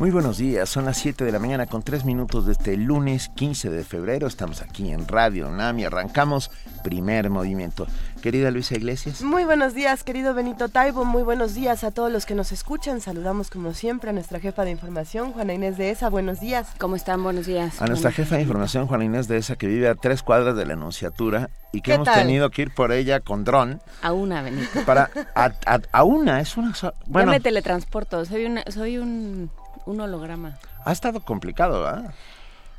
[0.00, 3.28] Muy buenos días, son las 7 de la mañana con 3 minutos de este lunes
[3.34, 4.26] 15 de febrero.
[4.28, 6.50] Estamos aquí en Radio NAMI, arrancamos
[6.82, 7.86] primer movimiento.
[8.22, 9.20] Querida Luisa Iglesias.
[9.20, 11.04] Muy buenos días, querido Benito Taibo.
[11.04, 13.02] Muy buenos días a todos los que nos escuchan.
[13.02, 16.08] Saludamos como siempre a nuestra jefa de información, Juana Inés de ESA.
[16.08, 16.68] Buenos días.
[16.78, 17.22] ¿Cómo están?
[17.22, 17.82] Buenos días.
[17.82, 20.64] A nuestra jefa de información, Juana Inés de ESA, que vive a tres cuadras de
[20.64, 23.82] la Anunciatura y que hemos tenido que ir por ella con dron.
[24.00, 24.82] A una, Benito.
[24.86, 26.72] Para, a, una, es una...
[27.04, 29.50] Bueno, Yo me teletransporto, soy, una, soy un
[29.86, 30.58] un holograma.
[30.84, 32.12] Ha estado complicado, ¿ah?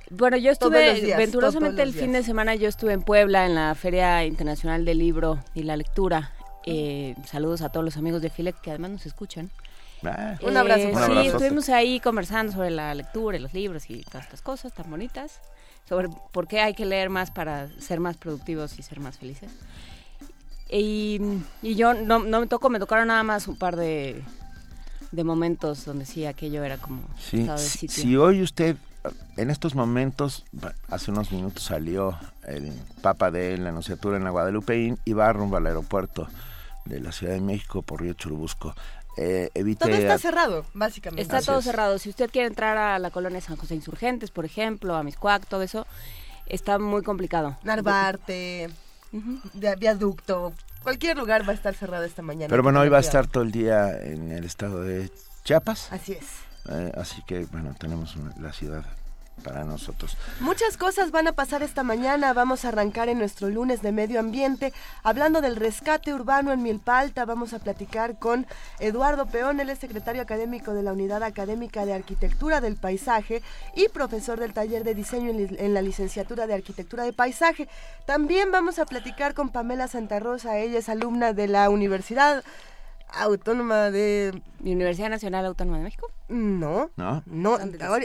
[0.09, 4.25] Bueno, yo estuve, venturosamente el fin de semana yo estuve en Puebla en la Feria
[4.25, 6.33] Internacional del Libro y la Lectura.
[6.65, 9.49] Eh, saludos a todos los amigos de FILEC que además nos escuchan.
[10.03, 10.35] Ah.
[10.41, 10.81] un abrazo.
[10.81, 14.73] Eh, sí, estuvimos ahí conversando sobre la lectura y los libros y todas estas cosas
[14.73, 15.39] tan bonitas.
[15.87, 19.49] Sobre por qué hay que leer más para ser más productivos y ser más felices.
[20.69, 21.21] Y,
[21.61, 24.23] yo no, no me tocó, me tocaron nada más un par de
[25.11, 27.47] de momentos donde sí aquello era como sí,
[27.87, 28.77] Si, hoy usted
[29.37, 30.45] en estos momentos,
[30.87, 35.57] hace unos minutos salió el Papa de la Anunciatura en la Guadalupe y va rumbo
[35.57, 36.27] al aeropuerto
[36.85, 38.75] de la Ciudad de México por Río Churubusco.
[39.17, 41.21] Eh, evite todo está cerrado, básicamente.
[41.21, 41.97] Está todo cerrado.
[41.99, 45.61] Si usted quiere entrar a la colonia San José Insurgentes, por ejemplo, a Miscuac, todo
[45.61, 45.85] eso,
[46.45, 47.57] está muy complicado.
[47.63, 48.69] Narvarte,
[49.77, 52.49] viaducto, Cualquier lugar va a estar cerrado esta mañana.
[52.49, 55.11] Pero bueno, hoy va a estar todo el día en el estado de
[55.43, 55.91] Chiapas.
[55.91, 56.25] Así es.
[56.69, 58.83] Eh, así que, bueno, tenemos la ciudad
[59.43, 60.17] para nosotros.
[60.39, 62.33] Muchas cosas van a pasar esta mañana.
[62.33, 67.25] Vamos a arrancar en nuestro lunes de medio ambiente hablando del rescate urbano en Milpalta.
[67.25, 68.45] Vamos a platicar con
[68.79, 73.41] Eduardo Peón, él es secretario académico de la Unidad Académica de Arquitectura del Paisaje
[73.75, 77.67] y profesor del taller de diseño en la licenciatura de Arquitectura de Paisaje.
[78.05, 82.43] También vamos a platicar con Pamela Santa Rosa, ella es alumna de la Universidad
[83.13, 84.41] Autónoma de...
[84.59, 86.11] ¿Universidad Nacional Autónoma de México?
[86.29, 87.57] No, no, no.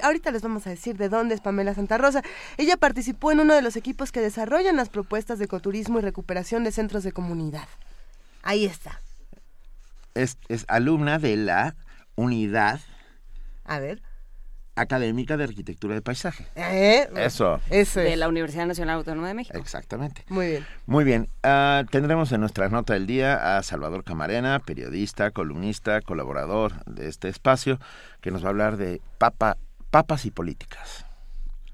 [0.03, 2.23] Ahorita les vamos a decir de dónde es Pamela Santa Rosa.
[2.57, 6.65] Ella participó en uno de los equipos que desarrollan las propuestas de ecoturismo y recuperación
[6.65, 7.69] de centros de comunidad.
[8.43, 9.01] Ahí está.
[10.15, 11.77] Es, es alumna de la
[12.17, 12.81] unidad.
[13.65, 14.03] A ver
[14.77, 16.47] académica de arquitectura de paisaje.
[16.55, 17.09] ¿Eh?
[17.17, 17.61] Eso.
[17.71, 19.59] Eso De la Universidad Nacional Autónoma de México.
[19.59, 20.25] Exactamente.
[20.29, 20.67] Muy bien.
[20.87, 21.29] Muy bien.
[21.43, 27.29] Ah, tendremos en nuestra nota del día a Salvador Camarena, periodista, columnista, colaborador de este
[27.29, 27.81] espacio,
[28.21, 29.57] que nos va a hablar de papa,
[29.91, 31.06] papas y políticas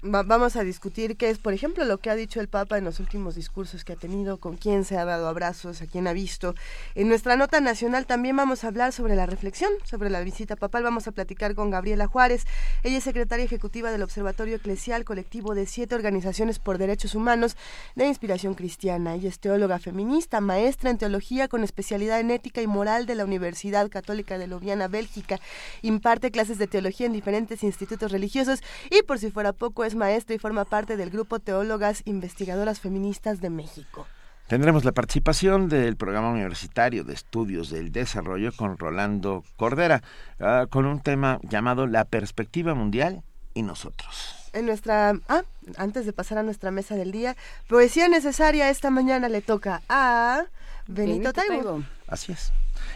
[0.03, 2.99] vamos a discutir qué es, por ejemplo, lo que ha dicho el Papa en los
[2.99, 6.55] últimos discursos que ha tenido, con quién se ha dado abrazos, a quién ha visto.
[6.93, 10.83] En nuestra nota nacional también vamos a hablar sobre la reflexión, sobre la visita papal.
[10.83, 12.45] Vamos a platicar con Gabriela Juárez.
[12.83, 17.55] Ella es secretaria ejecutiva del Observatorio Eclesial, colectivo de siete organizaciones por derechos humanos
[17.95, 19.15] de inspiración cristiana.
[19.15, 23.23] Ella es teóloga feminista, maestra en teología con especialidad en ética y moral de la
[23.23, 25.39] Universidad Católica de Ljubljana, Bélgica.
[25.81, 28.59] Imparte clases de teología en diferentes institutos religiosos
[28.89, 33.41] y, por si fuera poco, es maestra y forma parte del grupo Teólogas Investigadoras Feministas
[33.41, 34.07] de México.
[34.47, 40.03] Tendremos la participación del programa universitario de estudios del desarrollo con Rolando Cordera,
[40.39, 43.23] ah, con un tema llamado La perspectiva mundial
[43.53, 44.35] y nosotros.
[44.51, 45.43] En nuestra, ah,
[45.77, 47.35] antes de pasar a nuestra mesa del día,
[47.67, 50.43] poesía necesaria esta mañana le toca a
[50.87, 51.83] Benito, Taibo.
[52.07, 52.51] Así es.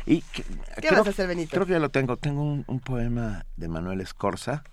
[0.05, 0.43] Y ¿Qué
[0.75, 1.51] creo, vas a hacer, Benito?
[1.51, 2.17] Creo que ya lo tengo.
[2.17, 4.63] Tengo un, poema de Manuel Escorza,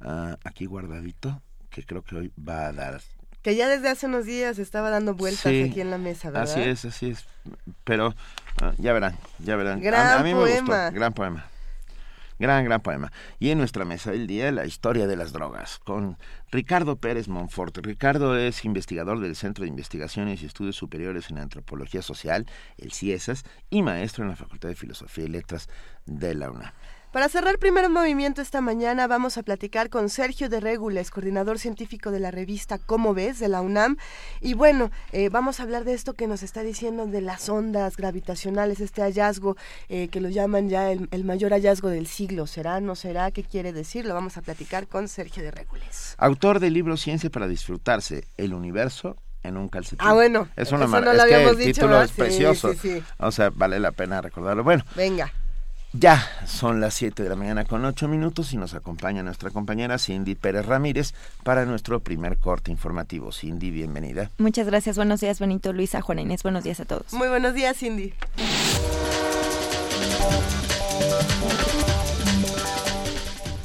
[0.00, 3.00] ah, aquí guardadito, que creo que hoy va a dar.
[3.42, 6.52] Que ya desde hace unos días estaba dando vueltas aquí en la mesa, ¿verdad?
[6.52, 7.24] Así es, así es.
[7.82, 8.14] Pero
[8.60, 9.80] ah, ya verán, ya verán.
[9.80, 10.44] Gran a, mí poema.
[10.44, 11.46] me gustó, gran poema.
[12.38, 13.12] Gran, gran poema.
[13.38, 16.18] Y en nuestra mesa del día, la historia de las drogas, con
[16.50, 17.76] Ricardo Pérez Monfort.
[17.78, 22.46] Ricardo es investigador del Centro de Investigaciones y Estudios Superiores en Antropología Social,
[22.78, 25.68] el CIESAS, y maestro en la Facultad de Filosofía y Letras
[26.04, 26.72] de la UNAM.
[27.12, 32.10] Para cerrar primer movimiento esta mañana vamos a platicar con Sergio de Regules, coordinador científico
[32.10, 33.98] de la revista Cómo ves de la UNAM.
[34.40, 37.98] Y bueno, eh, vamos a hablar de esto que nos está diciendo de las ondas
[37.98, 39.58] gravitacionales, este hallazgo
[39.90, 42.46] eh, que lo llaman ya el, mayor hallazgo del siglo.
[42.46, 42.80] ¿Será?
[42.80, 43.30] ¿No será?
[43.30, 44.06] ¿Qué quiere decir?
[44.06, 46.14] Lo vamos a platicar con Sergio de Regules.
[46.16, 49.98] Autor del libro Ciencia para disfrutarse, el universo en un calcetín.
[50.00, 50.48] Ah, bueno.
[50.56, 51.26] Es una maravilla.
[51.26, 52.72] Es que el título es precioso.
[53.18, 54.64] O sea, vale la pena recordarlo.
[54.64, 54.82] Bueno.
[54.96, 55.30] Venga.
[55.92, 59.98] Ya son las 7 de la mañana con 8 minutos y nos acompaña nuestra compañera
[59.98, 61.12] Cindy Pérez Ramírez
[61.44, 63.30] para nuestro primer corte informativo.
[63.30, 64.30] Cindy, bienvenida.
[64.38, 64.96] Muchas gracias.
[64.96, 66.42] Buenos días, Benito, Luisa, Juana Inés.
[66.42, 67.12] Buenos días a todos.
[67.12, 68.14] Muy buenos días, Cindy.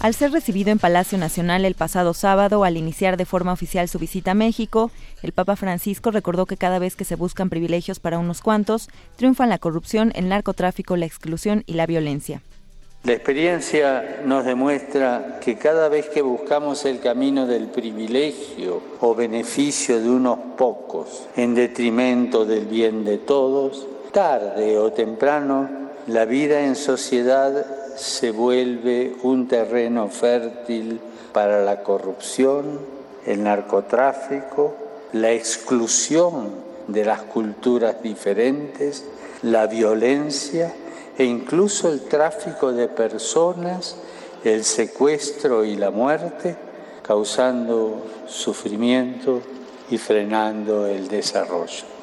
[0.07, 3.99] Al ser recibido en Palacio Nacional el pasado sábado, al iniciar de forma oficial su
[3.99, 4.89] visita a México,
[5.21, 8.87] el Papa Francisco recordó que cada vez que se buscan privilegios para unos cuantos,
[9.17, 12.41] triunfan la corrupción, el narcotráfico, la exclusión y la violencia.
[13.03, 19.99] La experiencia nos demuestra que cada vez que buscamos el camino del privilegio o beneficio
[19.99, 25.69] de unos pocos en detrimento del bien de todos, tarde o temprano
[26.07, 30.99] la vida en sociedad se vuelve un terreno fértil
[31.33, 32.79] para la corrupción,
[33.25, 34.75] el narcotráfico,
[35.13, 36.51] la exclusión
[36.87, 39.03] de las culturas diferentes,
[39.41, 40.73] la violencia
[41.17, 43.97] e incluso el tráfico de personas,
[44.43, 46.55] el secuestro y la muerte,
[47.01, 49.41] causando sufrimiento
[49.89, 51.96] y frenando el desarrollo.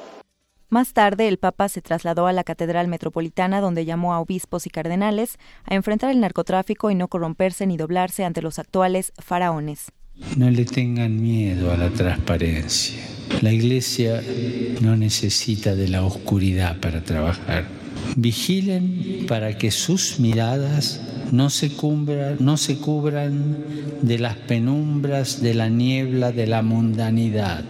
[0.74, 4.70] Más tarde, el Papa se trasladó a la Catedral Metropolitana, donde llamó a obispos y
[4.70, 9.92] cardenales a enfrentar el narcotráfico y no corromperse ni doblarse ante los actuales faraones.
[10.36, 13.00] No le tengan miedo a la transparencia.
[13.40, 14.20] La Iglesia
[14.80, 17.66] no necesita de la oscuridad para trabajar.
[18.16, 21.00] Vigilen para que sus miradas
[21.32, 21.70] no se,
[22.38, 23.56] no se cubran
[24.02, 27.64] de las penumbras de la niebla de la mundanidad.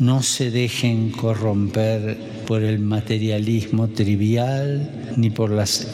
[0.00, 5.86] No se dejen corromper por el materialismo trivial ni por las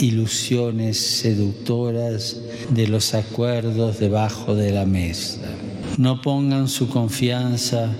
[0.00, 2.36] ilusiones seductoras
[2.70, 5.40] de los acuerdos debajo de la mesa.
[5.96, 7.90] No pongan su confianza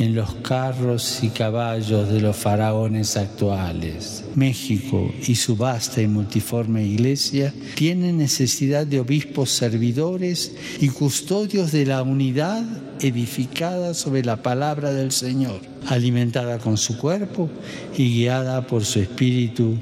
[0.00, 4.24] en los carros y caballos de los faraones actuales.
[4.34, 11.84] México y su vasta y multiforme iglesia tienen necesidad de obispos servidores y custodios de
[11.84, 12.64] la unidad
[13.00, 17.50] edificada sobre la palabra del Señor, alimentada con su cuerpo
[17.94, 19.76] y guiada por su espíritu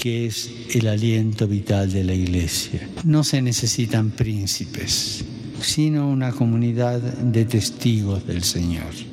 [0.00, 2.88] que es el aliento vital de la iglesia.
[3.04, 5.24] No se necesitan príncipes,
[5.60, 9.07] sino una comunidad de testigos del Señor.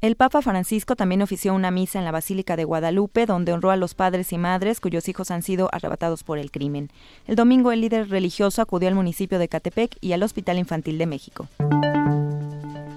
[0.00, 3.76] El Papa Francisco también ofició una misa en la Basílica de Guadalupe, donde honró a
[3.76, 6.88] los padres y madres cuyos hijos han sido arrebatados por el crimen.
[7.26, 11.04] El domingo el líder religioso acudió al municipio de Catepec y al Hospital Infantil de
[11.04, 11.48] México.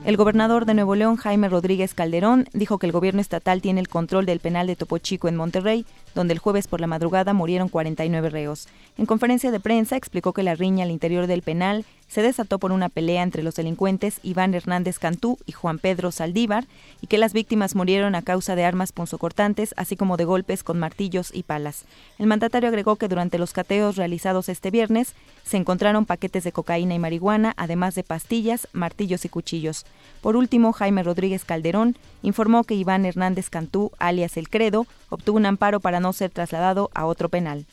[0.05, 3.89] El gobernador de Nuevo León, Jaime Rodríguez Calderón, dijo que el gobierno estatal tiene el
[3.89, 5.85] control del penal de Topo Chico en Monterrey,
[6.15, 8.67] donde el jueves por la madrugada murieron 49 reos.
[8.97, 12.71] En conferencia de prensa explicó que la riña al interior del penal se desató por
[12.71, 16.67] una pelea entre los delincuentes Iván Hernández Cantú y Juan Pedro Saldívar
[17.01, 20.77] y que las víctimas murieron a causa de armas punzocortantes, así como de golpes con
[20.77, 21.85] martillos y palas.
[22.19, 26.93] El mandatario agregó que durante los cateos realizados este viernes se encontraron paquetes de cocaína
[26.93, 29.85] y marihuana, además de pastillas, martillos y cuchillos.
[30.21, 35.47] Por último, Jaime Rodríguez Calderón informó que Iván Hernández Cantú, alias El Credo, obtuvo un
[35.47, 37.65] amparo para no ser trasladado a otro penal.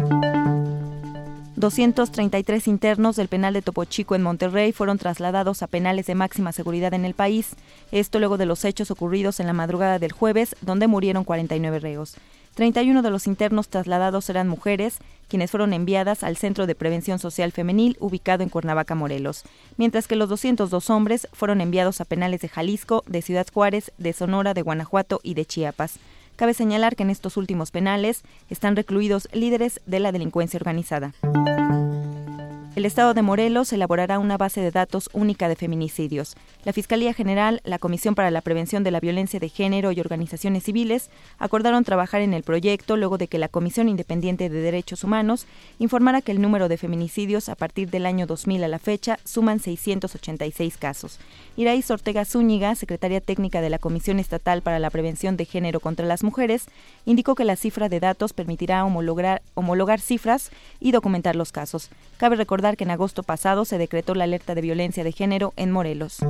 [1.56, 6.52] 233 internos del penal de Topo Chico en Monterrey fueron trasladados a penales de máxima
[6.52, 7.50] seguridad en el país,
[7.92, 12.16] esto luego de los hechos ocurridos en la madrugada del jueves, donde murieron 49 reos.
[12.54, 14.98] 31 de los internos trasladados eran mujeres,
[15.28, 19.44] quienes fueron enviadas al Centro de Prevención Social Femenil ubicado en Cuernavaca, Morelos,
[19.76, 24.12] mientras que los 202 hombres fueron enviados a penales de Jalisco, de Ciudad Juárez, de
[24.12, 25.98] Sonora, de Guanajuato y de Chiapas.
[26.40, 31.12] Cabe señalar que en estos últimos penales están recluidos líderes de la delincuencia organizada.
[32.76, 36.36] El Estado de Morelos elaborará una base de datos única de feminicidios.
[36.64, 40.62] La Fiscalía General, la Comisión para la Prevención de la Violencia de Género y organizaciones
[40.62, 45.46] civiles acordaron trabajar en el proyecto luego de que la Comisión Independiente de Derechos Humanos
[45.78, 49.60] informara que el número de feminicidios a partir del año 2000 a la fecha suman
[49.60, 51.18] 686 casos.
[51.60, 56.06] Iraíz Ortega Zúñiga, secretaria técnica de la Comisión Estatal para la Prevención de Género contra
[56.06, 56.64] las Mujeres,
[57.04, 60.50] indicó que la cifra de datos permitirá homologar, homologar cifras
[60.80, 61.90] y documentar los casos.
[62.16, 65.70] Cabe recordar que en agosto pasado se decretó la alerta de violencia de género en
[65.70, 66.20] Morelos.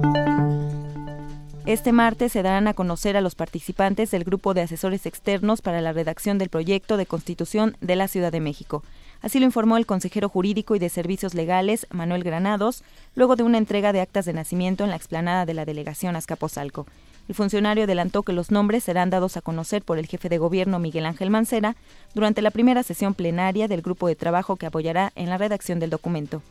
[1.64, 5.80] Este martes se darán a conocer a los participantes del grupo de asesores externos para
[5.80, 8.82] la redacción del proyecto de constitución de la Ciudad de México.
[9.22, 12.82] Así lo informó el consejero jurídico y de servicios legales, Manuel Granados,
[13.14, 16.86] luego de una entrega de actas de nacimiento en la explanada de la delegación Azcapotzalco.
[17.28, 20.78] El funcionario adelantó que los nombres serán dados a conocer por el jefe de gobierno
[20.78, 21.76] Miguel Ángel Mancera
[22.14, 25.90] durante la primera sesión plenaria del grupo de trabajo que apoyará en la redacción del
[25.90, 26.42] documento.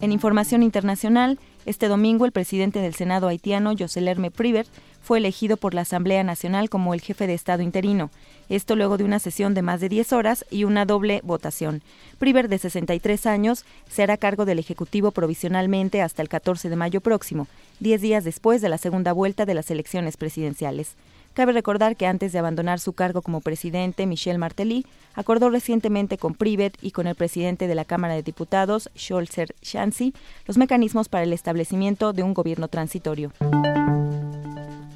[0.00, 4.68] En información internacional, este domingo el presidente del Senado haitiano, José Lerme Privert,
[5.02, 8.10] fue elegido por la Asamblea Nacional como el jefe de Estado interino.
[8.48, 11.82] Esto luego de una sesión de más de 10 horas y una doble votación.
[12.18, 17.00] Priver, de 63 años, se hará cargo del Ejecutivo provisionalmente hasta el 14 de mayo
[17.00, 17.46] próximo,
[17.80, 20.94] 10 días después de la segunda vuelta de las elecciones presidenciales.
[21.34, 26.34] Cabe recordar que antes de abandonar su cargo como presidente, Michel Martelly acordó recientemente con
[26.34, 30.14] Privet y con el presidente de la Cámara de Diputados, Scholzer Shansi,
[30.46, 33.32] los mecanismos para el establecimiento de un gobierno transitorio.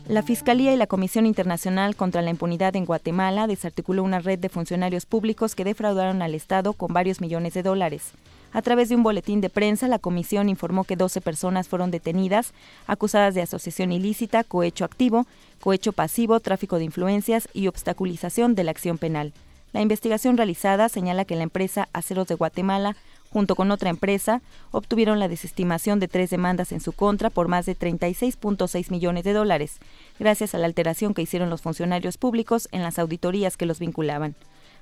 [0.09, 4.49] La Fiscalía y la Comisión Internacional contra la Impunidad en Guatemala desarticuló una red de
[4.49, 8.11] funcionarios públicos que defraudaron al Estado con varios millones de dólares.
[8.52, 12.52] A través de un boletín de prensa, la comisión informó que 12 personas fueron detenidas,
[12.87, 15.26] acusadas de asociación ilícita, cohecho activo,
[15.61, 19.32] cohecho pasivo, tráfico de influencias y obstaculización de la acción penal.
[19.73, 22.94] La investigación realizada señala que la empresa Aceros de Guatemala,
[23.33, 27.65] junto con otra empresa, obtuvieron la desestimación de tres demandas en su contra por más
[27.65, 29.79] de 36.6 millones de dólares,
[30.19, 34.35] gracias a la alteración que hicieron los funcionarios públicos en las auditorías que los vinculaban.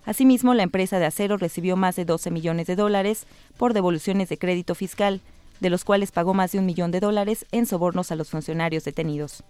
[0.05, 3.27] Asimismo, la empresa de acero recibió más de 12 millones de dólares
[3.57, 5.21] por devoluciones de crédito fiscal,
[5.61, 8.83] de los cuales pagó más de un millón de dólares en sobornos a los funcionarios
[8.83, 9.45] detenidos.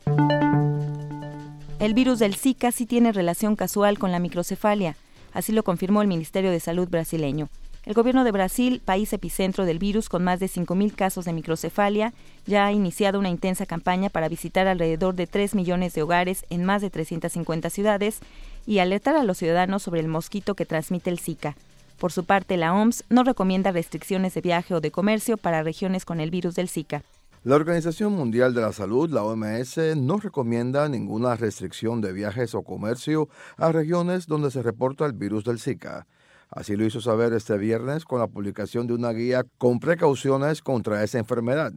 [1.79, 4.97] El virus del Zika sí tiene relación casual con la microcefalia,
[5.33, 7.49] así lo confirmó el Ministerio de Salud brasileño.
[7.87, 12.13] El gobierno de Brasil, país epicentro del virus con más de 5.000 casos de microcefalia,
[12.47, 16.65] ya ha iniciado una intensa campaña para visitar alrededor de 3 millones de hogares en
[16.65, 18.21] más de 350 ciudades
[18.67, 21.57] y alertar a los ciudadanos sobre el mosquito que transmite el Zika.
[21.99, 26.05] Por su parte, la OMS no recomienda restricciones de viaje o de comercio para regiones
[26.05, 27.03] con el virus del Zika.
[27.45, 32.63] La Organización Mundial de la Salud, la OMS, no recomienda ninguna restricción de viajes o
[32.63, 36.07] comercio a regiones donde se reporta el virus del Zika.
[36.51, 41.05] Así lo hizo saber este viernes con la publicación de una guía con precauciones contra
[41.05, 41.73] esa enfermedad.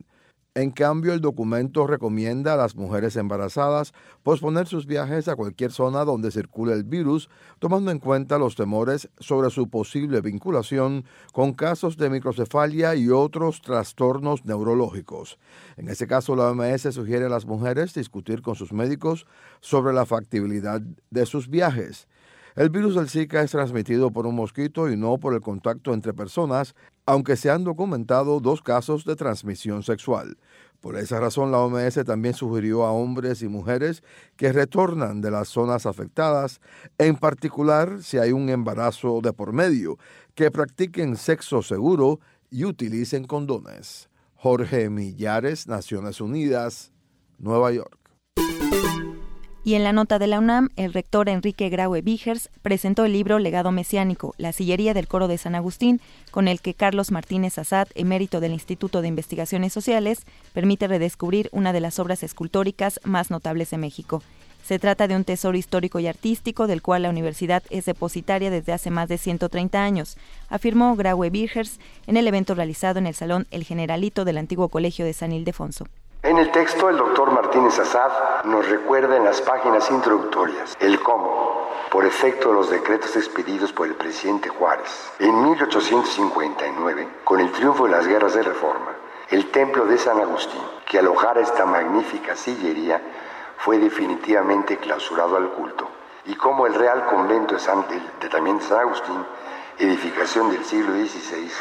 [0.56, 6.06] En cambio, el documento recomienda a las mujeres embarazadas posponer sus viajes a cualquier zona
[6.06, 7.27] donde circule el virus,
[7.58, 13.63] tomando en cuenta los temores sobre su posible vinculación con casos de microcefalia y otros
[13.63, 15.39] trastornos neurológicos.
[15.75, 19.25] En ese caso, la OMS sugiere a las mujeres discutir con sus médicos
[19.60, 22.08] sobre la factibilidad de sus viajes.
[22.55, 26.13] El virus del Zika es transmitido por un mosquito y no por el contacto entre
[26.13, 26.75] personas,
[27.07, 30.38] aunque se han documentado dos casos de transmisión sexual.
[30.79, 34.03] Por esa razón, la OMS también sugirió a hombres y mujeres
[34.36, 36.62] que retornan de las zonas afectadas,
[37.00, 39.98] en particular si hay un embarazo de por medio,
[40.36, 42.19] que practiquen sexo seguro
[42.51, 44.10] y utilicen condones.
[44.36, 46.91] Jorge Millares, Naciones Unidas,
[47.39, 47.98] Nueva York.
[49.65, 53.39] Y en la nota de la UNAM, el rector Enrique Graue Vigers presentó el libro
[53.39, 56.01] Legado Mesiánico, la sillería del coro de San Agustín,
[56.32, 61.72] con el que Carlos Martínez Azad, emérito del Instituto de Investigaciones Sociales, permite redescubrir una
[61.72, 64.22] de las obras escultóricas más notables de México.
[64.65, 68.74] Se trata de un tesoro histórico y artístico del cual la universidad es depositaria desde
[68.74, 70.17] hace más de 130 años,
[70.50, 75.05] afirmó Graue Vigers en el evento realizado en el Salón El Generalito del antiguo Colegio
[75.05, 75.88] de San Ildefonso.
[76.25, 81.68] En el texto, el doctor Martínez Azad nos recuerda en las páginas introductorias el cómo,
[81.92, 87.84] por efecto de los decretos expedidos por el presidente Juárez, en 1859, con el triunfo
[87.84, 88.94] de las guerras de reforma,
[89.32, 93.01] el templo de San Agustín, que alojara esta magnífica sillería,
[93.58, 95.89] fue definitivamente clausurado al culto,
[96.24, 97.86] y cómo el Real Convento de, San,
[98.22, 99.25] de, también de San Agustín,
[99.77, 101.51] edificación del siglo XVI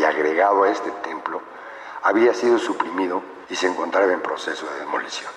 [0.00, 1.40] y agregado a este templo,
[2.02, 5.30] había sido suprimido y se encontraba en proceso de demolición.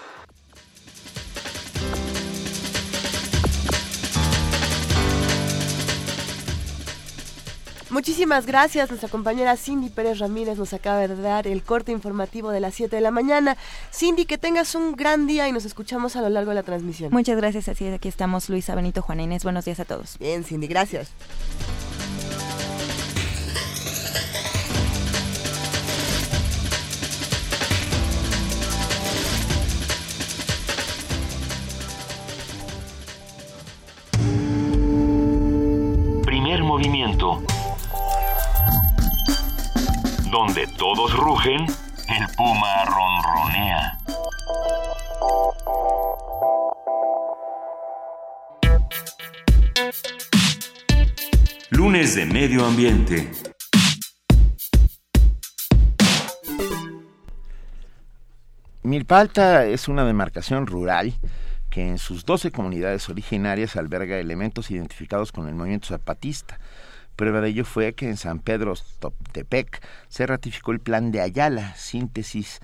[7.91, 8.89] Muchísimas gracias.
[8.89, 12.96] Nuestra compañera Cindy Pérez Ramírez nos acaba de dar el corte informativo de las 7
[12.96, 13.58] de la mañana.
[13.94, 17.12] Cindy, que tengas un gran día y nos escuchamos a lo largo de la transmisión.
[17.12, 17.68] Muchas gracias.
[17.68, 19.44] Así es, aquí estamos Luisa Benito Juana Inés.
[19.44, 20.18] Buenos días a todos.
[20.20, 21.12] Bien, Cindy, gracias.
[36.72, 37.44] Movimiento.
[40.32, 41.66] Donde todos rugen,
[42.08, 43.98] el puma ronronea.
[51.72, 53.30] Lunes de Medio Ambiente.
[58.84, 61.13] Milpalta es una demarcación rural
[61.72, 66.60] que en sus 12 comunidades originarias alberga elementos identificados con el movimiento zapatista.
[67.16, 71.74] Prueba de ello fue que en San Pedro Toptepec se ratificó el plan de Ayala,
[71.75, 72.60] síntesis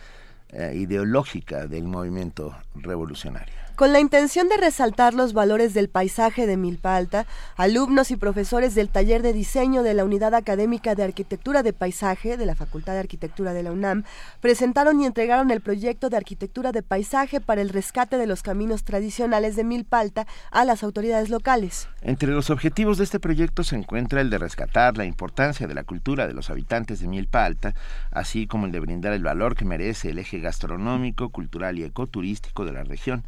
[0.50, 3.67] eh, ideológica del movimiento revolucionario.
[3.77, 8.74] Con la intención de resaltar los valores del paisaje de Milpa Alta, alumnos y profesores
[8.74, 12.93] del taller de diseño de la Unidad Académica de Arquitectura de Paisaje de la Facultad
[12.93, 14.03] de Arquitectura de la UNAM
[14.41, 18.84] presentaron y entregaron el proyecto de arquitectura de paisaje para el rescate de los caminos
[18.84, 21.88] tradicionales de Milpa Alta a las autoridades locales.
[22.01, 25.84] Entre los objetivos de este proyecto se encuentra el de rescatar la importancia de la
[25.84, 27.75] cultura de los habitantes de Milpa Alta,
[28.10, 32.65] así como el de brindar el valor que merece el eje gastronómico, cultural y ecoturístico
[32.65, 33.24] de la región.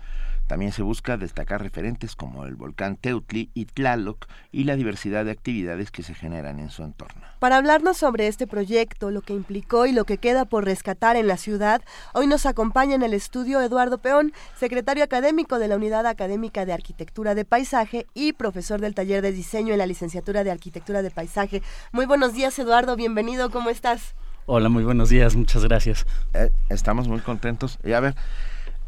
[0.50, 5.30] También se busca destacar referentes como el volcán Teutli y Tlaloc y la diversidad de
[5.30, 7.22] actividades que se generan en su entorno.
[7.38, 11.28] Para hablarnos sobre este proyecto, lo que implicó y lo que queda por rescatar en
[11.28, 11.84] la ciudad,
[12.16, 16.74] hoy nos acompaña en el estudio Eduardo Peón, secretario académico de la Unidad Académica de
[16.74, 21.12] Arquitectura de Paisaje y profesor del taller de diseño en la licenciatura de Arquitectura de
[21.12, 21.62] Paisaje.
[21.92, 24.16] Muy buenos días, Eduardo, bienvenido, ¿cómo estás?
[24.48, 26.08] Hola, muy buenos días, muchas gracias.
[26.34, 27.78] Eh, estamos muy contentos.
[27.84, 28.16] Y a ver,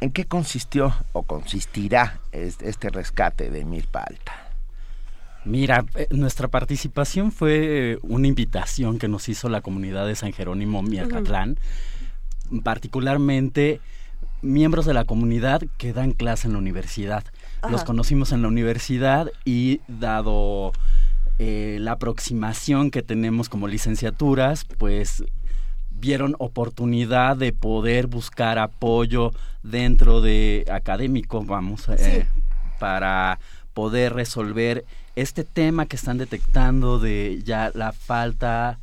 [0.01, 4.49] ¿En qué consistió o consistirá este rescate de Milpa Alta?
[5.45, 10.81] Mira, eh, nuestra participación fue una invitación que nos hizo la comunidad de San Jerónimo
[10.81, 11.59] Miacatlán,
[12.63, 13.79] particularmente
[14.41, 17.23] miembros de la comunidad que dan clase en la universidad.
[17.69, 20.71] Los conocimos en la universidad y dado
[21.37, 25.23] eh, la aproximación que tenemos como licenciaturas, pues
[26.01, 29.31] vieron oportunidad de poder buscar apoyo
[29.61, 32.27] dentro de académico, vamos, eh,
[32.79, 33.39] para
[33.75, 34.83] poder resolver
[35.15, 38.79] este tema que están detectando de ya la falta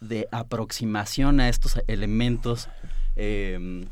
[0.00, 2.68] de aproximación a estos elementos
[3.16, 3.86] em,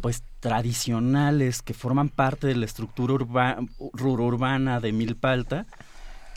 [0.00, 5.66] pues tradicionales que forman parte de la estructura urbana de Milpalta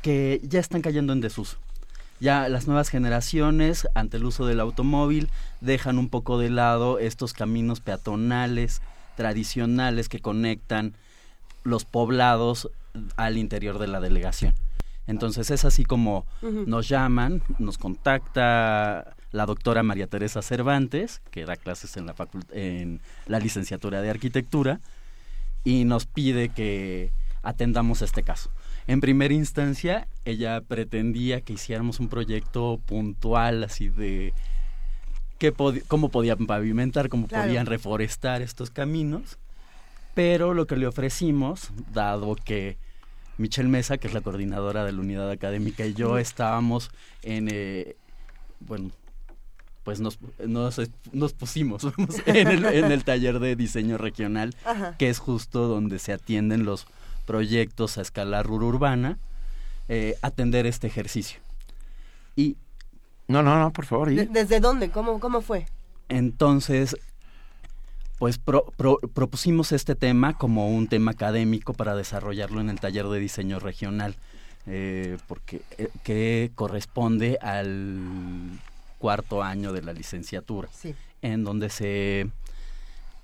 [0.02, 1.58] que ya están cayendo en desuso
[2.20, 5.30] ya las nuevas generaciones, ante el uso del automóvil,
[5.62, 8.82] dejan un poco de lado estos caminos peatonales
[9.16, 10.94] tradicionales que conectan
[11.64, 12.70] los poblados
[13.18, 14.54] al interior de la delegación.
[15.08, 21.58] Entonces es así como nos llaman, nos contacta la doctora María Teresa Cervantes, que da
[21.58, 22.16] clases en la,
[22.52, 24.80] en la licenciatura de arquitectura,
[25.64, 27.12] y nos pide que
[27.44, 28.50] atendamos este caso.
[28.88, 34.34] En primera instancia, ella pretendía que hiciéramos un proyecto puntual, así de
[35.40, 35.54] qué
[35.88, 39.40] cómo podían pavimentar, cómo podían reforestar estos caminos,
[40.14, 42.78] pero lo que le ofrecimos, dado que
[43.38, 46.92] Michelle Mesa, que es la coordinadora de la unidad académica, y yo estábamos
[47.24, 47.96] en, eh,
[48.60, 48.92] bueno,
[49.84, 51.84] pues nos, nos, pusimos
[52.26, 54.56] en, el, en, el, taller de diseño regional,
[54.98, 56.88] que es justo donde se atienden los
[57.26, 59.18] proyectos a escala urbana,
[59.90, 61.40] eh, atender este ejercicio.
[62.36, 62.58] Y
[63.28, 64.10] no, no, no, por favor.
[64.12, 64.90] ¿Desde dónde?
[64.90, 65.66] ¿Cómo, cómo fue?
[66.10, 66.96] Entonces,
[68.20, 73.60] pues propusimos este tema como un tema académico para desarrollarlo en el taller de diseño
[73.60, 74.16] regional,
[74.68, 78.60] eh, porque eh, que corresponde al
[79.00, 80.70] cuarto año de la licenciatura,
[81.22, 82.30] en donde se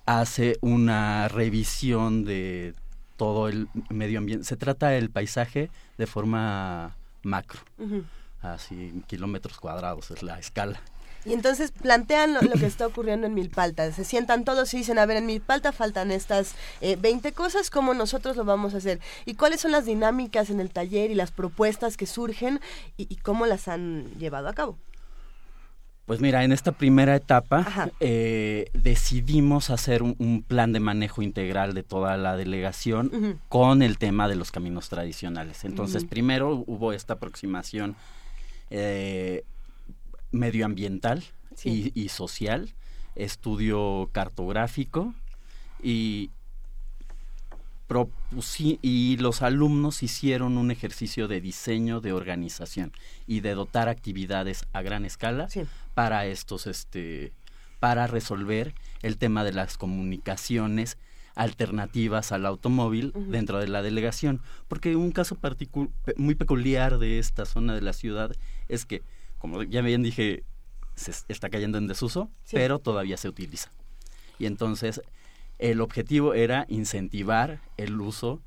[0.06, 2.74] hace una revisión de
[3.22, 4.46] todo el medio ambiente.
[4.46, 7.60] Se trata del paisaje de forma macro,
[8.42, 10.82] así kilómetros cuadrados es la escala.
[11.24, 13.92] Y entonces plantean lo, que está ocurriendo en Milpalta.
[13.92, 17.94] Se sientan todos y dicen, a ver, en Milpalta faltan estas eh, 20 cosas, ¿cómo
[17.94, 19.00] nosotros lo vamos a hacer?
[19.28, 22.60] ¿Y cuáles son las dinámicas en el taller y las propuestas que surgen
[22.98, 24.80] y cómo las han llevado a cabo?
[26.12, 31.84] Pues mira, en esta primera etapa eh, decidimos hacer un, plan de manejo integral de
[31.84, 35.64] toda la delegación con el tema de los caminos tradicionales.
[35.64, 37.96] Entonces, primero hubo esta aproximación
[38.72, 39.46] eh,
[40.32, 41.24] medioambiental
[41.64, 42.74] y, social,
[43.16, 45.14] estudio cartográfico
[45.82, 46.30] y,
[48.82, 52.94] y los alumnos hicieron un ejercicio de diseño de organización
[53.28, 55.48] y de dotar actividades a gran escala
[55.94, 57.34] para estos, este,
[57.80, 60.98] para resolver el tema de las comunicaciones
[61.36, 64.42] alternativas al automóvil dentro de la delegación.
[64.68, 65.38] Porque un caso
[66.18, 68.32] muy peculiar de esta zona de la ciudad
[68.68, 69.02] es que,
[69.38, 70.44] como ya bien dije,
[70.96, 73.72] se está cayendo en desuso, pero todavía se utiliza.
[74.40, 75.02] Y entonces
[75.62, 78.42] el objetivo era incentivar el uso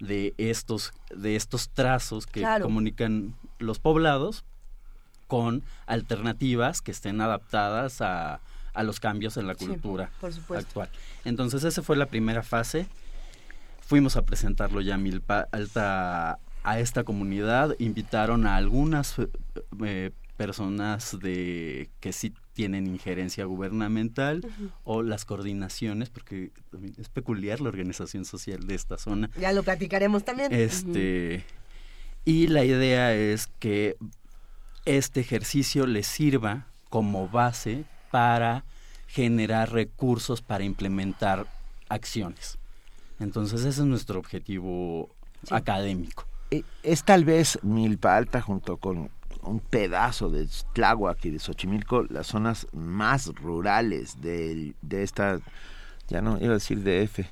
[0.00, 4.44] de estos, de estos trazos que comunican los poblados
[5.28, 8.40] con alternativas que estén adaptadas a,
[8.74, 10.88] a los cambios en la cultura actual.
[11.24, 12.86] Entonces esa fue la primera fase.
[13.80, 19.14] Fuimos a presentarlo ya a Milpa Alta a esta comunidad, invitaron a algunas
[19.84, 24.40] eh, personas de que sí tienen injerencia gubernamental
[24.84, 26.52] o las coordinaciones, porque
[26.96, 29.28] es peculiar la organización social de esta zona.
[29.38, 30.52] Ya lo platicaremos también.
[30.52, 31.44] Este,
[32.24, 33.96] Y la idea es que
[34.84, 38.64] este ejercicio les sirva como base para
[39.08, 41.46] generar recursos para implementar
[41.88, 42.58] acciones.
[43.18, 45.08] Entonces ese es nuestro objetivo
[45.50, 46.26] académico.
[46.50, 49.10] Eh, es tal vez Milpa Alta junto con
[49.48, 55.40] un pedazo de Tláhuac y de Xochimilco las zonas más rurales de, de esta,
[56.08, 57.26] ya no iba a decir DF,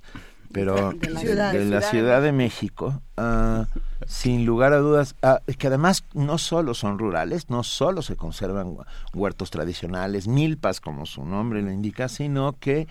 [0.52, 3.66] pero de la, ciudad, de, México, ah,
[4.06, 8.76] sin lugar a dudas, uh, que además no solo son rurales, no solo se conservan
[9.12, 12.86] huertos tradicionales, milpas como su nombre lo indica, sino que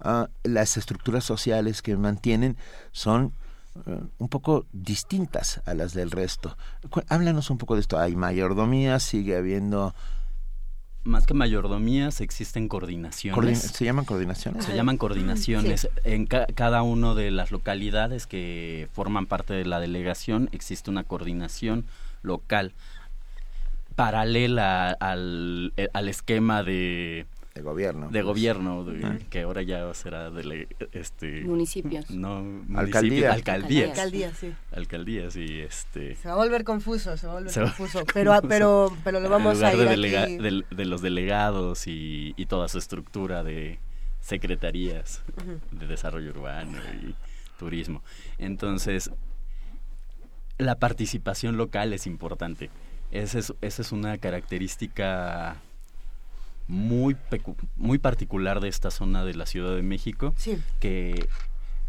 [0.00, 2.56] ah, las estructuras sociales que mantienen
[2.92, 3.32] son
[4.18, 6.56] un poco distintas a las del resto.
[7.08, 7.98] Háblanos un poco de esto.
[7.98, 9.02] ¿Hay mayordomías?
[9.02, 9.94] ¿Sigue habiendo
[11.04, 13.60] más que mayordomías existen coordinaciones.
[13.60, 14.64] ¿Se llaman coordinaciones?
[14.64, 15.88] Se llaman coordinaciones.
[16.04, 21.86] En cada una de las localidades que forman parte de la delegación existe una coordinación
[22.22, 22.72] local
[23.96, 27.26] paralela al, al esquema de
[27.58, 28.08] de gobierno.
[28.08, 28.86] De gobierno,
[29.30, 32.08] que ahora ya será de este municipios.
[32.18, 33.32] No, alcaldía.
[33.32, 33.90] Alcaldías.
[33.90, 34.54] Alcaldías, sí.
[34.72, 38.92] Alcaldías y este se va a volver confuso, se va a volver confuso, pero pero
[39.02, 43.78] pero lo vamos a ir de, de, los delegados y, y, toda su estructura de
[44.20, 45.22] secretarías
[45.72, 47.14] de desarrollo urbano y
[47.58, 48.02] turismo.
[48.38, 49.10] Entonces,
[50.58, 52.70] la participación local es importante.
[53.10, 55.56] Esa es, esa es una característica
[56.68, 57.16] muy,
[57.76, 60.34] muy particular de esta zona de la Ciudad de México,
[60.80, 61.28] que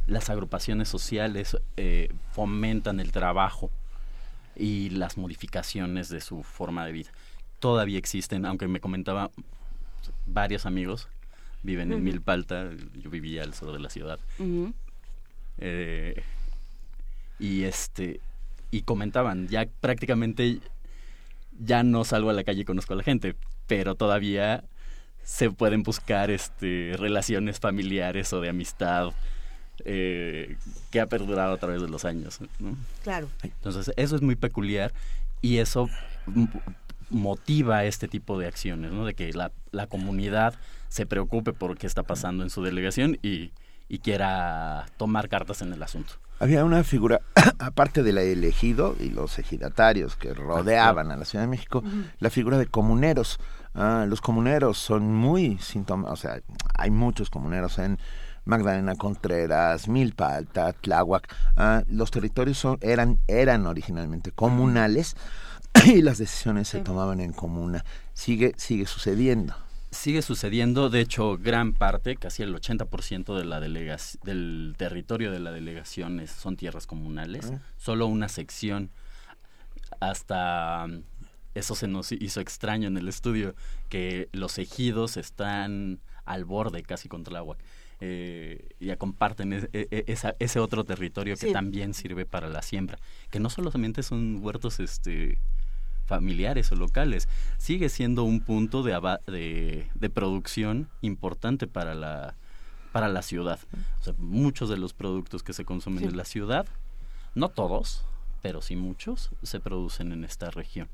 [0.07, 3.69] las agrupaciones sociales eh, fomentan el trabajo
[4.55, 7.11] y las modificaciones de su forma de vida.
[7.59, 9.29] Todavía existen, aunque me comentaba
[10.25, 11.09] varios amigos
[11.63, 12.69] viven en Milpalta,
[13.01, 14.19] yo vivía al sur de la ciudad.
[15.57, 16.21] Eh,
[17.37, 18.19] y este
[18.71, 20.59] y comentaban, ya prácticamente
[21.59, 23.35] ya no salgo a la calle y conozco a la gente,
[23.69, 24.63] pero todavía
[25.23, 29.12] se pueden buscar este, relaciones familiares o de amistad
[29.86, 30.58] eh,
[30.89, 32.39] que ha perdurado a través de los años.
[33.03, 33.29] Claro.
[33.43, 34.91] Entonces, eso es muy peculiar
[35.41, 35.88] y eso
[37.12, 39.05] motiva este tipo de acciones, ¿no?
[39.05, 40.55] de que la, la comunidad
[40.89, 43.51] se preocupe por qué está pasando en su delegación y,
[43.88, 46.13] y quiera tomar cartas en el asunto.
[46.39, 47.19] Había una figura,
[47.60, 51.84] aparte del elegido y los ejidatarios que rodeaban a la Ciudad de México,
[52.19, 53.39] la figura de comuneros.
[53.73, 56.41] Ah, los comuneros son muy síntomas, o sea,
[56.73, 57.99] hay muchos comuneros en
[58.45, 61.34] Magdalena Contreras, Milpa Alta, Tláhuac.
[61.55, 65.15] Ah, los territorios son, eran, eran originalmente comunales
[65.86, 67.86] y las decisiones se tomaban en comuna.
[68.13, 69.55] Sigue, sigue sucediendo.
[69.91, 75.51] Sigue sucediendo, de hecho, gran parte, casi el 80% de la del territorio de la
[75.51, 78.91] delegación son tierras comunales, solo una sección
[79.99, 80.86] hasta
[81.55, 83.55] eso se nos hizo extraño en el estudio,
[83.89, 87.57] que los ejidos están al borde casi contra el agua.
[88.01, 92.97] Eh, ya comparten e, e, ese otro territorio que también sirve para la siembra,
[93.29, 95.38] que no solamente son huertos este,
[96.05, 98.93] familiares o locales, sigue siendo un punto de,
[99.27, 102.35] de, de producción importante para la,
[102.91, 103.59] para la ciudad.
[104.17, 106.67] muchos de los productos que se consumen en la ciudad,
[107.35, 108.03] no todos,
[108.41, 110.89] pero sí muchos, se producen en esta región.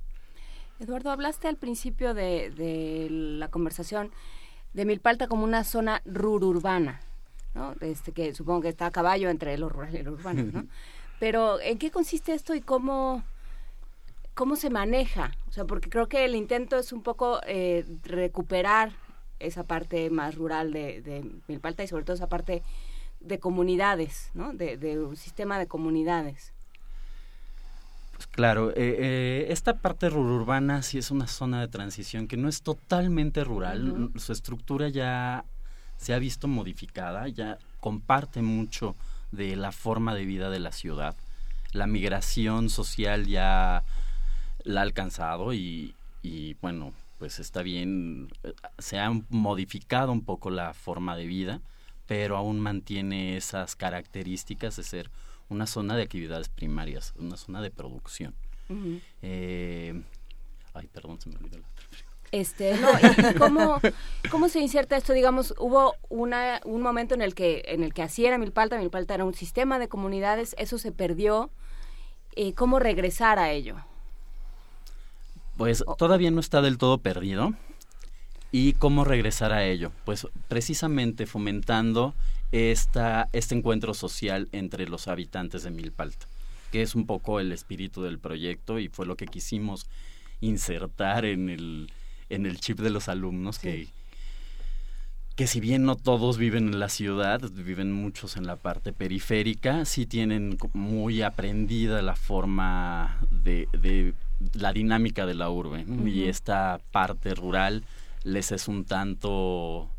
[0.80, 4.12] Eduardo, hablaste al principio de, la conversación
[4.74, 7.00] de Milpalta como una zona rururbana,
[7.54, 7.76] ¿no?
[7.80, 10.68] Este, que supongo que está a caballo entre lo rural y lo urbano, ¿no?
[11.20, 13.24] Pero, ¿en qué consiste esto y cómo,
[14.34, 15.32] cómo se maneja?
[15.48, 18.92] O sea, porque creo que el intento es un poco eh, recuperar
[19.40, 22.64] esa parte más rural de, de, Milpalta y sobre todo esa parte
[23.22, 24.52] de comunidades, ¿no?
[24.54, 26.55] de un sistema de comunidades.
[28.16, 32.48] Pues claro, eh, eh, esta parte urbana sí es una zona de transición que no
[32.48, 35.44] es totalmente rural, su estructura ya
[35.98, 38.96] se ha visto modificada, ya comparte mucho
[39.32, 41.16] de la forma de vida de la ciudad.
[41.74, 43.84] La migración social ya
[44.64, 50.52] la ha alcanzado y, y bueno, pues está bien, eh, se ha modificado un poco
[50.52, 51.62] la forma de vida,
[52.08, 55.10] pero aún mantiene esas características de ser
[55.50, 58.34] una zona de actividades primarias, una zona de producción.
[59.22, 60.02] Eh,
[60.74, 61.68] ay, perdón, se me olvidó la
[62.32, 62.90] este, no,
[63.38, 63.80] cómo,
[64.30, 65.14] cómo, se inserta esto?
[65.14, 69.14] Digamos, hubo una, un momento en el que en el que así era Milpalta, Milpalta
[69.14, 71.50] era un sistema de comunidades, eso se perdió.
[72.36, 73.78] Eh, ¿Cómo regresar a ello?
[75.56, 77.54] Pues todavía no está del todo perdido.
[78.52, 79.92] ¿Y cómo regresar a ello?
[80.04, 82.14] Pues precisamente fomentando
[82.52, 86.28] esta, este encuentro social entre los habitantes de Milpalta,
[86.72, 89.88] que es un poco el espíritu del proyecto y fue lo que quisimos
[90.42, 91.92] insertar en el,
[92.30, 93.88] en el chip de los alumnos que
[95.36, 99.84] que si bien no todos viven en la ciudad, viven muchos en la parte periférica,
[99.84, 104.14] sí tienen muy aprendida la forma de, de
[104.54, 107.84] la dinámica de la urbe y esta parte rural
[108.24, 109.90] les es un tanto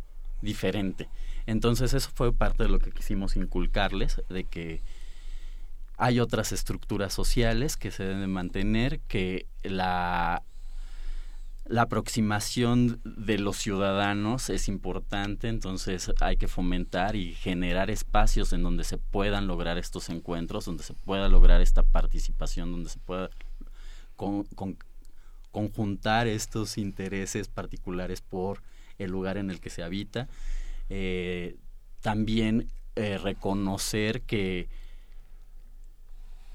[0.40, 1.08] diferente.
[1.46, 4.82] Entonces eso fue parte de lo que quisimos inculcarles, de que
[5.96, 10.42] hay otras estructuras sociales que se deben mantener, que la
[11.68, 18.62] la aproximación de los ciudadanos es importante, entonces hay que fomentar y generar espacios en
[18.62, 23.30] donde se puedan lograr estos encuentros, donde se pueda lograr esta participación, donde se pueda
[25.50, 28.62] conjuntar estos intereses particulares por
[28.98, 30.28] el lugar en el que se habita.
[30.90, 31.56] Eh,
[32.00, 34.68] también eh, reconocer que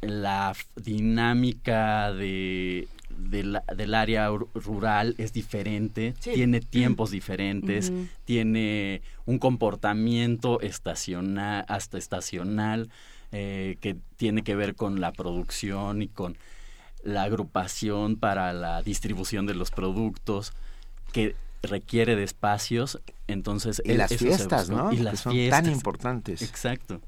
[0.02, 7.92] la dinámica de del área rural es diferente, tiene tiempos diferentes,
[8.26, 12.90] tiene un comportamiento estacional, hasta estacional,
[13.32, 16.38] eh, que tiene que ver con la producción y con
[17.04, 20.54] la agrupación para la distribución de los productos,
[21.14, 23.82] que requiere de espacios, entonces...
[23.86, 24.92] Y las fiestas, ¿no?
[24.92, 25.64] Y las son fiestas.
[25.64, 26.42] tan importantes.
[26.42, 27.02] Exacto.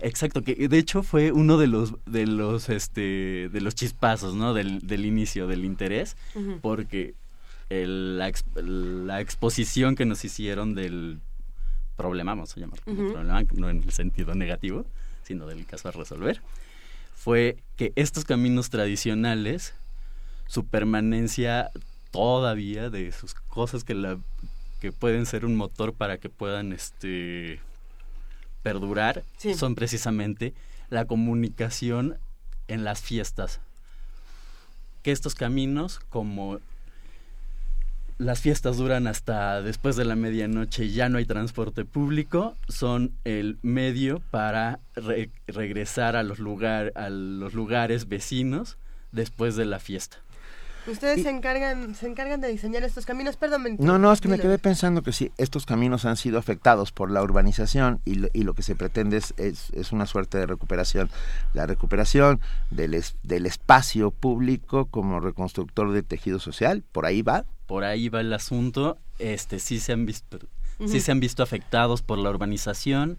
[0.00, 4.54] Exacto, que de hecho fue uno de los de los este de los chispazos, ¿no?
[4.54, 6.16] Del, del inicio del interés,
[6.60, 7.14] porque
[7.68, 11.18] la, la, exposición que nos hicieron del
[11.96, 14.86] problema, vamos a llamarlo problema, no en el sentido negativo,
[15.24, 16.40] sino del caso a resolver,
[17.14, 19.74] fue que estos caminos tradicionales,
[20.46, 21.70] su permanencia
[22.12, 24.18] todavía de sus cosas que la
[24.80, 27.60] que pueden ser un motor para que puedan este
[28.62, 29.22] perdurar
[29.56, 30.54] son precisamente
[30.90, 32.16] la comunicación
[32.68, 33.60] en las fiestas.
[35.02, 36.58] Que estos caminos, como
[38.18, 43.12] las fiestas duran hasta después de la medianoche y ya no hay transporte público, son
[43.24, 44.80] el medio para
[45.46, 48.78] regresar a los, lugar, a los lugares vecinos
[49.12, 50.18] después de la fiesta.
[50.86, 53.76] Ustedes se encargan se encargan de diseñar estos caminos, perdón.
[53.78, 57.10] No, no, es que me quedé pensando que sí, estos caminos han sido afectados por
[57.10, 61.10] la urbanización y lo, y lo que se pretende es, es, una suerte de recuperación.
[61.54, 62.40] La recuperación
[62.70, 67.44] del, del espacio público como reconstructor de tejido social, por ahí va.
[67.66, 68.98] Por ahí va el asunto.
[69.18, 70.38] Este sí se han visto
[70.86, 73.18] sí se han visto afectados por la urbanización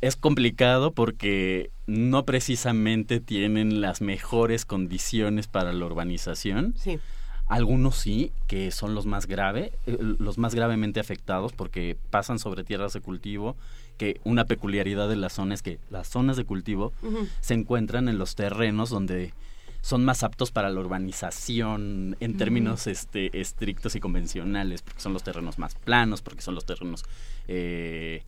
[0.00, 6.74] es complicado porque no precisamente tienen las mejores condiciones para la urbanización.
[6.78, 6.98] Sí.
[7.46, 12.62] Algunos sí, que son los más grave, eh, los más gravemente afectados porque pasan sobre
[12.62, 13.56] tierras de cultivo,
[13.96, 16.92] que una peculiaridad de la zona es que las zonas de cultivo
[17.40, 19.34] se encuentran en los terrenos donde
[19.82, 25.22] son más aptos para la urbanización en términos este, estrictos y convencionales, porque son los
[25.22, 27.04] terrenos más planos, porque son los terrenos
[27.48, 28.22] eh,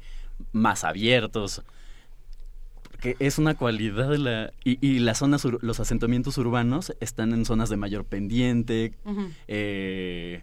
[0.63, 1.63] más abiertos.
[3.01, 4.53] Que es una cualidad de la...
[4.65, 8.93] Y, las zonas, los asentamientos urbanos están en zonas de mayor pendiente,
[9.49, 10.43] eh,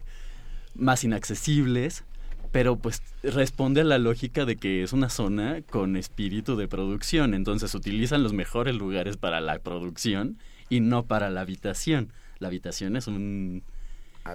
[0.74, 2.04] más inaccesibles,
[2.52, 7.34] pero pues responde a la lógica de que es una zona con espíritu de producción,
[7.34, 12.12] entonces utilizan los mejores lugares para la producción y no para la habitación.
[12.38, 13.62] La habitación es un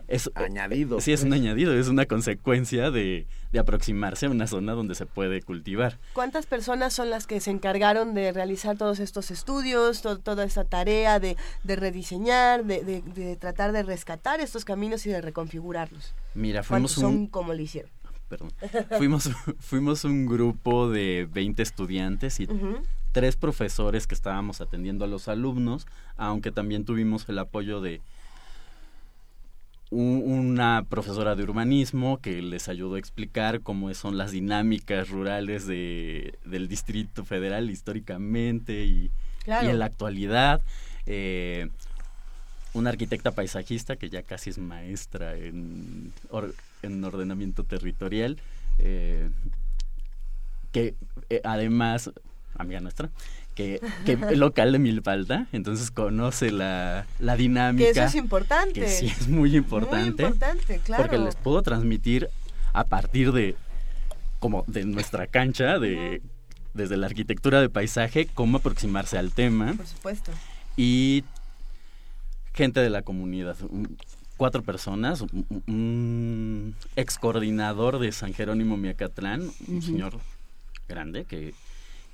[0.07, 0.99] es añadido.
[1.01, 1.41] Sí, es un pues.
[1.41, 5.97] añadido, es una consecuencia de, aproximarse a una zona donde se puede cultivar.
[6.13, 11.19] ¿Cuántas personas son las que se encargaron de realizar todos estos estudios, toda esta tarea
[11.19, 16.13] de, rediseñar, de, tratar de rescatar estos caminos y de reconfigurarlos?
[16.33, 17.01] Mira, fuimos un...
[17.01, 17.91] son como lo hicieron?
[18.27, 18.51] Perdón.
[18.97, 22.47] fuimos, fuimos un grupo de 20 estudiantes y
[23.15, 28.01] tres profesores que estábamos atendiendo a los alumnos, aunque también tuvimos el apoyo de
[29.95, 36.37] una profesora de urbanismo que les ayudó a explicar cómo son las dinámicas rurales de,
[36.45, 39.11] del Distrito Federal históricamente y,
[39.47, 40.61] en la actualidad.
[41.05, 41.69] Eh,
[42.73, 46.11] una arquitecta paisajista que ya casi es maestra en,
[46.81, 48.37] en ordenamiento territorial,
[48.79, 49.29] eh,
[50.73, 50.93] que
[51.29, 52.11] eh, además,
[52.57, 53.09] amiga nuestra,
[53.55, 57.85] que, que local de Milpalta, entonces conoce la, la dinámica.
[57.85, 58.81] Que eso es importante.
[58.81, 60.23] Que sí es muy importante.
[60.23, 61.03] Muy importante, claro.
[61.03, 62.29] Porque les puedo transmitir
[62.73, 63.55] a partir de
[64.39, 66.21] como de nuestra cancha, de
[66.73, 69.73] desde la arquitectura de paisaje, cómo aproximarse al tema.
[69.73, 70.31] Por supuesto.
[70.75, 71.23] Y
[72.53, 73.55] gente de la comunidad,
[74.37, 75.23] cuatro personas,
[75.67, 80.19] un, ex coordinador de San Jerónimo Miacatlán, un señor
[80.87, 81.53] grande que,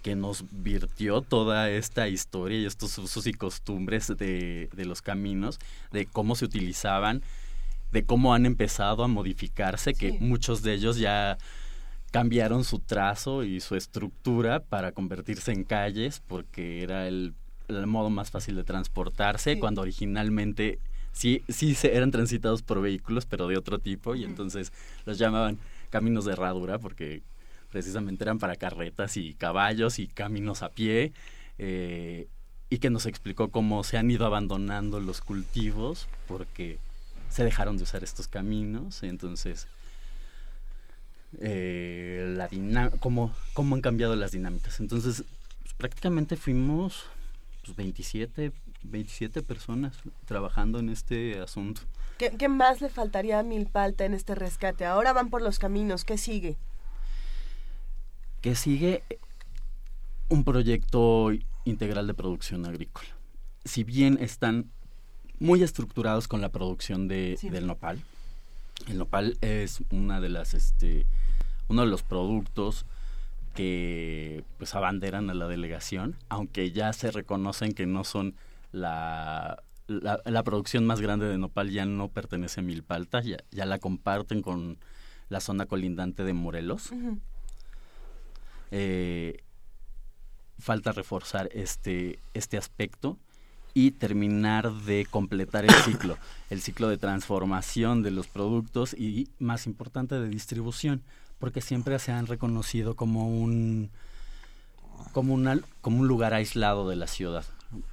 [0.01, 5.59] que nos virtió toda esta historia y estos usos y costumbres de, de los caminos,
[5.91, 7.21] de cómo se utilizaban,
[7.91, 11.37] de cómo han empezado a modificarse, que muchos de ellos ya
[12.11, 17.33] cambiaron su trazo y su estructura para convertirse en calles porque era el,
[17.87, 20.77] modo más fácil de transportarse cuando originalmente
[21.13, 24.73] sí, sí se eran transitados por vehículos pero de otro tipo y entonces
[25.05, 25.57] los llamaban
[25.89, 27.21] caminos de herradura porque
[27.71, 31.13] precisamente eran para carretas y caballos y caminos a pie
[31.57, 32.27] eh,
[32.69, 36.77] y que nos explicó cómo se han ido abandonando los cultivos porque
[37.29, 39.67] se dejaron de usar estos caminos entonces
[41.39, 44.79] eh, la cómo, cómo han cambiado las dinámicas.
[44.79, 45.23] Entonces,
[45.61, 47.05] pues, prácticamente fuimos
[47.63, 48.51] pues, 27,
[48.83, 51.81] 27 personas trabajando en este asunto.
[52.17, 54.85] ¿Qué, ¿Qué, más le faltaría a Milpalta en este rescate?
[54.85, 56.57] Ahora van por los caminos, ¿qué sigue?
[58.41, 59.03] ¿Qué sigue?
[60.27, 61.31] Un proyecto
[61.63, 63.07] integral de producción agrícola.
[63.65, 64.71] Si bien están
[65.39, 68.01] muy estructurados con la producción de, del nopal,
[68.87, 71.05] el nopal es una de las este,
[71.67, 72.87] uno de los productos
[73.53, 78.33] que pues abanderan a la delegación, aunque ya se reconocen que no son
[78.71, 83.77] la, la, producción más grande de nopal ya no pertenece a Milpalta, ya, ya la
[83.77, 84.79] comparten con
[85.29, 86.91] la zona colindante de Morelos.
[88.71, 89.43] Eh,
[90.59, 93.17] falta reforzar este, este aspecto
[93.73, 96.17] y terminar de completar el ciclo,
[96.49, 101.01] el ciclo de transformación de los productos y, más importante, de distribución
[101.41, 103.89] porque siempre se han reconocido como un
[105.11, 107.43] como, una, como un lugar aislado de la ciudad.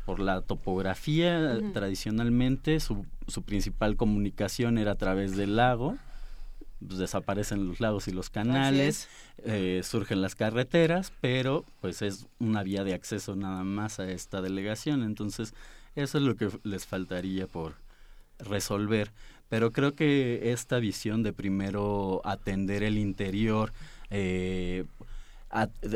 [0.05, 5.97] Por la topografía, tradicionalmente su, su, principal comunicación era a través del lago,
[6.87, 9.09] pues, desaparecen los lagos y los canales,
[9.45, 14.43] eh, surgen las carreteras, pero pues es una vía de acceso nada más a esta
[14.43, 15.03] delegación.
[15.03, 15.55] Entonces,
[15.97, 17.75] eso es lo que les faltaría por
[18.39, 19.11] resolver
[19.49, 23.73] pero creo que esta visión de primero atender el interior,
[24.11, 24.85] eh,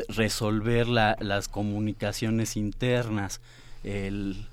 [0.09, 3.41] resolver las comunicaciones internas,
[3.83, 4.47] el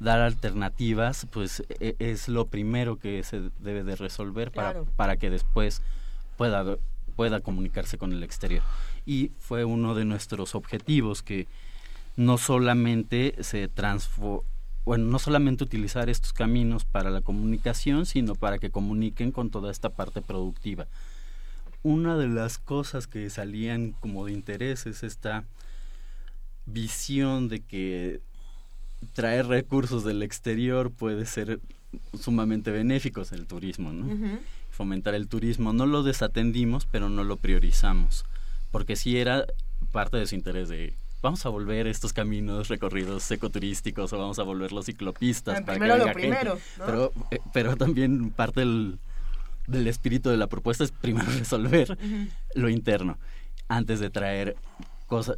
[0.00, 5.30] dar alternativas, pues e, es lo primero que se debe de resolver para, para que
[5.30, 5.82] después
[6.36, 6.76] pueda,
[7.14, 8.62] pueda comunicarse con el exterior.
[9.06, 11.46] Y fue uno de nuestros objetivos que
[12.16, 14.44] no solamente se transformó
[14.84, 19.70] bueno, no solamente utilizar estos caminos para la comunicación, sino para que comuniquen con toda
[19.70, 20.86] esta parte productiva.
[21.82, 25.44] Una de las cosas que salían como de interés es esta
[26.66, 28.20] visión de que
[29.12, 31.60] traer recursos del exterior puede ser
[32.18, 34.38] sumamente benéficos en el turismo, ¿no?
[34.70, 35.72] Fomentar el turismo.
[35.72, 38.24] No lo desatendimos, pero no lo priorizamos,
[38.70, 39.46] porque sí era
[39.92, 44.42] parte de su interés de vamos a volver estos caminos recorridos ecoturísticos o vamos a
[44.42, 48.98] volver los ciclopistas ah, para primero que lo primero, Pero, eh, pero también parte del,
[49.66, 51.98] del, espíritu de la propuesta es primero resolver
[52.54, 53.18] lo interno
[53.68, 54.56] antes de traer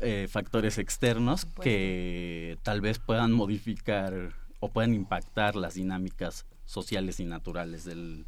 [0.01, 7.25] eh, factores externos que tal vez puedan modificar o puedan impactar las dinámicas sociales y
[7.25, 8.27] naturales del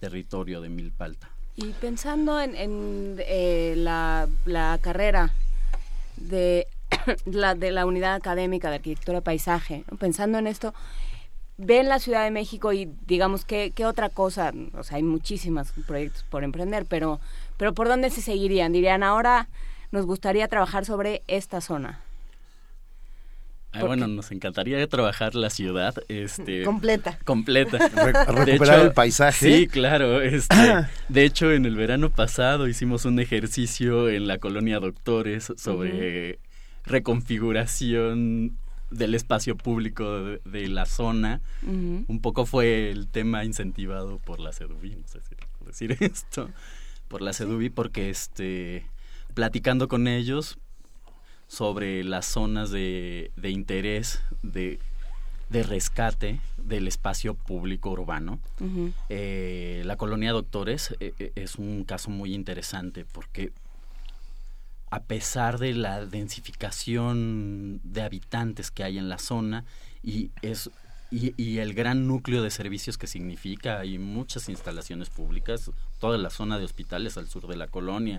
[0.00, 1.30] territorio de Milpalta.
[1.56, 5.34] Y pensando en, en eh, la, la carrera
[6.16, 6.66] de
[7.24, 10.74] la, de la unidad académica de arquitectura y paisaje, pensando en esto,
[11.58, 14.52] ven la Ciudad de México y digamos, ¿qué, ¿qué, otra cosa?
[14.74, 17.20] O sea, hay muchísimos proyectos por emprender, pero,
[17.56, 18.72] pero ¿por dónde se seguirían?
[18.72, 19.48] Dirían, ahora
[19.92, 22.00] nos gustaría trabajar sobre esta zona.
[23.78, 27.18] bueno, nos encantaría trabajar la ciudad este, completa.
[27.24, 27.78] Completa.
[28.26, 29.58] recuperar el paisaje.
[29.58, 30.20] Sí, claro.
[30.20, 30.56] Este,
[31.08, 36.38] de hecho, en el verano pasado hicimos un ejercicio en la colonia Doctores sobre
[36.84, 38.56] reconfiguración
[38.90, 41.40] del espacio público de, la zona.
[41.62, 46.50] Un poco fue el tema incentivado por la CEDUBI, no sé si puedo decir esto,
[47.08, 48.86] por la CEDUBI, porque este,
[49.34, 50.58] platicando con ellos
[51.48, 54.78] sobre las zonas de, de interés, de,
[55.50, 58.40] de rescate del espacio público urbano.
[59.08, 63.52] Eh, la colonia Doctores eh, eh, es un caso muy interesante porque
[64.90, 69.64] a pesar de la densificación de habitantes que hay en la zona
[70.02, 70.70] y es
[71.10, 75.70] y, el gran núcleo de servicios que significa, hay muchas instalaciones públicas,
[76.00, 78.18] toda la zona de hospitales al sur de la colonia,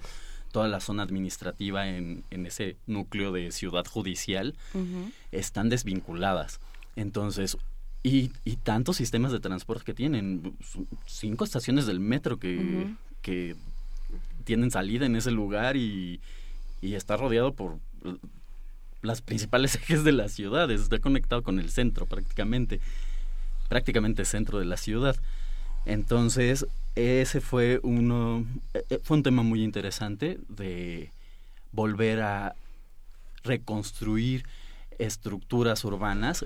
[0.54, 4.56] toda la zona administrativa en, ese núcleo de ciudad judicial,
[5.32, 6.62] están desvinculadas.
[6.96, 7.58] Entonces,
[8.04, 10.56] y, y, tantos sistemas de transporte que tienen.
[11.06, 13.56] Cinco estaciones del metro que, que
[14.44, 16.22] tienen salida en ese lugar y,
[16.82, 17.80] y está rodeado por
[19.02, 20.82] las principales ejes de las ciudades.
[20.82, 22.80] Está conectado con el centro prácticamente.
[23.70, 25.16] Prácticamente centro de la ciudad.
[25.86, 28.46] Entonces, ese fue uno.
[28.74, 31.12] E, e, fue un tema muy interesante de
[31.72, 32.56] volver a
[33.44, 34.46] reconstruir
[35.00, 36.46] estructuras urbanas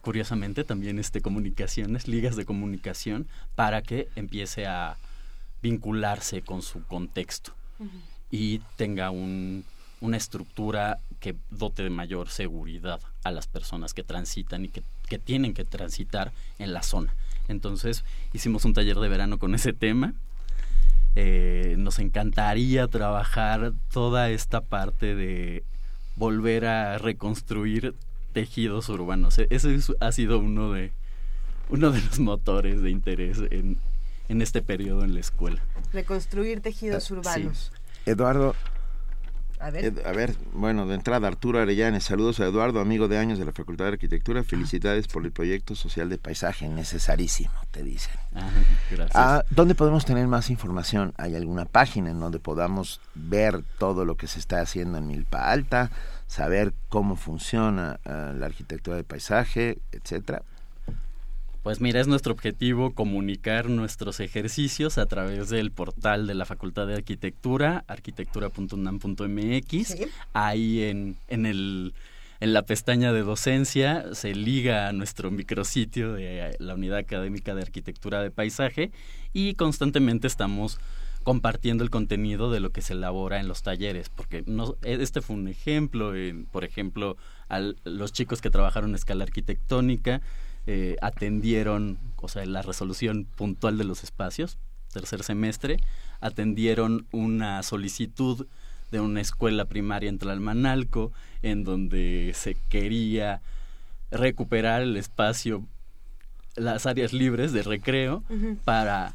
[0.00, 4.96] curiosamente también este comunicaciones, ligas de comunicación, para que empiece a
[5.62, 7.52] vincularse con su contexto
[8.30, 9.64] y tenga un,
[10.00, 15.18] una estructura que dote de mayor seguridad a las personas que transitan y que, que
[15.18, 17.14] tienen que transitar en la zona.
[17.48, 20.14] Entonces hicimos un taller de verano con ese tema.
[21.16, 25.62] Eh, nos encantaría trabajar toda esta parte de
[26.16, 27.94] volver a reconstruir
[28.32, 29.38] tejidos urbanos.
[29.38, 30.92] E-, ese ha sido uno de,
[31.68, 33.78] uno de los motores de interés en,
[34.28, 35.62] en este periodo en la escuela.
[35.92, 37.72] Reconstruir tejidos ah, urbanos.
[38.06, 38.54] Eduardo,
[39.60, 40.36] a ver.
[40.52, 43.92] bueno, de entrada, Arturo Arellanes, saludos a Eduardo, amigo de años de la Facultad de
[43.92, 48.14] Arquitectura, felicidades por el proyecto social de paisaje, necesarísimo, te dicen.
[48.90, 49.12] gracias.
[49.14, 51.14] Ah, ¿Dónde podemos tener más información?
[51.16, 55.50] ¿Hay alguna página en donde podamos ver todo lo que se está haciendo en Milpa
[55.50, 55.90] Alta?
[56.26, 60.42] saber cómo funciona eh, la arquitectura de paisaje, etcétera?
[61.64, 66.86] Pues mira, es nuestro objetivo comunicar nuestros ejercicios a través del portal de la Facultad
[66.86, 69.96] de Arquitectura, arquitectura.unam.mx.
[70.34, 71.94] Ahí en, en, el,
[72.40, 77.62] en la pestaña de docencia se liga a nuestro micrositio de la Unidad Académica de
[77.62, 78.90] Arquitectura de Paisaje
[79.32, 80.78] y constantemente estamos
[81.22, 85.22] compartiendo el contenido de lo que se elabora en los talleres, porque no, e, este
[85.22, 86.12] fue un ejemplo,
[86.52, 87.16] por ejemplo,
[87.48, 90.20] a los chicos que trabajaron en escala arquitectónica
[90.66, 94.58] eh, atendieron, o sea, la resolución puntual de los espacios,
[94.92, 95.78] tercer semestre,
[96.20, 98.46] atendieron una solicitud
[98.90, 101.12] de una escuela primaria en Tlalmanalco,
[101.42, 103.42] en donde se quería
[104.10, 105.64] recuperar el espacio,
[106.56, 108.22] las áreas libres de recreo,
[108.64, 109.14] para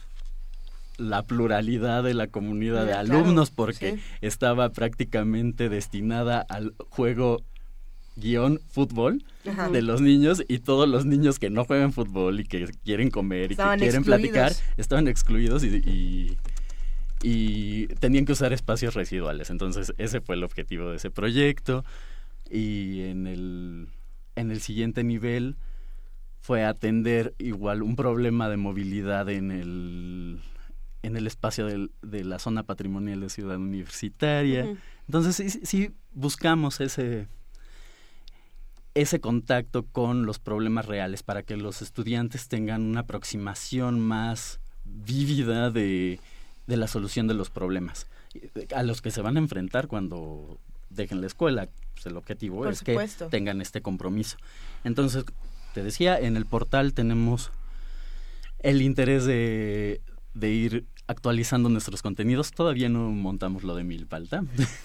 [0.97, 7.41] la pluralidad de la comunidad de alumnos porque estaba prácticamente destinada al juego
[8.19, 9.23] guion fútbol
[9.71, 13.51] de los niños y todos los niños que no juegan fútbol y que quieren comer
[13.51, 16.37] y que quieren platicar estaban excluidos y,
[17.23, 19.49] y, tenían que usar espacios residuales.
[19.49, 21.83] Entonces ese fue el objetivo de ese proyecto
[22.49, 23.87] y en el,
[24.35, 25.55] en el siguiente nivel
[26.41, 30.41] fue atender igual un problema de movilidad en el
[31.01, 31.65] en el espacio
[32.01, 34.77] de la zona patrimonial de Ciudad Universitaria.
[35.07, 37.27] Entonces, sí, buscamos ese,
[39.01, 45.71] ese contacto con los problemas reales para que los estudiantes tengan una aproximación más vívida
[45.71, 46.19] de,
[46.67, 48.07] de la solución de los problemas
[48.75, 51.69] a los que se van a enfrentar cuando dejen la escuela.
[51.93, 52.97] Pues el objetivo es que
[53.29, 54.37] tengan este compromiso.
[54.83, 55.25] Entonces,
[55.73, 57.51] te decía, en el portal tenemos
[58.59, 60.01] el interés de,
[60.33, 62.51] de ir actualizando nuestros contenidos.
[62.51, 64.43] Todavía no montamos lo de Milpalta.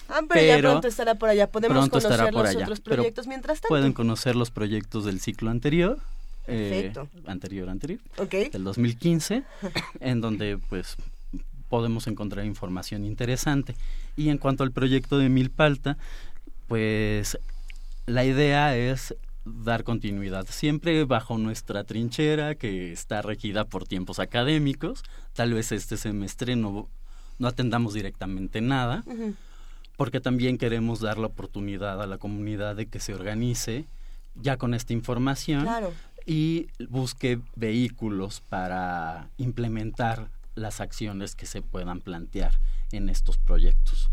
[0.09, 1.51] Ah, pero, ya pronto estará por allá.
[1.51, 3.67] Podemos conocer los otros proyectos mientras tanto.
[3.67, 5.99] Pueden conocer los proyectos del ciclo anterior.
[6.47, 6.91] Eh,
[7.27, 7.99] anterior, anterior.
[8.51, 9.43] Del 2015,
[9.99, 10.97] en donde pues
[11.69, 13.75] podemos encontrar información interesante.
[14.17, 15.95] Y en cuanto al proyecto de Milpalta,
[16.67, 17.37] pues
[18.07, 19.15] la idea es
[19.45, 25.03] dar continuidad, siempre bajo nuestra trinchera que está regida por tiempos académicos.
[25.33, 26.89] Tal vez este semestre no,
[27.37, 29.03] no atendamos directamente nada,
[29.95, 33.85] porque también queremos dar la oportunidad a la comunidad de que se organice
[34.35, 35.67] ya con esta información
[36.25, 42.57] y busque vehículos para implementar las acciones que se puedan plantear
[42.91, 44.09] en estos proyectos.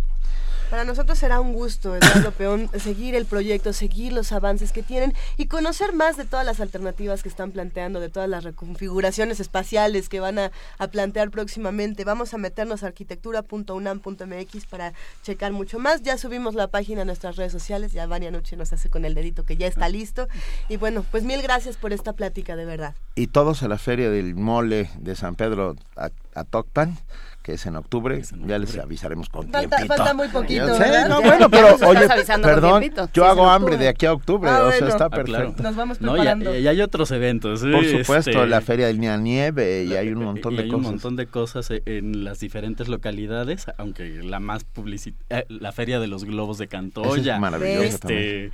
[0.73, 5.13] Para nosotros será un gusto, Eduardo Peón, seguir el proyecto, seguir los avances que tienen
[5.37, 10.09] y conocer más de todas las alternativas que están planteando, de todas las reconfiguraciones espaciales
[10.09, 10.51] que van a,
[10.91, 12.05] plantear próximamente.
[12.05, 16.01] Vamos a meternos a arquitectura.unam.mx para checar mucho más.
[16.01, 19.13] Ya subimos la página a nuestras redes sociales, ya Vania Noche nos hace con el
[19.15, 20.27] dedito que ya está listo.
[20.71, 22.95] Y bueno, pues mil gracias por esta plática, de verdad.
[23.15, 26.97] Y todos a la Feria del Mole de San Pedro a, a Tocpan
[27.43, 28.23] que es en octubre.
[28.47, 29.95] Ya les avisaremos con falta, tiempito.
[29.95, 30.67] Falta muy poquito.
[31.09, 32.09] no, bueno, pero oye,
[32.43, 35.63] perdón, yo hago hambre de aquí a octubre, ah, o sea, está ah, perfecto.
[35.63, 36.51] Nos vamos preparando.
[36.51, 37.63] No, y, hay otros eventos.
[37.63, 40.87] Por supuesto, este, la Feria del Día Nieve y hay un montón de hay cosas.
[40.87, 45.99] un montón de cosas en las diferentes localidades, aunque la más publicitaria, eh, la Feria
[45.99, 47.35] de los Globos de Cantoya.
[47.35, 48.53] es maravillosa este,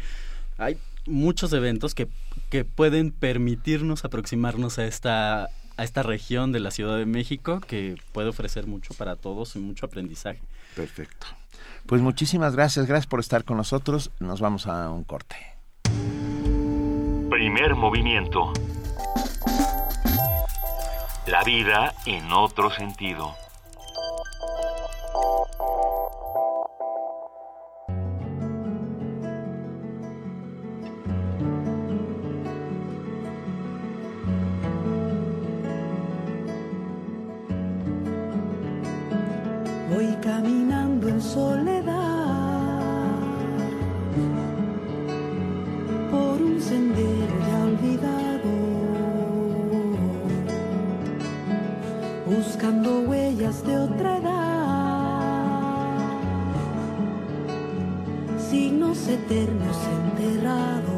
[0.56, 2.08] Hay muchos eventos que,
[2.50, 5.48] que pueden permitirnos aproximarnos a esta,
[5.78, 9.60] a esta región de la Ciudad de México que puede ofrecer mucho para todos y
[9.60, 10.40] mucho aprendizaje.
[10.74, 11.26] Perfecto.
[11.86, 14.10] Pues muchísimas gracias, gracias por estar con nosotros.
[14.18, 15.36] Nos vamos a un corte.
[17.30, 18.52] Primer movimiento.
[21.26, 23.34] La vida en otro sentido.
[53.48, 55.08] De otra edad,
[58.38, 59.76] signos eternos
[60.18, 60.97] enterrados.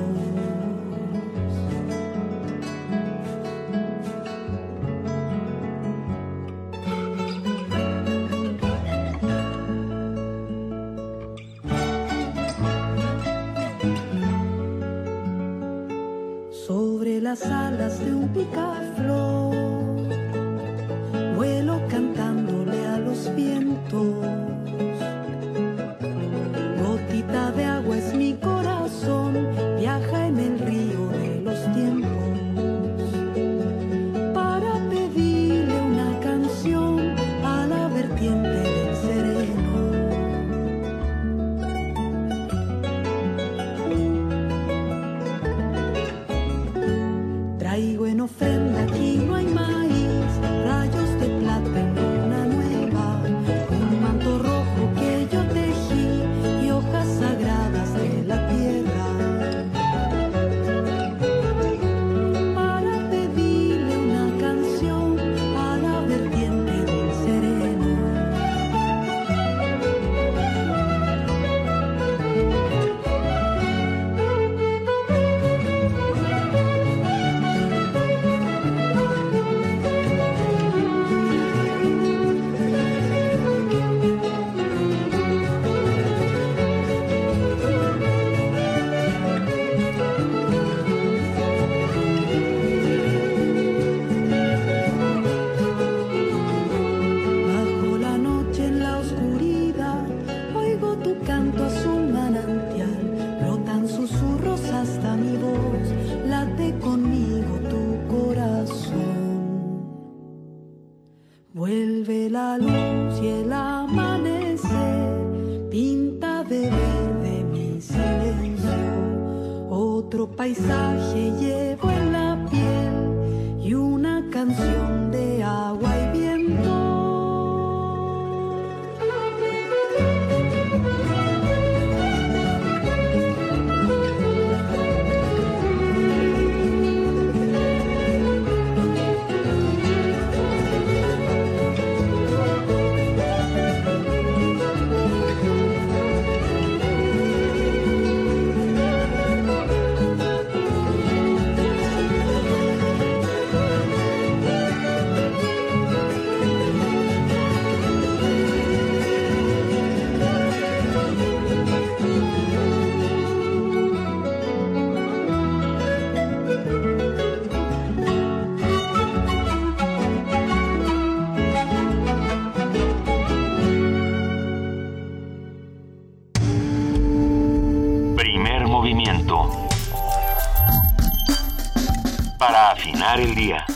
[183.21, 183.66] El día.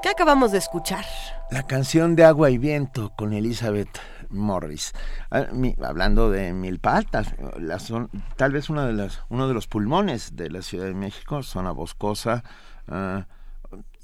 [0.00, 1.04] ¿Qué acabamos de escuchar?
[1.50, 3.88] La canción de Agua y Viento con Elizabeth
[4.30, 4.92] Morris.
[5.32, 5.46] Ah,
[5.82, 7.24] hablando de milpa alta,
[7.58, 10.94] la son- tal vez una de las, uno de los pulmones de la Ciudad de
[10.94, 12.44] México, zona boscosa,
[12.86, 13.26] ah,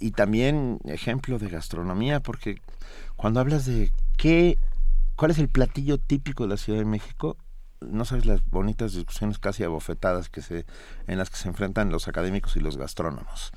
[0.00, 2.60] y también ejemplo de gastronomía, porque
[3.14, 4.58] cuando hablas de qué,
[5.14, 7.36] cuál es el platillo típico de la Ciudad de México,
[7.80, 10.66] no sabes las bonitas discusiones casi abofetadas que se,
[11.06, 13.52] en las que se enfrentan los académicos y los gastrónomos.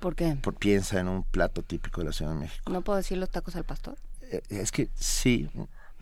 [0.00, 0.36] ¿Por qué?
[0.40, 2.70] Por, piensa en un plato típico de la Ciudad de México.
[2.72, 3.96] ¿No puedo decir los tacos al pastor?
[4.30, 5.48] Eh, Es que sí.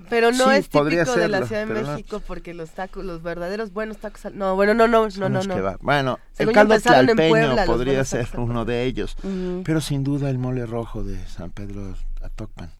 [0.09, 1.93] Pero no Sí, es podría típico de la serlo, Ciudad de pero no.
[1.93, 4.37] México porque los tacos, los verdaderos buenos tacos al...
[4.37, 5.55] No, bueno, no, no, no, no, no.
[5.55, 5.77] que va.
[5.81, 9.63] Bueno, Según el caldo tlalpeño Puebla, podría ser uno de ellos, Ujú.
[9.65, 12.73] pero sin duda el mole rojo de San Pedro Atocpan.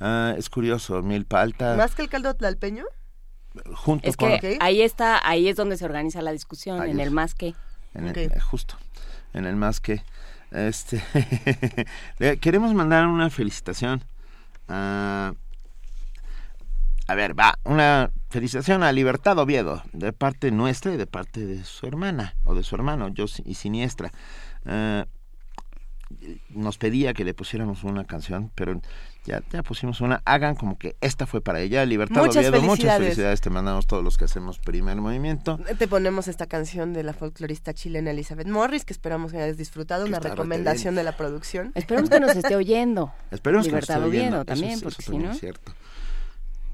[0.00, 1.76] Ah, es curioso, milpa alta.
[1.76, 2.84] ¿Más que el caldo tlalpeño?
[3.74, 4.38] Junto Es con...
[4.38, 7.06] que ahí está, ahí es donde se organiza la discusión, Ahí en es.
[7.06, 7.54] el más que.
[7.94, 8.16] En el- Ok.
[8.16, 8.76] eh, justo,
[9.32, 10.02] en el más que...
[10.50, 11.02] Este,
[12.18, 14.04] le queremos mandar una felicitación
[14.68, 15.32] a...
[17.06, 21.62] A ver, va, una felicitación a Libertad Oviedo, de parte nuestra y de parte de
[21.64, 24.10] su hermana, o de su hermano, yo y Siniestra.
[24.64, 25.04] Eh,
[26.50, 28.80] nos pedía que le pusiéramos una canción, pero
[29.24, 30.20] ya, ya pusimos una.
[30.24, 31.84] Hagan como que esta fue para ella.
[31.86, 33.02] Libertad Muchas Oviedo, muchas felicidades.
[33.02, 33.40] felicidades.
[33.40, 35.58] Te mandamos todos los que hacemos primer movimiento.
[35.78, 40.04] Te ponemos esta canción de la folclorista chilena Elizabeth Morris, que esperamos que hayas disfrutado,
[40.04, 41.72] Que una recomendación de la producción.
[41.74, 43.12] Esperemos que nos esté oyendo.
[43.30, 44.44] Esperemos Libertad que nos esté Oviedo oyendo.
[44.44, 45.32] también, Eso es- porque eso si no...
[45.32, 45.72] es cierto.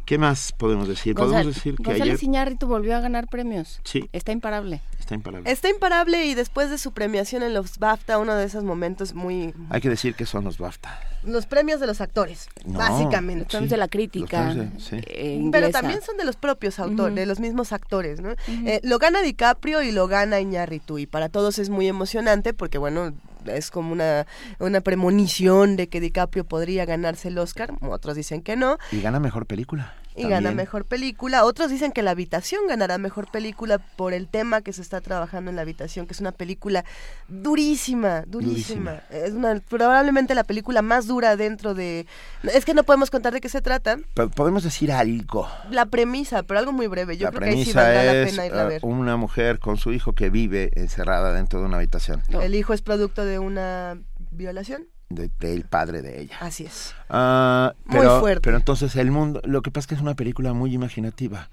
[0.04, 1.14] ¿Qué más podemos decir?
[1.14, 3.80] Podemos decir que González ayer Iñárritu volvió a ganar premios.
[3.84, 4.08] Sí.
[4.12, 4.80] Está imparable.
[4.98, 5.50] está imparable.
[5.50, 9.54] Está imparable y después de su premiación en los BAFTA, uno de esos momentos muy...
[9.70, 10.98] Hay que decir que son los BAFTA.
[11.22, 13.44] Los premios de los actores, No, básicamente.
[13.44, 14.54] Los premios de la crítica.
[14.54, 14.96] De- sí.
[15.06, 18.30] eh, Pero también son de los propios autores, de los mismos actores, ¿no?
[18.48, 22.78] Eh, lo gana DiCaprio y lo gana Iñárritu y para todos es muy emocionante porque
[22.78, 23.12] bueno
[23.46, 24.26] es como una
[24.58, 29.20] una premonición de que DiCaprio podría ganarse el Oscar, otros dicen que no Y gana
[29.20, 29.94] mejor película.
[30.20, 34.62] Y gana mejor película, otros dicen que La habitación ganará mejor película por el tema
[34.62, 36.84] que se está trabajando en La habitación, que es una película
[37.28, 39.02] durísima, durísima.
[39.10, 42.06] Es una probablemente la película más dura dentro de
[42.42, 43.98] es que no podemos contar de qué se trata.
[44.14, 45.48] Pero podemos decir algo.
[45.70, 47.16] La premisa, pero algo muy breve.
[47.16, 48.80] Yo la creo que ahí sí premisa valdrá la es pena irla a eh, ver.
[48.84, 52.82] una mujer con su hijo que vive encerrada dentro de una habitación El hijo es
[52.82, 53.98] producto de una
[54.30, 54.86] violación.
[55.10, 56.36] De- del padre de ella.
[56.40, 56.94] Así es.
[57.10, 58.40] Ah, Muy fuerte.
[58.42, 61.50] Pero entonces el mundo, lo que pasa es que es una película muy imaginativa.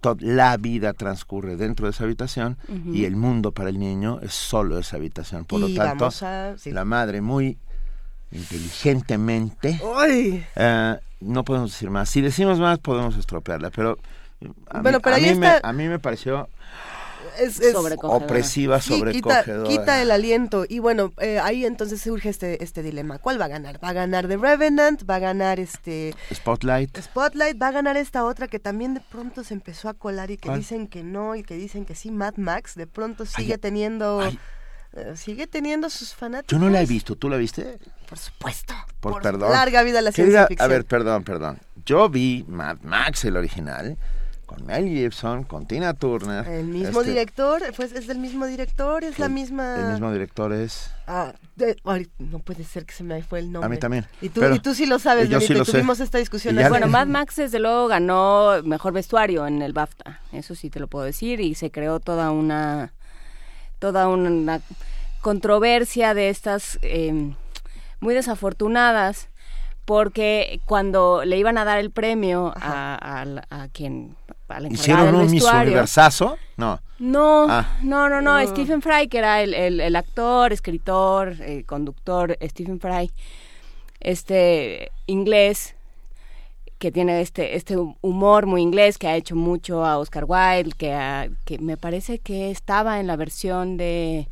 [0.00, 2.56] To- la vida transcurre dentro de esa habitación
[2.90, 5.44] y el mundo para el niño es solo esa habitación.
[5.44, 6.70] Por Y lo tanto, vamos a- sí.
[6.72, 7.58] la madre muy
[8.30, 10.44] inteligentemente, ¡Ay!
[10.56, 12.08] ah, no podemos decir más.
[12.08, 13.98] Si decimos más podemos estropearla, pero
[14.70, 16.48] a Bueno, mí, pero a mí me, está- a mí me pareció
[17.38, 18.98] Es, es- opresiva, Sí, quita,
[19.42, 19.68] sobrecogedora.
[19.68, 20.64] quita el aliento.
[20.68, 23.18] Y bueno, eh, ahí entonces surge este, este dilema.
[23.18, 23.82] ¿Cuál va a ganar?
[23.82, 25.08] ¿Va a ganar The Revenant?
[25.08, 26.98] ¿Va a ganar este Spotlight.
[27.00, 27.60] Spotlight?
[27.60, 30.48] ¿Va a ganar esta otra que también de pronto se empezó a colar y que
[30.48, 30.58] ¿Cuál?
[30.60, 32.10] dicen que no y que dicen que sí?
[32.10, 34.20] Mad Max de pronto sigue Ay, teniendo...
[34.20, 34.38] ay.
[34.94, 36.52] eh, sigue teniendo sus fanáticos.
[36.52, 37.78] Yo no la he visto, ¿tú la viste?
[38.08, 38.74] Por supuesto.
[39.00, 39.50] Por, Por perdón.
[39.52, 40.64] larga vida a la ciencia ficción.
[40.64, 41.58] A ver, perdón, perdón.
[41.86, 43.96] Yo vi Mad Max, el original,
[44.52, 46.46] con Mel Gibson, con Tina Turner.
[46.46, 49.76] El mismo Este, director, pues es del mismo director, es la misma...
[49.76, 50.90] El mismo director es...
[51.06, 53.66] Ah, de- ay, no puede ser que se me fue el nombre.
[53.66, 54.06] A mí también.
[54.20, 55.72] Y tú, Pero- y tú sí lo sabes, yo sí lo sé.
[55.72, 56.54] tuvimos esta discusión.
[56.56, 60.80] Ya- Bueno, Mad Max desde luego ganó mejor vestuario en el BAFTA, eso sí te
[60.80, 62.92] lo puedo decir, y se creó toda una
[63.78, 64.60] toda una
[65.22, 67.32] controversia de estas eh,
[68.00, 69.28] muy desafortunadas,
[69.84, 74.16] porque cuando le iban a dar el premio a, a- a quien
[74.70, 76.36] ¿Hicieron un Miss Universazo?
[76.58, 76.80] No.
[76.98, 77.68] no, Ah.
[77.82, 78.46] no, no, no, No.
[78.46, 83.10] Stephen Fry, que era el, el- el actor, escritor, eh, conductor, Stephen Fry,
[84.00, 85.74] este inglés,
[86.78, 90.92] que tiene este, este humor muy inglés, que ha hecho mucho a Oscar Wilde, que,
[90.92, 94.28] ha- que me parece que estaba en la versión de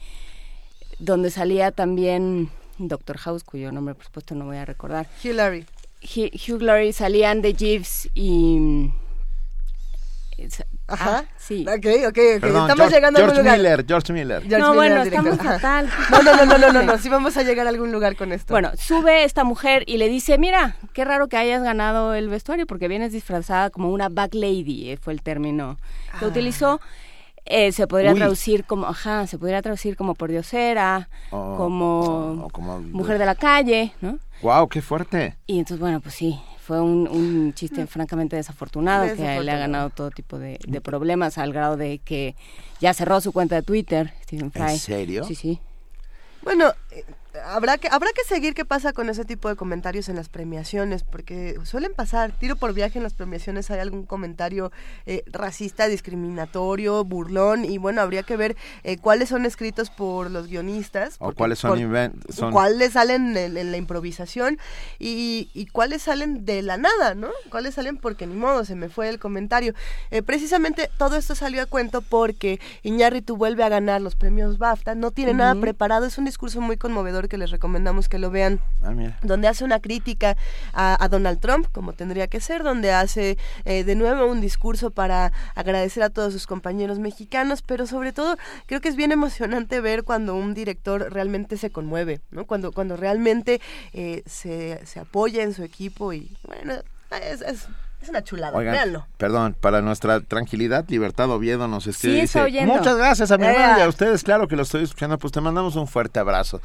[0.99, 2.51] donde salía también
[2.89, 5.07] Doctor House, cuyo nombre por supuesto no voy a recordar.
[5.25, 5.67] Hugh Laurie.
[6.03, 8.91] Hugh, Glory salían de Jeeves y...
[10.87, 11.19] Ajá.
[11.19, 11.67] Ah, sí.
[11.69, 12.15] Ok, ok, ok.
[12.41, 13.59] Perdón, estamos George, llegando a algún George lugar.
[13.59, 14.41] Miller, George Miller.
[14.43, 15.33] George No, Miller, bueno, director.
[15.33, 15.91] estamos fatal.
[16.11, 18.33] No, no, no, no, no, no, no, sí vamos a llegar a algún lugar con
[18.33, 18.55] esto.
[18.55, 22.67] Bueno, sube esta mujer y le dice, mira, qué raro que hayas ganado el vestuario
[22.67, 25.77] porque vienes disfrazada como una back lady, eh, fue el término
[26.19, 26.29] que Ah.
[26.29, 26.81] utilizó.
[27.47, 28.19] Eh, se podría Uy.
[28.19, 33.35] traducir como, ajá, se podría traducir como pordiosera, O- como, o como- mujer de la
[33.35, 34.19] calle, ¿no?
[34.43, 35.37] Wow, qué fuerte.
[35.47, 39.59] Y entonces, bueno, pues sí, fue un, un chiste francamente desafortunado, que le ha Desafortunado.
[39.61, 42.37] ganado todo tipo de, de problemas al grado de que
[42.81, 44.63] ya cerró su cuenta de Twitter, Stephen Fry.
[44.73, 45.25] ¿En serio?
[45.25, 45.61] Sí, sí.
[46.43, 46.73] Bueno,
[47.45, 51.05] habrá que habrá que seguir qué pasa con ese tipo de comentarios en las premiaciones,
[51.05, 52.33] porque suelen pasar.
[52.33, 54.73] Tiro por viaje en las premiaciones hay algún comentario
[55.07, 60.49] eh, racista, discriminatorio, burlón, y bueno, habría que ver eh, cuáles son escritos por los
[60.49, 61.17] guionistas.
[61.19, 64.59] O porque- cuáles son, por- son- cuáles salen en, en la improvisación
[64.99, 67.31] y, y cuáles salen de la nada, ¿no?
[67.51, 69.75] Cuáles salen porque ni modo, se me fue el comentario.
[70.11, 74.95] Eh, precisamente todo esto salió a cuento porque Iñárritu vuelve a ganar los premios BAFTA,
[74.95, 78.61] no tiene nada preparado, es un discurso muy conmovedor que les recomendamos que lo vean
[78.83, 78.93] Ah,
[79.23, 80.37] donde hace una crítica
[80.73, 84.91] a, a Donald Trump, como tendría que ser, donde hace eh, de nuevo un discurso
[84.91, 89.81] para agradecer a todos sus compañeros mexicanos, pero sobre todo creo que es bien emocionante
[89.81, 92.45] ver cuando un director realmente se conmueve, ¿no?
[92.47, 93.61] Cuando, cuando realmente
[93.93, 96.75] eh, se, se apoya en su equipo y bueno,
[97.23, 97.67] es, es
[98.03, 99.07] Es una chulada, véanlo.
[99.19, 103.51] Perdón, para nuestra tranquilidad, Libertad Oviedo nos escribe Sí, dice, muchas gracias a mi Eh.
[103.51, 106.63] hermano y a ustedes, claro que lo estoy escuchando, pues te mandamos un fuerte abrazo.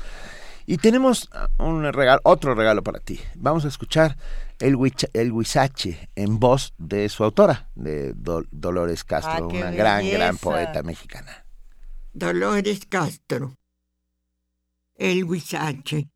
[0.65, 3.19] Y tenemos ah, un regalo, otro regalo para ti.
[3.35, 4.17] Vamos a escuchar
[4.59, 9.71] el, huicha- el Huizache en voz de su autora, de Dol- Dolores Castro, Ah, una
[9.71, 11.45] gran, gran poeta mexicana.
[12.13, 13.55] Dolores Castro.
[14.95, 16.09] El huizache.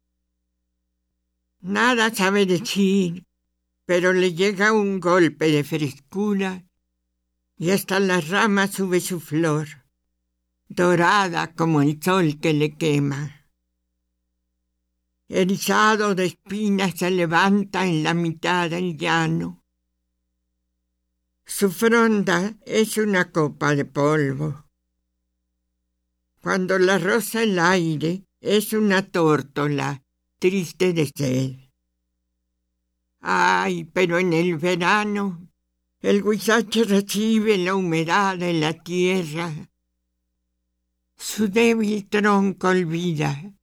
[1.62, 3.26] Nada sabe decir,
[3.86, 6.64] pero le llega un golpe de frescura
[7.58, 9.68] y hasta las ramas sube su flor,
[10.70, 13.39] dorada como el sol que le quema.
[15.32, 19.64] Erizado de espinas se levanta en la mitad del llano.
[21.46, 24.66] Su fronda es una copa de polvo.
[26.42, 30.02] Cuando la rosa el aire es una tórtola
[30.40, 31.52] triste de sed.
[33.20, 35.48] Ay, pero en el verano
[36.02, 39.54] el huizache recibe la humedad de la tierra.
[41.16, 43.54] Su débil tronco olvida,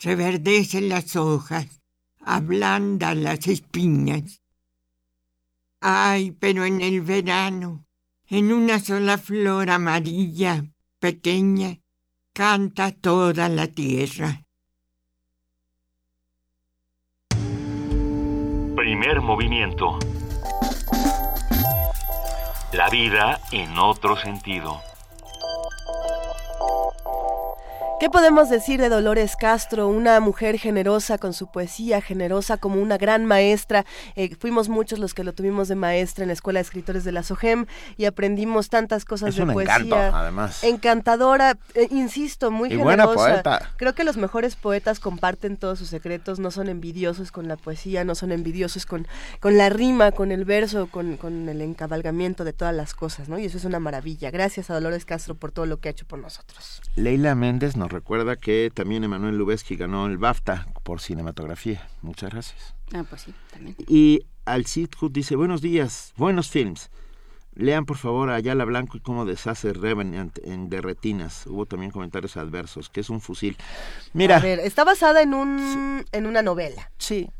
[0.00, 1.80] reverdecen las hojas,
[2.20, 4.42] ablanda las espinas.
[5.80, 7.84] Ay, pero en el verano,
[8.28, 10.64] en una sola flor amarilla,
[10.98, 11.78] pequeña,
[12.32, 14.42] canta toda la tierra.
[18.76, 19.98] Primer movimiento.
[22.72, 24.80] La vida en otro sentido.
[27.98, 29.88] ¿Qué podemos decir de Dolores Castro?
[29.88, 33.86] Una mujer generosa con su poesía, generosa como una gran maestra.
[34.16, 37.12] Eh, fuimos muchos los que lo tuvimos de maestra en la Escuela de Escritores de
[37.12, 37.64] la SOGEM
[37.96, 39.76] y aprendimos tantas cosas Es de un poesía.
[39.76, 40.62] encanto, además.
[40.62, 43.06] Encantadora, eh, insisto, muy Y generosa.
[43.06, 43.70] buena poeta.
[43.78, 48.04] Creo que los mejores poetas comparten todos sus secretos, no son envidiosos con la poesía,
[48.04, 49.06] no son envidiosos con,
[49.40, 53.38] con la rima, con el verso, con, con el encabalgamiento de todas las cosas, ¿no?
[53.38, 54.30] Y eso es una maravilla.
[54.30, 56.82] Gracias a Dolores Castro por todo lo que ha hecho por nosotros.
[56.96, 61.88] Leila Méndez nos recuerda que también Emanuel Lubezki ganó el BAFTA por cinematografía.
[62.02, 62.74] Muchas gracias.
[62.94, 63.76] Ah, pues sí, también.
[63.88, 66.90] Y Hood dice, buenos días, buenos films.
[67.54, 71.46] Lean por favor a Ayala Blanco y cómo deshace Revenant en de retinas.
[71.46, 73.56] Hubo también comentarios adversos, que es un fusil.
[74.12, 76.90] Mira, A ver, está basada en un en una novela.
[76.98, 77.30] Sí.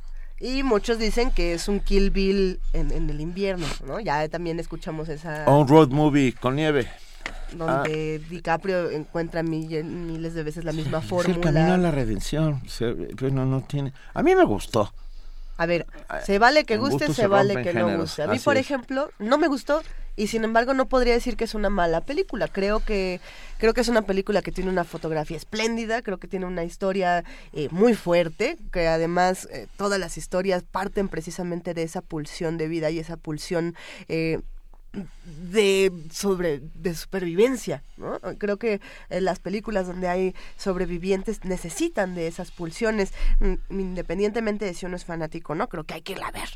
[0.40, 4.00] Y muchos dicen que es un Kill Bill en, en el invierno, ¿no?
[4.00, 6.88] Ya también escuchamos esa un road movie con nieve.
[7.56, 11.76] Donde DiCaprio encuentra mille- miles de veces la misma Es el camino a fórmula.
[11.78, 12.60] la redención.
[12.68, 13.92] Se- Bueno, no tiene...
[14.14, 14.92] A mí me gustó.
[15.58, 15.86] A ver,
[16.24, 18.22] se vale que guste, se, se vale que no guste.
[18.22, 18.60] A mí, así por es.
[18.66, 19.82] ejemplo, no me gustó
[20.14, 22.46] y sin embargo no podría decir que es una mala película.
[22.48, 23.20] Creo que
[23.56, 27.24] creo que es una película que tiene una fotografía espléndida, creo que tiene una historia
[27.54, 32.68] eh, muy fuerte, que además eh, todas las historias parten precisamente de esa pulsión de
[32.68, 33.74] vida y esa pulsión
[34.08, 34.40] eh,
[35.50, 38.18] de sobre de supervivencia ¿no?
[38.38, 38.80] creo que
[39.10, 44.96] eh, las películas donde hay sobrevivientes necesitan de esas pulsiones mm, independientemente de si uno
[44.96, 46.48] es fanático no creo que hay que irla a ver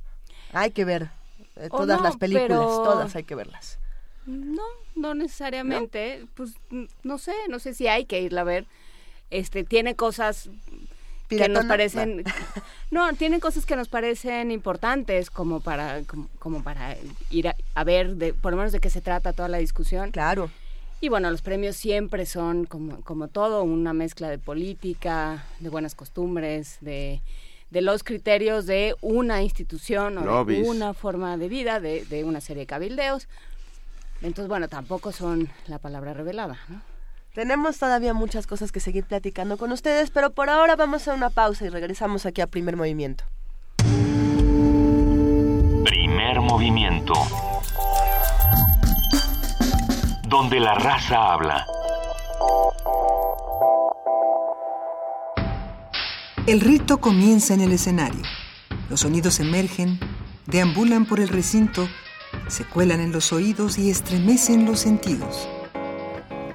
[0.52, 1.10] hay que ver
[1.56, 3.78] eh, todas no, las películas pero- todas hay que verlas
[4.26, 4.62] No,
[4.94, 6.26] no necesariamente.
[6.34, 8.66] Pues n- no sé, no sé si hay que irla a ver.
[9.30, 10.50] Este, tiene cosas
[11.38, 12.24] que nos parecen
[12.90, 16.96] no tiene cosas que nos parecen importantes como para como, como para
[17.30, 20.10] ir a, a ver de por lo menos de qué se trata toda la discusión.
[20.10, 20.50] Claro.
[21.00, 25.94] Y bueno los premios siempre son como como todo una mezcla de política de buenas
[25.94, 27.20] costumbres de
[27.70, 32.40] de los criterios de una institución o de una forma de vida de, de una
[32.40, 33.28] serie de cabildeos.
[34.22, 36.82] Entonces bueno tampoco son la palabra revelada ¿no?
[37.34, 41.30] Tenemos todavía muchas cosas que seguir platicando con ustedes pero por ahora vamos a una
[41.30, 43.24] pausa y regresamos aquí a primer movimiento
[45.84, 47.14] Primer movimiento.
[50.28, 51.66] Donde la raza habla.
[56.46, 58.22] El rito comienza en el escenario.
[58.88, 59.98] Los sonidos emergen,
[60.46, 61.88] deambulan por el recinto,
[62.48, 65.48] se cuelan en los oídos y estremecen los sentidos.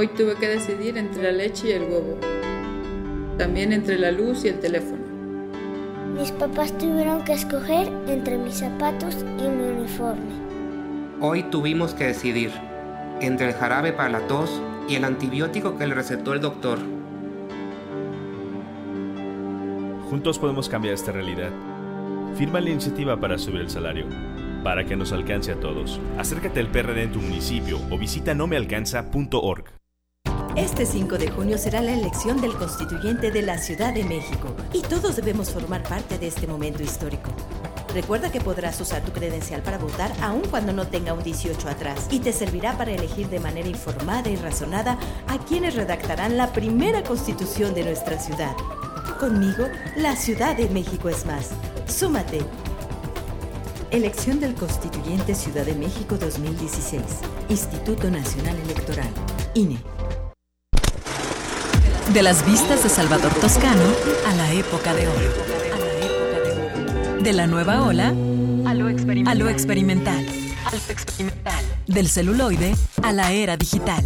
[0.00, 2.16] Hoy tuve que decidir entre la leche y el huevo.
[3.36, 5.02] También entre la luz y el teléfono.
[6.18, 10.32] Mis papás tuvieron que escoger entre mis zapatos y mi uniforme.
[11.20, 12.50] Hoy tuvimos que decidir
[13.20, 16.78] entre el jarabe para la tos y el antibiótico que le recetó el doctor.
[20.08, 21.50] Juntos podemos cambiar esta realidad.
[22.36, 24.06] Firma la iniciativa para subir el salario,
[24.64, 26.00] para que nos alcance a todos.
[26.16, 29.79] Acércate al PRD en tu municipio o visita nomealcanza.org.
[30.60, 34.82] Este 5 de junio será la elección del constituyente de la Ciudad de México y
[34.82, 37.30] todos debemos formar parte de este momento histórico.
[37.94, 42.08] Recuerda que podrás usar tu credencial para votar aun cuando no tenga un 18 atrás
[42.10, 44.98] y te servirá para elegir de manera informada y razonada
[45.28, 48.54] a quienes redactarán la primera constitución de nuestra ciudad.
[49.18, 49.64] Conmigo,
[49.96, 51.52] la Ciudad de México es más.
[51.86, 52.40] Súmate.
[53.90, 57.02] Elección del Constituyente Ciudad de México 2016.
[57.48, 59.08] Instituto Nacional Electoral.
[59.54, 59.78] INE.
[62.12, 63.84] De las vistas de Salvador Toscano
[64.26, 65.32] a la época de oro.
[67.22, 68.12] De la nueva ola
[68.66, 68.88] a lo
[69.48, 70.26] experimental.
[71.86, 74.04] Del celuloide a la era digital.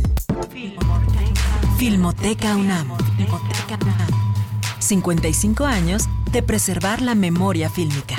[1.78, 2.88] Filmoteca UNAM.
[4.80, 8.16] 55 años de preservar la memoria fílmica.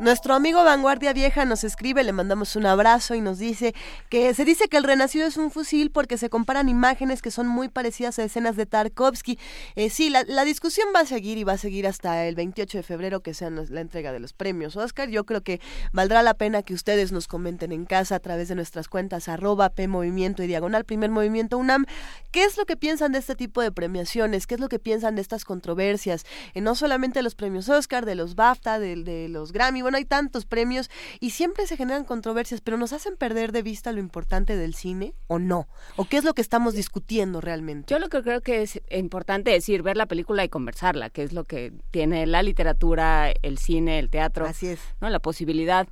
[0.00, 3.74] Nuestro amigo Vanguardia Vieja nos escribe, le mandamos un abrazo y nos dice
[4.08, 7.46] que se dice que el Renacido es un fusil porque se comparan imágenes que son
[7.46, 9.38] muy parecidas a escenas de Tarkovsky.
[9.76, 12.82] Eh, sí, la, discusión va a seguir y va a seguir hasta el 28 de
[12.82, 15.10] febrero que sea la entrega de los premios Oscar.
[15.10, 15.60] Yo creo que
[15.92, 19.68] valdrá la pena que ustedes nos comenten en casa a través de nuestras cuentas arroba
[19.68, 21.84] P Movimiento y Diagonal Primer Movimiento UNAM.
[22.30, 24.46] ¿Qué es lo que piensan de este tipo de premiaciones?
[24.46, 26.24] ¿Qué es lo que piensan de estas controversias?
[26.54, 30.46] Eh, no solamente los premios Oscar, de los BAFTA, de, de los Grammy hay tantos
[30.46, 34.74] premios y siempre se generan controversias, pero nos hacen perder de vista lo importante del
[34.74, 35.68] cine o no?
[35.96, 37.92] ¿O qué es lo que estamos discutiendo realmente?
[37.92, 41.32] Yo lo que creo que es importante decir, ver la película y conversarla, que es
[41.32, 44.46] lo que tiene la literatura, el cine, el teatro.
[44.46, 44.80] Así es.
[45.00, 45.10] ¿no?
[45.10, 45.88] La posibilidad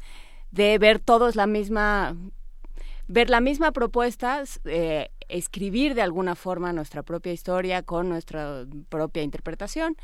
[0.50, 2.16] de ver todos la misma
[3.10, 9.22] ver la misma propuesta, eh, escribir de alguna forma nuestra propia historia con nuestra propia
[9.22, 9.96] interpretación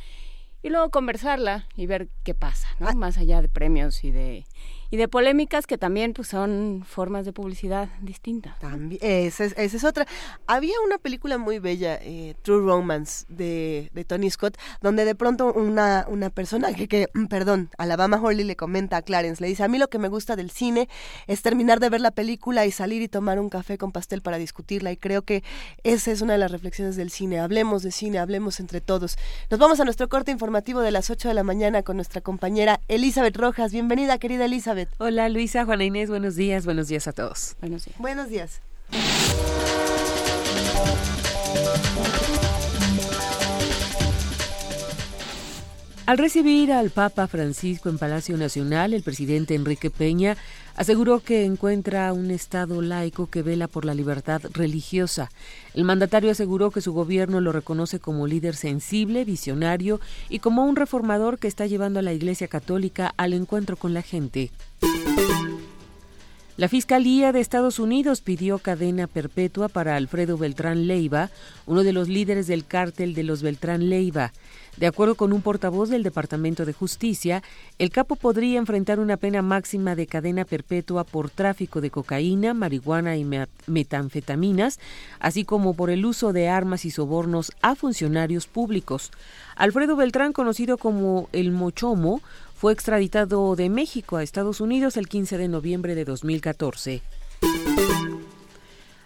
[0.64, 2.88] y luego conversarla y ver qué pasa, ¿no?
[2.88, 2.94] Ah.
[2.94, 4.46] Más allá de premios y de
[4.90, 8.58] y de polémicas que también pues son formas de publicidad distintas.
[8.58, 10.06] También, esa es, otra.
[10.46, 15.52] Había una película muy bella, eh, True Romance, de, de, Tony Scott, donde de pronto
[15.52, 19.68] una, una persona que, que, perdón, Alabama Holly le comenta a Clarence, le dice, a
[19.68, 20.88] mí lo que me gusta del cine
[21.26, 24.38] es terminar de ver la película y salir y tomar un café con pastel para
[24.38, 25.42] discutirla y creo que
[25.82, 27.40] esa es una de las reflexiones del cine.
[27.40, 29.16] Hablemos de cine, hablemos entre todos.
[29.50, 32.80] Nos vamos a nuestro corte informativo de las 8 de la mañana con nuestra compañera
[32.88, 33.72] Elizabeth Rojas.
[33.72, 34.83] Bienvenida, querida Elizabeth.
[34.98, 37.56] Hola Luisa, Juana Inés, buenos días, buenos días a todos.
[37.60, 37.98] Buenos días.
[37.98, 38.60] Buenos días.
[46.06, 50.36] Al recibir al Papa Francisco en Palacio Nacional, el presidente Enrique Peña
[50.76, 55.30] aseguró que encuentra un Estado laico que vela por la libertad religiosa.
[55.72, 60.76] El mandatario aseguró que su gobierno lo reconoce como líder sensible, visionario y como un
[60.76, 64.50] reformador que está llevando a la Iglesia Católica al encuentro con la gente.
[66.56, 71.30] La Fiscalía de Estados Unidos pidió cadena perpetua para Alfredo Beltrán Leiva,
[71.66, 74.32] uno de los líderes del cártel de los Beltrán Leiva.
[74.76, 77.42] De acuerdo con un portavoz del Departamento de Justicia,
[77.80, 83.16] el capo podría enfrentar una pena máxima de cadena perpetua por tráfico de cocaína, marihuana
[83.16, 83.26] y
[83.66, 84.78] metanfetaminas,
[85.18, 89.10] así como por el uso de armas y sobornos a funcionarios públicos.
[89.56, 92.20] Alfredo Beltrán, conocido como el Mochomo,
[92.64, 97.02] fue extraditado de México a Estados Unidos el 15 de noviembre de 2014.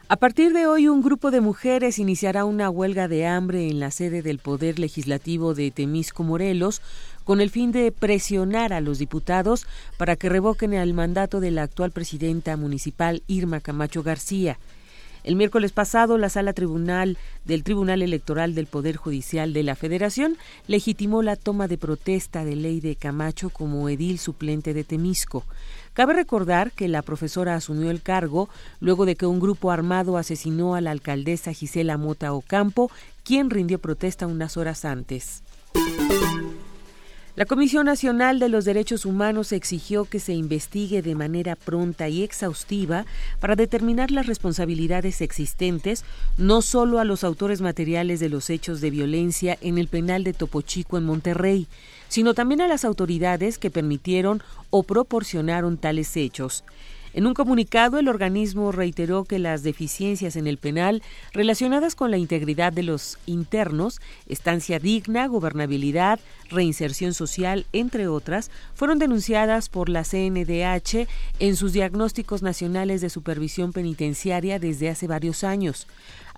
[0.08, 3.90] A partir de hoy, un grupo de mujeres iniciará una huelga de hambre en la
[3.90, 6.82] sede del Poder Legislativo de Temisco, Morelos,
[7.24, 11.64] con el fin de presionar a los diputados para que revoquen el mandato de la
[11.64, 14.56] actual presidenta municipal Irma Camacho García.
[15.28, 20.38] El miércoles pasado, la sala tribunal del Tribunal Electoral del Poder Judicial de la Federación
[20.66, 25.44] legitimó la toma de protesta de ley de Camacho como edil suplente de Temisco.
[25.92, 28.48] Cabe recordar que la profesora asumió el cargo
[28.80, 32.90] luego de que un grupo armado asesinó a la alcaldesa Gisela Mota Ocampo,
[33.22, 35.42] quien rindió protesta unas horas antes.
[37.38, 42.24] La Comisión Nacional de los Derechos Humanos exigió que se investigue de manera pronta y
[42.24, 43.06] exhaustiva
[43.38, 46.04] para determinar las responsabilidades existentes
[46.36, 50.32] no solo a los autores materiales de los hechos de violencia en el penal de
[50.32, 51.68] Topo Chico en Monterrey,
[52.08, 56.64] sino también a las autoridades que permitieron o proporcionaron tales hechos.
[57.14, 61.02] En un comunicado, el organismo reiteró que las deficiencias en el penal
[61.32, 68.98] relacionadas con la integridad de los internos, estancia digna, gobernabilidad, reinserción social, entre otras, fueron
[68.98, 75.86] denunciadas por la CNDH en sus diagnósticos nacionales de supervisión penitenciaria desde hace varios años.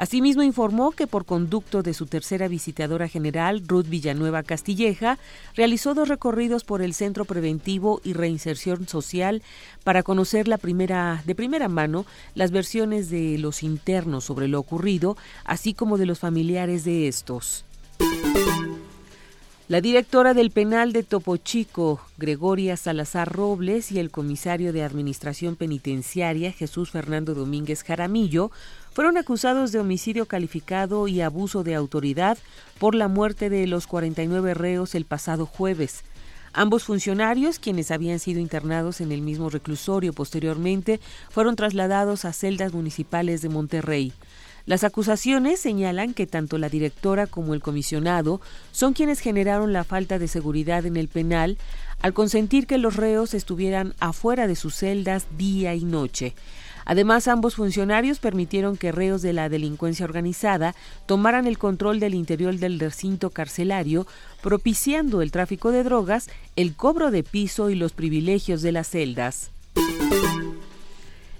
[0.00, 5.18] Asimismo, informó que por conducto de su tercera visitadora general, Ruth Villanueva Castilleja,
[5.54, 9.42] realizó dos recorridos por el Centro Preventivo y Reinserción Social
[9.84, 15.18] para conocer la primera, de primera mano las versiones de los internos sobre lo ocurrido,
[15.44, 17.66] así como de los familiares de estos.
[19.70, 25.54] La directora del penal de Topo Chico, Gregoria Salazar Robles, y el comisario de Administración
[25.54, 28.50] Penitenciaria, Jesús Fernando Domínguez Jaramillo,
[28.92, 32.38] fueron acusados de homicidio calificado y abuso de autoridad
[32.78, 36.02] por la muerte de los 49 reos el pasado jueves.
[36.52, 40.98] Ambos funcionarios, quienes habían sido internados en el mismo reclusorio posteriormente,
[41.30, 44.12] fueron trasladados a celdas municipales de Monterrey.
[44.66, 48.40] Las acusaciones señalan que tanto la directora como el comisionado
[48.72, 51.56] son quienes generaron la falta de seguridad en el penal
[52.02, 56.34] al consentir que los reos estuvieran afuera de sus celdas día y noche.
[56.84, 60.74] Además, ambos funcionarios permitieron que reos de la delincuencia organizada
[61.06, 64.06] tomaran el control del interior del recinto carcelario,
[64.42, 69.50] propiciando el tráfico de drogas, el cobro de piso y los privilegios de las celdas.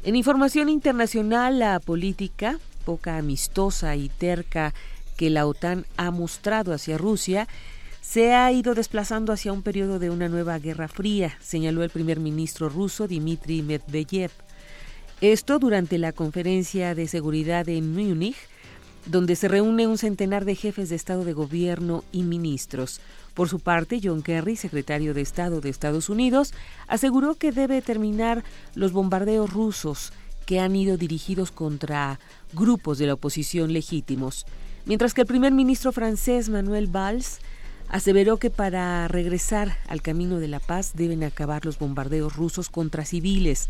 [0.03, 4.73] En información internacional, la política poca amistosa y terca
[5.17, 7.47] que la OTAN ha mostrado hacia Rusia
[8.01, 12.19] se ha ido desplazando hacia un periodo de una nueva guerra fría, señaló el primer
[12.19, 14.33] ministro ruso Dmitry Medvedev.
[15.21, 18.37] Esto durante la conferencia de seguridad en Múnich,
[19.05, 23.03] donde se reúne un centenar de jefes de Estado de Gobierno y ministros.
[23.35, 26.55] Por su parte, John Kerry, secretario de Estado de Estados Unidos,
[26.89, 28.45] aseguró que debe terminar
[28.75, 30.15] los bombardeos rusos
[30.47, 32.19] que han ido dirigidos contra
[32.55, 34.47] grupos de la oposición legítimos,
[34.87, 37.41] mientras que el primer ministro francés Manuel Valls
[37.91, 43.05] aseveró que para regresar al camino de la paz deben acabar los bombardeos rusos contra
[43.05, 43.69] civiles.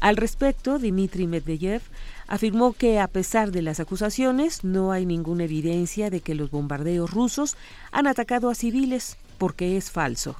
[0.00, 1.82] Al respecto, Dmitry Medvedev
[2.26, 7.10] afirmó que a pesar de las acusaciones no hay ninguna evidencia de que los bombardeos
[7.10, 7.56] rusos
[7.92, 10.36] han atacado a civiles porque es falso.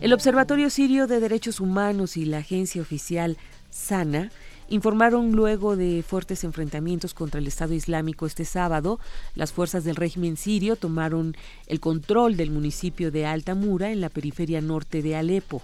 [0.00, 3.38] El Observatorio Sirio de Derechos Humanos y la agencia oficial
[3.70, 4.30] SANA
[4.68, 9.00] informaron luego de fuertes enfrentamientos contra el Estado Islámico este sábado,
[9.34, 11.34] las fuerzas del régimen sirio tomaron
[11.66, 15.62] el control del municipio de Alta Mura en la periferia norte de Alepo.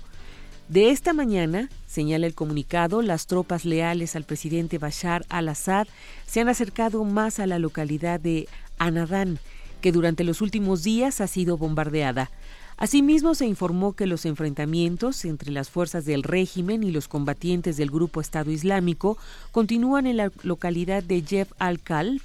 [0.68, 5.86] De esta mañana, señala el comunicado, las tropas leales al presidente Bashar al-Assad
[6.26, 8.48] se han acercado más a la localidad de
[8.78, 9.38] Anadán,
[9.82, 12.30] que durante los últimos días ha sido bombardeada.
[12.78, 17.90] Asimismo, se informó que los enfrentamientos entre las fuerzas del régimen y los combatientes del
[17.90, 19.18] grupo Estado Islámico
[19.52, 22.22] continúan en la localidad de Jeb al-Khalf,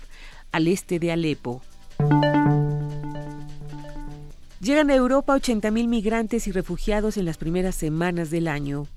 [0.52, 1.62] al este de Alepo.
[4.62, 8.88] Llegan a Europa 80.000 migrantes y refugiados en las primeras semanas del año.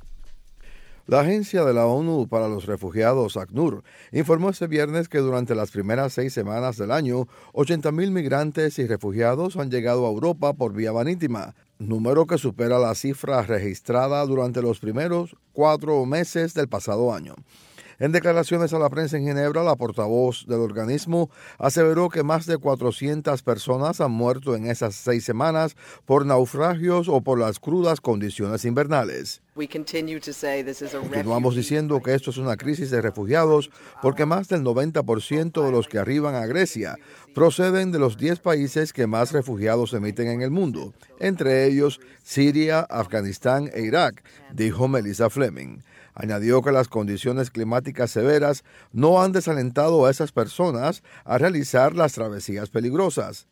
[1.06, 5.70] La Agencia de la ONU para los Refugiados, ACNUR, informó este viernes que durante las
[5.70, 10.92] primeras seis semanas del año, 80.000 migrantes y refugiados han llegado a Europa por vía
[10.92, 17.36] marítima, número que supera la cifra registrada durante los primeros cuatro meses del pasado año.
[18.02, 22.58] En declaraciones a la prensa en Ginebra, la portavoz del organismo aseveró que más de
[22.58, 28.64] 400 personas han muerto en esas seis semanas por naufragios o por las crudas condiciones
[28.64, 29.40] invernales.
[29.54, 33.70] Continuamos diciendo que esto es una crisis de refugiados
[34.02, 36.98] porque más del 90% de los que arriban a Grecia
[37.36, 42.80] proceden de los 10 países que más refugiados emiten en el mundo, entre ellos Siria,
[42.80, 45.78] Afganistán e Irak, dijo Melissa Fleming.
[46.14, 52.12] Añadió que las condiciones climáticas severas no han desalentado a esas personas a realizar las
[52.12, 53.46] travesías peligrosas.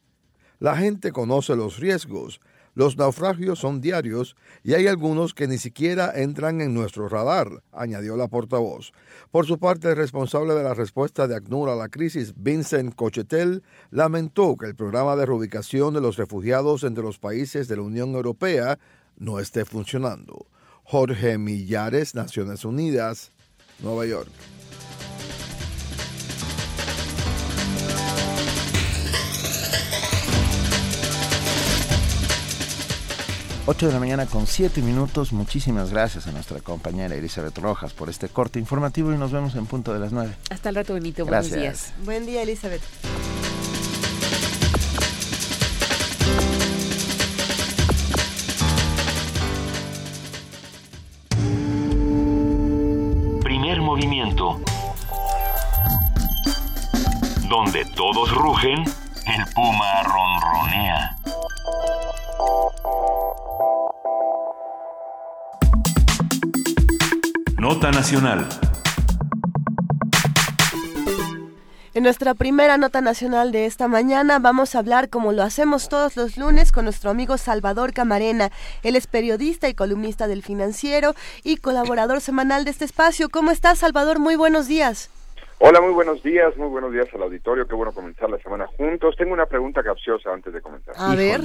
[0.58, 2.40] La gente conoce los riesgos.
[2.74, 8.16] Los naufragios son diarios y hay algunos que ni siquiera entran en nuestro radar, añadió
[8.16, 8.92] la portavoz.
[9.32, 13.64] Por su parte, el responsable de la respuesta de ACNUR a la crisis, Vincent Cochetel,
[13.90, 18.14] lamentó que el programa de reubicación de los refugiados entre los países de la Unión
[18.14, 18.78] Europea
[19.16, 20.46] no esté funcionando.
[20.90, 23.30] Jorge Millares, Naciones Unidas,
[23.78, 24.28] Nueva York.
[33.66, 35.32] 8 de la mañana con 7 minutos.
[35.32, 39.66] Muchísimas gracias a nuestra compañera Elizabeth Rojas por este corte informativo y nos vemos en
[39.66, 40.34] punto de las 9.
[40.50, 41.24] Hasta el rato, Benito.
[41.24, 41.52] Gracias.
[41.52, 41.92] Buenos días.
[42.04, 42.82] Buen día, Elizabeth.
[57.48, 58.82] Donde todos rugen,
[59.26, 61.16] el puma ronronea.
[67.58, 68.48] Nota Nacional.
[72.00, 76.16] En nuestra primera nota nacional de esta mañana vamos a hablar, como lo hacemos todos
[76.16, 78.48] los lunes, con nuestro amigo Salvador Camarena.
[78.82, 81.12] Él es periodista y columnista del Financiero
[81.44, 83.28] y colaborador semanal de este espacio.
[83.28, 84.18] ¿Cómo estás, Salvador?
[84.18, 85.10] Muy buenos días.
[85.58, 87.68] Hola, muy buenos días, muy buenos días al auditorio.
[87.68, 89.14] Qué bueno comenzar la semana juntos.
[89.18, 90.94] Tengo una pregunta capciosa antes de comenzar.
[90.96, 91.42] A ver.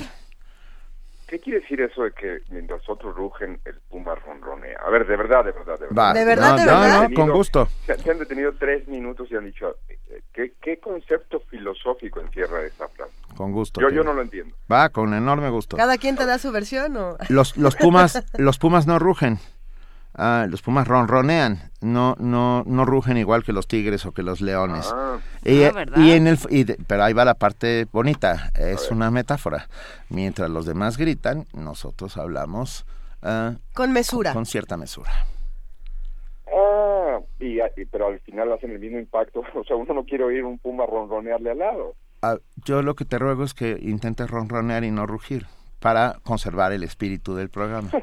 [1.27, 4.77] ¿Qué quiere decir eso de que mientras otros rugen, el puma ronronea?
[4.85, 5.97] A ver, de verdad, de verdad, de verdad.
[5.97, 6.13] Va.
[6.13, 7.09] ¿De verdad, No, de verdad?
[7.09, 7.67] no, con gusto.
[7.85, 12.63] Se, se han detenido tres minutos y han dicho, eh, ¿qué, qué concepto filosófico encierra
[12.63, 13.11] esa frase?
[13.35, 13.81] Con gusto.
[13.81, 14.55] Yo, yo no lo entiendo.
[14.71, 15.75] Va, con enorme gusto.
[15.77, 17.17] ¿Cada quien te da su versión o...?
[17.29, 19.39] Los, los pumas, los pumas no rugen.
[20.17, 24.39] Ah, los pumas ronronean, no, no, no rugen igual que los tigres o que los
[24.39, 24.89] leones.
[24.95, 25.17] Ah.
[25.43, 25.97] y, Ah, ¿verdad?
[25.97, 29.67] y en el, y de- pero ahí va la parte bonita, es una metáfora.
[30.09, 32.85] Mientras los demás gritan, nosotros hablamos
[33.23, 34.31] ah, Con mesura.
[34.31, 35.11] con cierta mesura.
[36.47, 39.41] Ah, y, y- pero al final hacen el mismo impacto.
[39.53, 41.93] O sea, uno no quiere oír un puma ronronearle al lado.
[42.21, 45.45] Ah, yo lo que te ruego es que intentes ronronear y no rugir
[45.81, 47.89] para conservar el espíritu del programa.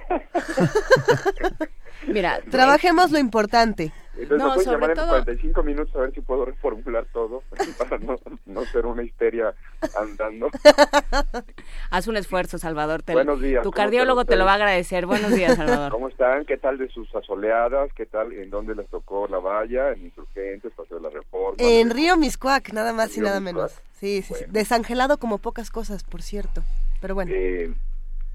[2.07, 3.93] Mira, Trabajemos lo importante.
[4.15, 7.07] Entonces No, me pueden sobre llamar en todo- 45 minutos a ver si puedo reformular
[7.15, 7.43] todo
[7.79, 9.55] para no, no ser una histeria
[9.99, 10.49] andando.
[11.91, 13.03] haz un esfuerzo, Salvador.
[13.03, 15.07] Te- Buenos días, Tu ¿cómo cardiólogo te lo va a agradecer.
[15.07, 15.93] Buenos días, Salvador.
[15.93, 16.45] ¿Cómo están?
[16.45, 17.91] ¿Qué tal de sus asoleadas?
[17.95, 18.33] ¿Qué tal?
[18.33, 19.93] ¿En dónde les tocó la valla?
[19.93, 20.73] ¿En Insurgentes?
[20.77, 21.57] ¿Paseo de la Reforma?
[21.59, 23.55] En Río Miscuac, nada más y nada Miscuac.
[23.71, 23.73] menos.
[23.99, 24.45] Sí, sí, sí.
[24.49, 26.63] Desangelado como pocas cosas, por cierto.
[27.01, 27.73] Pero bueno, Eh,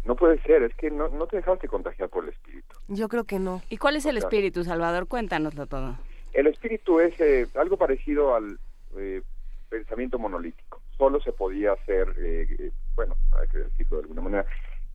[0.07, 2.75] no puede ser, es que no, no te dejaste contagiar por el espíritu.
[2.87, 3.61] yo creo que no.
[3.69, 5.07] ¿Y cuál es el espíritu, Salvador?
[5.07, 5.97] Cuéntanoslo todo.
[6.33, 8.57] El espíritu es eh, algo parecido al
[8.95, 9.21] eh,
[9.69, 10.81] pensamiento monolítico.
[10.97, 14.45] Solo se podía hacer, eh, eh, bueno, hay que decirlo de alguna manera,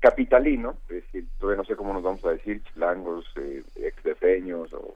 [0.00, 4.94] capitalino, es decir, todavía no sé cómo nos vamos a decir, chilangos, eh, exdefeños, o,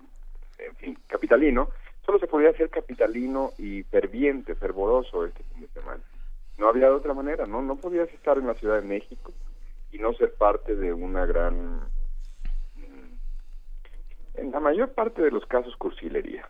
[0.59, 1.69] en fin, capitalino.
[2.07, 6.03] Solo se podía hacer capitalino y ferviente, fervoroso este fin de semana.
[6.59, 7.61] No había de otra manera, ¿no?
[7.61, 9.33] No podías estar en la Ciudad de México
[9.97, 11.81] y no ser parte de una gran
[14.35, 16.47] en la mayor parte de los casos cursilería.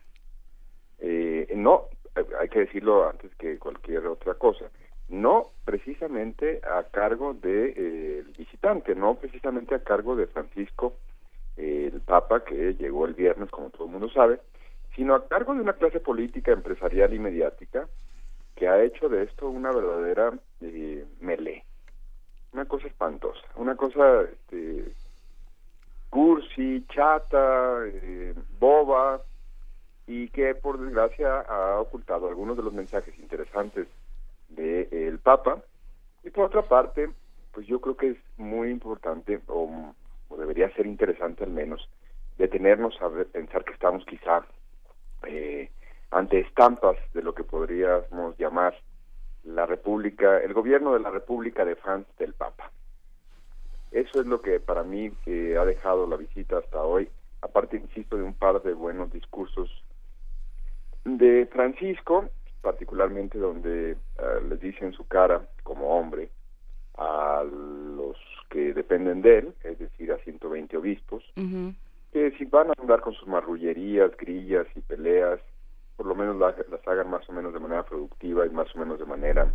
[0.99, 1.85] Eh, no,
[2.17, 4.65] eh, hay que decirlo antes que cualquier otra cosa,
[5.09, 10.95] no precisamente a cargo del de, eh, visitante, no precisamente a cargo de Francisco,
[11.57, 14.41] eh, el Papa, que llegó el viernes, como todo el mundo sabe,
[14.97, 17.87] sino a cargo de una clase política, empresarial y mediática
[18.57, 20.33] que ha hecho de esto una verdadera
[20.63, 21.63] eh, melee.
[22.57, 24.91] Una cosa espantosa, una cosa este,
[26.09, 29.21] cursi, chata, eh, boba,
[30.07, 33.89] y que por desgracia ha ocultado algunos de los mensajes interesantes
[34.49, 35.63] del Papa.
[36.25, 37.11] Y por otra parte,
[37.53, 39.93] pues yo creo que es muy importante, o,
[40.39, 41.91] debería ser interesante al menos,
[42.39, 44.47] detenernos a pensar que estamos quizá
[45.25, 45.71] eh,
[46.11, 48.75] ante estampas de lo que podríamos llamar
[49.47, 52.71] la República, el gobierno de la República de fans del Papa.
[53.93, 57.09] Eso es lo que para mí eh, ha dejado la visita hasta hoy,
[57.41, 59.71] aparte, insisto, de un par de buenos discursos
[61.05, 62.29] de Francisco,
[62.61, 63.97] particularmente donde eh,
[64.49, 66.31] les dice en su cara, como hombre,
[66.99, 68.17] a los
[68.51, 71.23] que dependen de él, es decir, a 120 obispos,
[72.13, 75.41] que si van a andar con sus marrullerías, grillas y peleas,
[75.97, 78.79] por lo menos la- las hagan más o menos de manera productiva y más o
[78.79, 79.53] menos de manera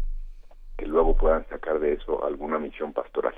[0.77, 3.35] que luego puedan sacar de eso alguna misión pastoral.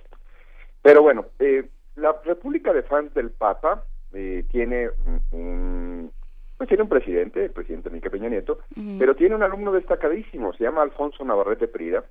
[0.82, 6.12] Pero bueno, eh, la República de Fans del Papa eh, tiene un, un-
[6.58, 8.60] pues tiene un presidente, el presidente Enrique Peña Nieto,
[9.00, 12.06] pero tiene un alumno destacadísimo, se llama Alfonso Navarrete Prida,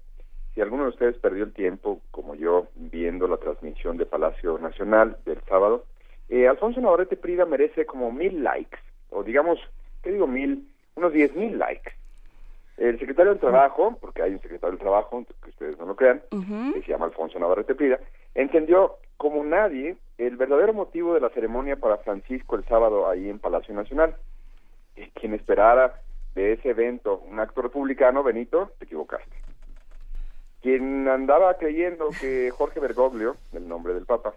[0.53, 5.17] si alguno de ustedes perdió el tiempo, como yo, viendo la transmisión de Palacio Nacional
[5.25, 5.85] del sábado,
[6.29, 8.77] eh, Alfonso Navarrete Prida merece como mil likes,
[9.11, 9.59] o digamos,
[10.03, 10.69] ¿qué digo mil?
[10.95, 11.93] Unos diez mil likes.
[12.77, 16.23] El secretario del Trabajo, porque hay un secretario del Trabajo, que ustedes no lo crean,
[16.31, 18.01] que se llama Alfonso Navarrete Prida,
[18.35, 23.39] entendió como nadie el verdadero motivo de la ceremonia para Francisco el sábado ahí en
[23.39, 24.17] Palacio Nacional.
[24.97, 26.01] Y quien esperara
[26.35, 29.37] de ese evento un acto republicano, Benito, te equivocaste.
[30.61, 34.35] Quien andaba creyendo que Jorge Bergoglio, el nombre del Papa,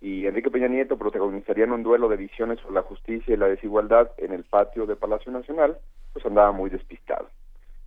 [0.00, 4.10] y Enrique Peña Nieto protagonizarían un duelo de visiones sobre la justicia y la desigualdad
[4.18, 5.78] en el patio de Palacio Nacional,
[6.12, 7.28] pues andaba muy despistado.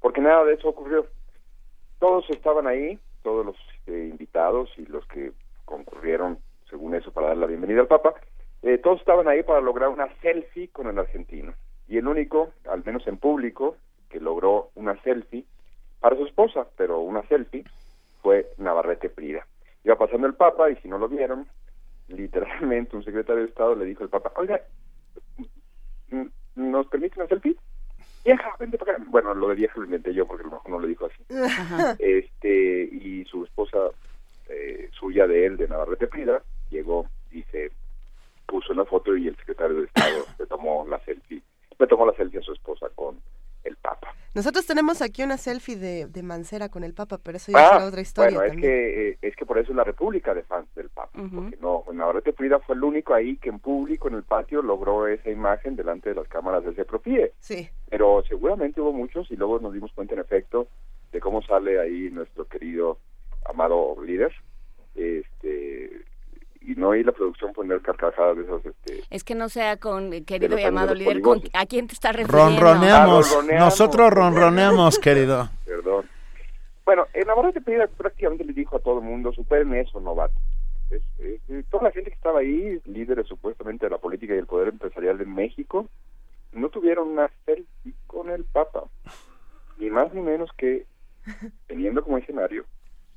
[0.02, 1.06] Porque nada de eso ocurrió.
[2.00, 3.56] Todos estaban ahí, todos los
[3.88, 5.32] eh, invitados y los que
[5.66, 6.40] concurrieron,
[6.70, 8.16] según eso, para dar la bienvenida al Papa,
[8.64, 11.54] eh, todos estaban ahí para lograr una selfie con el argentino.
[11.88, 13.78] Y el único, al menos en público,
[14.10, 15.46] que logró una selfie
[16.00, 17.64] para su esposa, pero una selfie,
[18.22, 19.46] fue Navarrete Prida.
[19.84, 21.48] Iba pasando el Papa y si no lo vieron,
[22.12, 24.62] literalmente un secretario de Estado le dijo al Papa, oiga,
[26.56, 27.56] ¿nos permite una selfie?
[28.24, 29.04] Vieja, vente para acá.
[29.08, 31.24] Bueno, lo de vieja lo inventé yo porque a lo mejor no lo dijo así.
[32.00, 33.80] Este, y su esposa
[34.50, 37.72] eh, suya de él, de Navarrete Prida, llegó y se
[38.46, 41.42] puso en la foto y el secretario de Estado le tomó la selfie,
[41.80, 43.18] le tomó la selfie a su esposa con
[43.64, 44.14] el Papa.
[44.34, 47.72] Nosotros tenemos aquí una selfie de, de Mancera con el Papa, pero eso ya es
[47.74, 48.72] Ah, otra historia bueno, es también.
[48.72, 51.84] que, eh, es que por eso es la República de fans del Papa, porque no,
[51.92, 55.76] Navarrete Prida fue el único ahí que en público, en el patio, logró esa imagen
[55.76, 57.34] delante de las cámaras de Cepropie.
[57.40, 57.70] Sí.
[57.90, 60.68] Pero seguramente hubo muchos y luego nos dimos cuenta en efecto
[61.12, 63.00] de cómo sale ahí nuestro querido
[63.46, 64.32] amado líder.
[64.96, 66.06] Este,
[66.62, 68.66] y no oí la producción poner carcajadas de esas.
[68.66, 71.42] Este, Es que no sea con querido y amado de líder, ¿con-.
[71.54, 72.60] ¿a quién te estás refiriendo?
[72.62, 73.28] Ronroneamos.
[73.32, 73.66] Ah, ronroneamos.
[73.80, 75.50] Nosotros ronroneamos, querido.
[75.66, 76.06] Perdón.
[76.86, 80.34] Bueno, en Navarrete Prida prácticamente le dijo a todo el mundo, superen eso, novato.
[80.90, 84.46] Es- es- toda la gente que estaba ahí, líderes supuestamente de la política y el
[84.46, 85.88] poder empresarial de México,
[86.52, 88.84] no tuvieron una selfie con el Papa.
[89.78, 90.86] Ni más ni menos que
[91.68, 92.66] teniendo como escenario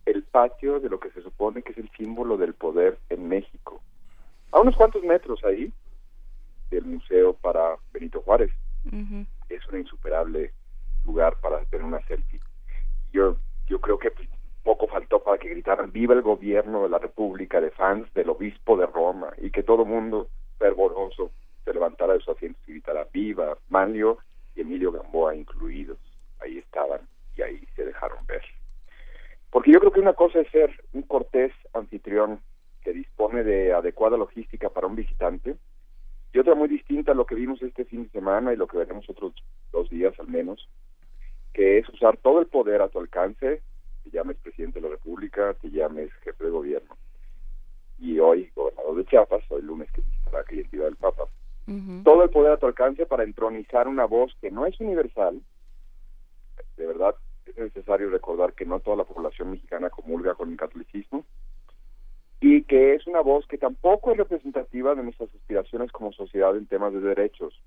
[0.06, 3.80] el patio de lo que se supone que es el símbolo del poder en México.
[4.52, 5.72] A unos cuantos metros ahí
[6.70, 8.50] del Museo para Benito Juárez.
[9.48, 10.52] Es un insuperable
[11.04, 12.40] lugar para tener una selfie.
[13.12, 13.36] Yo,
[13.66, 14.12] yo creo que
[14.62, 18.76] poco faltó para que gritaran viva el gobierno de la República de fans del obispo
[18.76, 20.28] de Roma y que todo mundo
[20.58, 21.30] fervoroso
[21.64, 24.18] se levantara de sus asientos y gritara viva Manlio
[24.54, 25.98] y Emilio Gamboa incluidos.
[26.40, 27.00] Ahí estaban
[27.36, 28.42] y ahí se dejaron ver.
[29.54, 32.40] Porque yo creo que una cosa es ser un cortés anfitrión
[32.82, 35.54] que dispone de adecuada logística para un visitante
[36.32, 38.78] y otra muy distinta a lo que vimos este fin de semana y lo que
[38.78, 39.32] veremos otros
[39.70, 40.68] dos días al menos,
[41.52, 43.62] que es usar todo el poder a tu alcance,
[44.02, 46.96] te llames presidente de la República, te llames jefe de gobierno.
[48.00, 51.28] Y hoy, gobernador de Chiapas, hoy lunes que estará aquella entidad del Papa,
[52.02, 55.40] todo el poder a tu alcance para entronizar una voz que no es universal.
[56.76, 57.14] De verdad,
[57.46, 61.24] es necesario recordar que no toda la población mexicana comulga con el catolicismo
[62.40, 66.66] y que es una voz que tampoco es representativa de nuestras aspiraciones como sociedad en
[66.66, 67.58] temas de derechos.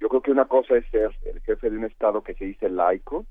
[0.00, 2.68] Yo creo que una cosa es ser el jefe de un Estado que se dice
[2.68, 3.26] laico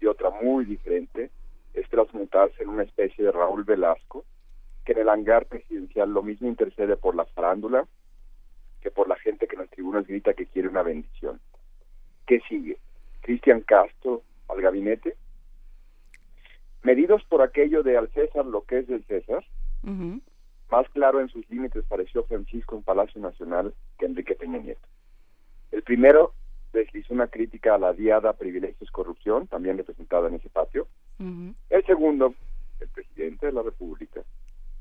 [0.00, 1.30] y otra muy diferente
[1.74, 4.24] es transmutarse en una especie de Raúl Velasco
[4.84, 7.86] que en el hangar presidencial lo mismo intercede por la farándula
[8.80, 11.40] que por la gente que en las tribunas grita que quiere una bendición.
[12.26, 12.78] ¿Qué sigue?
[13.20, 14.22] Cristian Castro
[14.52, 15.16] al gabinete.
[16.82, 19.44] Medidos por aquello de al César lo que es del César,
[20.70, 24.88] más claro en sus límites pareció Francisco en Palacio Nacional que Enrique Peña Nieto.
[25.70, 26.34] El primero
[26.72, 30.88] deslizó una crítica a la diada privilegios corrupción, también representada en ese patio.
[31.18, 32.34] El segundo,
[32.80, 34.22] el presidente de la República,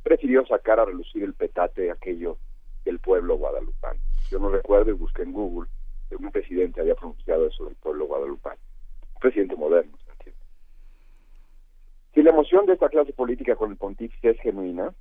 [0.02, 2.38] prefirió sacar a relucir el petate de aquello
[2.86, 4.00] del pueblo guadalupano.
[4.30, 5.70] Yo no recuerdo y busqué en Google
[6.10, 8.60] que un presidente había pronunciado eso del pueblo guadalupano.
[9.22, 9.98] Presidente moderno.
[12.14, 14.94] Si la emoción de esta clase política con el pontífice es genuina,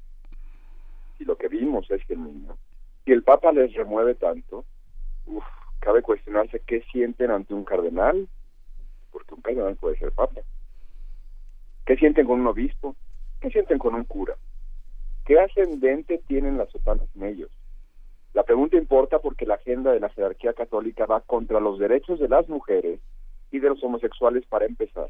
[1.17, 2.59] si lo que vimos es genuino,
[3.05, 4.67] si el Papa les remueve tanto,
[5.27, 5.43] uf,
[5.81, 8.29] cabe cuestionarse qué sienten ante un cardenal,
[9.11, 10.43] porque un cardenal puede ser Papa.
[11.87, 12.95] ¿Qué sienten con un obispo?
[13.41, 14.37] ¿Qué sienten con un cura?
[15.25, 17.51] ¿Qué ascendente tienen las sotanas en ellos?
[18.35, 22.29] La pregunta importa porque la agenda de la jerarquía católica va contra los derechos de
[22.29, 23.01] las mujeres
[23.51, 25.09] y de los homosexuales para empezar.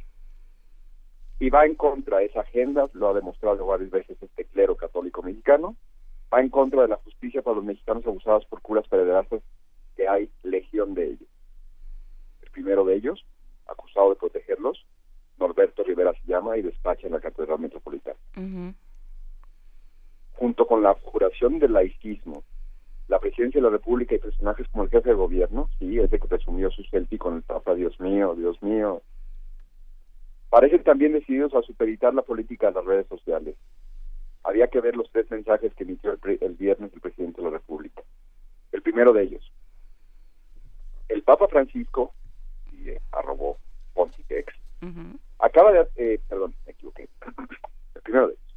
[1.39, 5.77] Y va en contra esa agenda, lo ha demostrado varias veces este clero católico mexicano,
[6.33, 9.43] va en contra de la justicia para los mexicanos abusados por curas pederastas,
[9.97, 11.29] que hay legión de ellos.
[12.43, 13.25] El primero de ellos,
[13.67, 14.85] acusado de protegerlos,
[15.39, 18.19] Norberto Rivera se llama, y despacha en la Catedral Metropolitana.
[20.33, 22.45] Junto con la juración del laicismo,
[23.11, 26.29] la presidencia de la República y personajes como el jefe de gobierno, sí, ese que
[26.29, 29.03] presumió su selfie con el Papa, Dios mío, Dios mío,
[30.49, 33.57] parecen también decididos a supeditar la política a las redes sociales.
[34.45, 37.55] Había que ver los tres mensajes que emitió el, el viernes el presidente de la
[37.55, 38.01] República.
[38.71, 39.53] El primero de ellos,
[41.09, 42.15] el Papa Francisco,
[42.73, 43.59] y eh, arrobó
[43.93, 44.55] Pontifex,
[45.41, 47.09] acaba de, eh, perdón, me equivoqué,
[47.97, 48.55] el primero de ellos,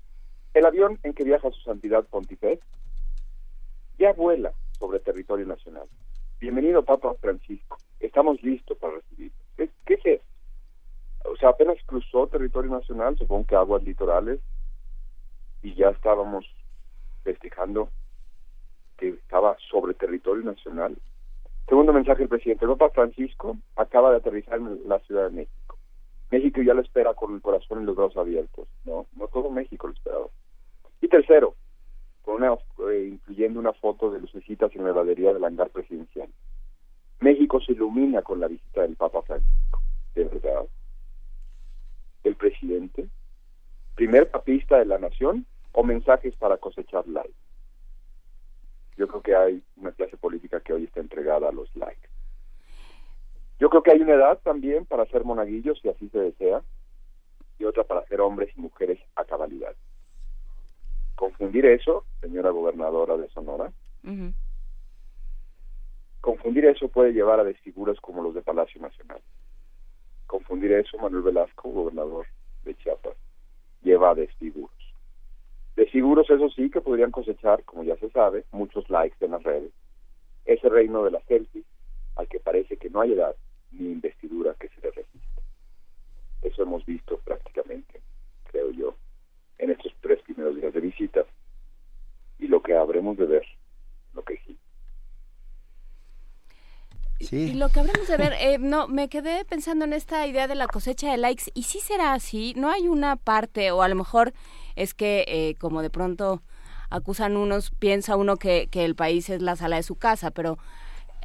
[0.53, 2.63] el avión en que viaja su santidad Pontifex
[3.97, 5.87] ya vuela sobre territorio nacional.
[6.39, 9.31] Bienvenido Papa Francisco, estamos listos para recibir.
[9.55, 10.23] ¿Qué, qué es eso?
[11.25, 14.39] O sea, apenas cruzó territorio nacional, supongo que aguas litorales,
[15.61, 16.45] y ya estábamos
[17.23, 17.89] festejando
[18.97, 20.95] que estaba sobre territorio nacional.
[21.67, 22.65] Segundo mensaje del presidente.
[22.65, 25.77] El Papa Francisco acaba de aterrizar en la Ciudad de México.
[26.29, 28.67] México ya lo espera con el corazón y los brazos abiertos.
[28.83, 30.27] No, no todo México lo esperaba.
[31.01, 31.55] Y tercero,
[32.23, 32.53] con una,
[32.89, 36.29] eh, incluyendo una foto de lucecitas en la heladería del hangar presidencial.
[37.19, 39.81] México se ilumina con la visita del Papa Francisco.
[40.15, 40.65] De verdad.
[42.23, 43.09] El presidente,
[43.95, 47.33] primer papista de la nación, o mensajes para cosechar likes.
[48.95, 52.07] Yo creo que hay una clase política que hoy está entregada a los likes.
[53.59, 56.61] Yo creo que hay una edad también para ser monaguillos, si así se desea,
[57.57, 59.75] y otra para ser hombres y mujeres a cabalidad.
[61.15, 63.71] Confundir eso, señora gobernadora de Sonora,
[66.21, 69.21] confundir eso puede llevar a desfiguras como los de Palacio Nacional.
[70.25, 72.25] Confundir eso, Manuel Velasco, gobernador
[72.63, 73.15] de Chiapas,
[73.81, 74.71] lleva a desfiguros.
[75.75, 79.71] Desfiguros, eso sí, que podrían cosechar, como ya se sabe, muchos likes en las redes.
[80.45, 81.63] Ese reino de la selfie,
[82.15, 83.35] al que parece que no hay edad
[83.71, 85.41] ni investidura que se le resista.
[86.41, 88.01] Eso hemos visto prácticamente,
[88.45, 88.95] creo yo,
[89.63, 91.25] en estos tres primeros días de visita
[92.39, 93.45] y lo que habremos de ver,
[94.13, 94.57] lo que sí.
[97.31, 100.55] Y lo que habremos de ver, eh, no, me quedé pensando en esta idea de
[100.55, 103.95] la cosecha de likes, y si será así, no hay una parte, o a lo
[103.95, 104.33] mejor
[104.75, 106.41] es que eh, como de pronto
[106.89, 110.57] acusan unos, piensa uno que, que el país es la sala de su casa, pero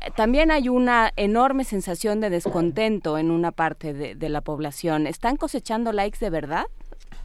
[0.00, 5.08] eh, también hay una enorme sensación de descontento en una parte de, de, la población.
[5.08, 6.66] ¿Están cosechando likes de verdad?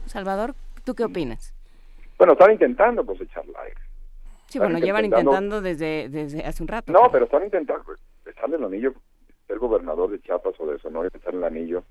[0.06, 1.54] Salvador, ¿tú qué opinas?
[2.18, 3.80] Bueno, están intentando cosechar likes.
[4.48, 6.92] Sí, bueno, llevan intentando desde, desde hace un rato.
[6.92, 7.84] No, pero están intentando,
[8.24, 8.94] están en el anillo,
[9.46, 11.82] ser gobernador de Chiapas o de Sonora, estar en el anillo,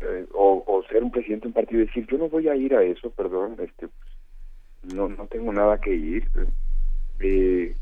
[0.00, 2.54] eh, o, o, ser un presidente de un partido y decir, yo no voy a
[2.54, 3.88] ir a eso, perdón, este
[4.94, 6.28] no no tengo nada que ir.
[7.20, 7.74] Eh,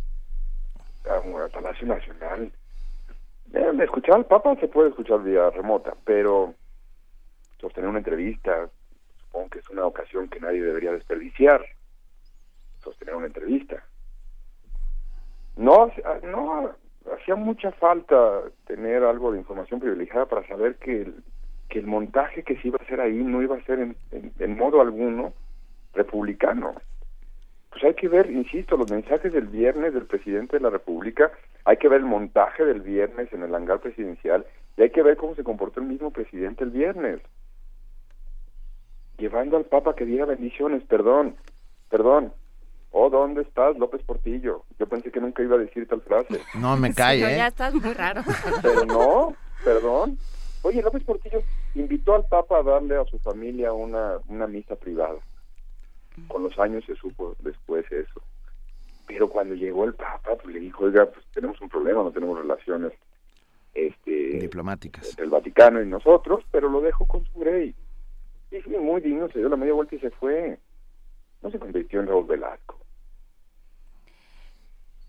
[1.09, 2.53] a, a Palacio Nacional.
[3.53, 6.55] Eh, escuchar al Papa se puede escuchar vía remota, pero
[7.61, 8.69] sostener una entrevista,
[9.31, 11.65] supongo que es una ocasión que nadie debería desperdiciar,
[12.83, 13.85] sostener una entrevista.
[15.57, 15.93] No,
[16.25, 16.71] no
[17.13, 21.23] hacía mucha falta tener algo de información privilegiada para saber que el,
[21.69, 24.81] que el montaje que se iba a hacer ahí no iba a ser en modo
[24.81, 25.33] alguno
[25.93, 26.75] republicano
[27.71, 31.31] pues hay que ver, insisto, los mensajes del viernes del presidente de la República,
[31.65, 34.45] hay que ver el montaje del viernes en el hangar presidencial
[34.77, 37.21] y hay que ver cómo se comportó el mismo presidente el viernes.
[39.21, 41.37] Llevando al Papa que diera bendiciones, perdón,
[41.89, 42.33] perdón.
[42.91, 44.65] Oh, ¿dónde estás, López Portillo?
[44.79, 46.41] Yo pensé que nunca iba a decir tal frase.
[46.55, 47.37] No me cae, ¿eh?
[47.37, 48.23] Ya estás muy raro.
[48.63, 49.35] Pero no,
[49.65, 50.19] perdón.
[50.63, 51.43] Oye, López Portillo
[51.77, 55.19] invitó al Papa a darle a su familia una, una misa privada
[56.29, 58.21] con los años se supo después eso.
[59.07, 62.39] Pero cuando llegó el Papa, pues le dijo, oiga, pues tenemos un problema, no tenemos
[62.39, 62.93] relaciones
[63.75, 67.75] este, diplomáticas entre el Vaticano y nosotros, pero lo dejó con su rey.
[68.51, 70.59] Y fue muy digno, se dio la media vuelta y se fue.
[71.43, 72.79] No se convirtió en Raúl Velasco.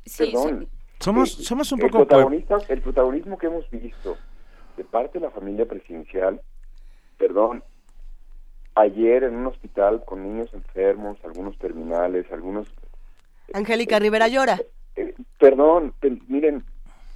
[0.05, 0.67] Sí, Perdón.
[0.99, 2.05] Somos, eh, somos un el poco...
[2.05, 4.17] Protagonista, el protagonismo que hemos visto
[4.77, 6.41] de parte de la familia presidencial,
[7.17, 7.63] perdón,
[8.75, 12.67] ayer en un hospital con niños enfermos, algunos terminales, algunos...
[13.53, 14.61] Angélica Rivera llora.
[14.95, 15.93] Eh, perdón,
[16.27, 16.63] miren,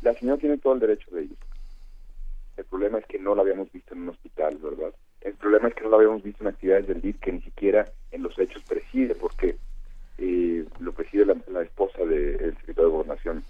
[0.01, 1.35] la señora tiene todo el derecho de ello.
[2.57, 4.93] El problema es que no la habíamos visto en un hospital, ¿verdad?
[5.25, 7.85] El problema es que no la habíamos visto en actividades del DIF que ni siquiera
[8.11, 9.57] en los hechos preside, porque
[10.19, 13.43] eh, lo preside la, esposa del secretario de Gobernación.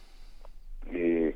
[0.87, 1.35] Eh,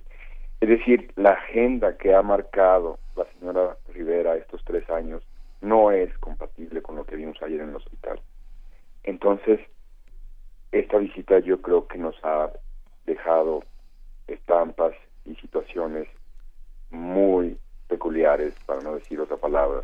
[0.61, 5.21] es decir, la agenda que ha marcado la señora Rivera estos tres años
[5.59, 8.21] no es compatible con lo que vimos ayer en el hospital.
[9.03, 9.59] Entonces,
[10.71, 12.49] esta visita yo creo que nos ha
[13.05, 13.65] dejado
[14.27, 14.93] estampas
[15.25, 16.07] y situaciones
[16.91, 17.57] muy
[17.89, 19.83] peculiares, para no decir otra palabra,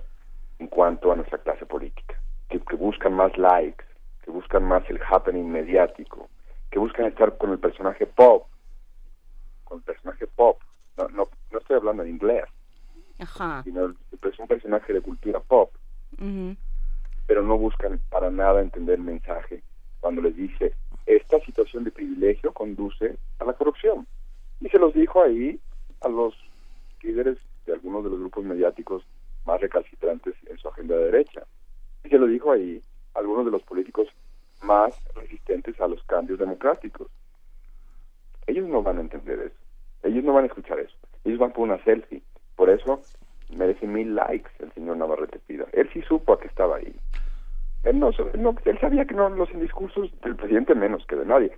[0.59, 2.19] en cuanto a nuestra clase política,
[2.49, 3.83] que, que buscan más likes,
[4.23, 6.29] que buscan más el happening mediático,
[6.71, 8.47] que buscan estar con el personaje pop,
[9.63, 10.59] con el personaje pop.
[10.97, 12.45] No, no, no estoy hablando en inglés,
[13.19, 13.63] Ajá.
[13.63, 15.71] sino es un personaje de cultura pop,
[17.27, 19.61] pero no buscan para nada entender el mensaje
[19.99, 20.73] cuando les dice
[21.05, 24.07] esta situación de privilegio conduce a la corrupción.
[24.61, 25.59] Y se los dijo ahí
[26.01, 26.33] a los
[27.01, 29.03] líderes de algunos de los grupos mediáticos
[29.45, 31.43] más recalcitrantes en su agenda de derecha.
[32.03, 32.81] Y se lo dijo ahí
[33.13, 34.07] algunos de los políticos
[34.63, 37.07] más resistentes a los cambios democráticos.
[38.47, 39.55] Ellos no van a entender eso.
[40.03, 40.95] Ellos no van a escuchar eso.
[41.23, 42.21] Ellos van por una selfie.
[42.55, 43.01] Por eso
[43.49, 45.65] merece mil likes el señor Navarrete Pida.
[45.73, 46.95] Él sí supo a que estaba ahí.
[47.83, 51.51] Él no, no- él sabía que no los discursos del presidente menos que de nadie,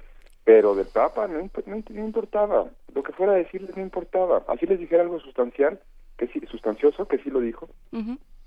[0.44, 2.66] pero del Papa no, no, no importaba.
[2.94, 4.44] Lo que fuera a decirles no importaba.
[4.48, 5.80] Así les dijera algo sustancial,
[6.18, 7.70] que sí, sustancioso, que sí lo dijo,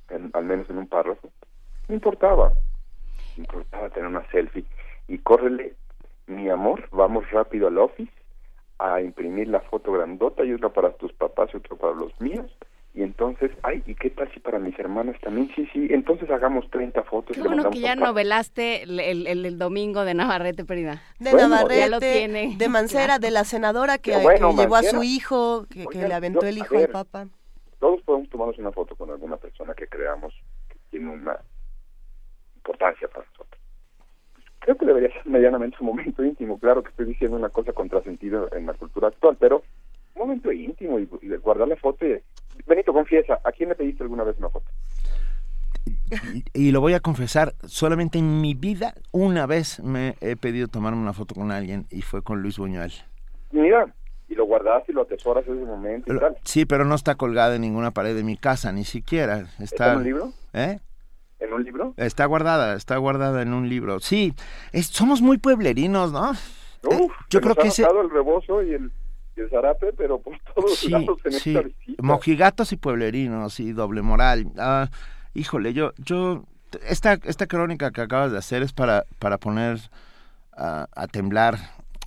[0.09, 1.31] en- al menos en un párrafo.
[1.89, 2.53] No importaba.
[3.37, 4.65] Importaba tener una selfie.
[5.09, 5.75] Y córrele,
[6.27, 8.13] mi amor, vamos rápido al office
[8.79, 12.51] a imprimir la foto grandota y otra para tus papás y otra para los míos.
[12.93, 15.49] Y entonces, ay, ¿y qué tal si para mis hermanas también?
[15.55, 17.37] Sí, sí, entonces hagamos 30 fotos.
[17.37, 21.01] Qué bueno que ya novelaste el, el, el- el domingo de Navarrete Perida.
[21.21, 22.57] De Bueno, Navarrete, ya lo tiene.
[22.57, 26.45] de Mancera, de la senadora que, bueno, que llevó a su hijo, que, le aventó
[26.47, 27.27] el hijo al Papa.
[27.81, 30.33] Todos podemos tomarnos una foto con alguna persona que creamos
[30.69, 31.41] que tiene una
[32.57, 33.61] importancia para nosotros.
[34.61, 36.61] Creo que debería ser medianamente un momento íntimo.
[36.61, 39.65] Claro que estoy diciendo una cosa contrasentido en la cultura actual, pero
[40.15, 42.07] un momento íntimo y, y de guardar la foto.
[42.07, 42.23] Y,
[42.67, 44.71] Benito, confiesa, ¿a quién le pediste alguna vez una foto?
[46.55, 51.01] Y, lo voy a confesar, solamente en mi vida una vez me he pedido tomarme
[51.01, 52.93] una foto con alguien y fue con Luis Buñuel.
[53.53, 53.95] Mira,
[54.31, 56.37] y lo guardaste y lo atesoras ese momento y tal.
[56.45, 59.41] sí, pero no está colgada en ninguna pared de mi casa, ni siquiera.
[59.59, 60.33] Está, ¿Está en un libro?
[60.55, 60.79] ¿Eh?
[61.41, 61.95] ¿En un libro?
[61.97, 63.99] Está guardada, está guardada en un libro.
[64.01, 64.33] Sí,
[64.73, 66.31] es- somos muy pueblerinos, ¿no?
[66.31, 66.37] Uf,
[66.93, 67.83] Eh, yo se creo nos que ese...
[67.83, 68.93] el rebozo y el,
[69.37, 72.03] y el zarape, pero por todos Sí, lados en sí, esta visita.
[72.03, 74.47] mojigatos y pueblerinos y doble moral.
[74.57, 74.89] Ah,
[75.35, 76.45] híjole, yo, yo,
[76.87, 79.79] esta, esta crónica que acabas de hacer es para, para poner
[80.53, 81.57] a temblar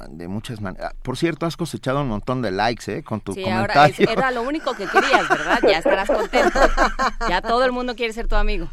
[0.10, 0.94] de muchas maneras.
[1.02, 3.04] Por cierto, has cosechado un montón de likes, ¿eh?
[3.04, 3.96] Con tu Sí, ahora comentario.
[4.06, 5.60] es- era lo único que querías, ¿verdad?
[5.64, 6.60] Ya estarás contento.
[7.30, 8.68] Ya todo el mundo quiere ser tu amigo.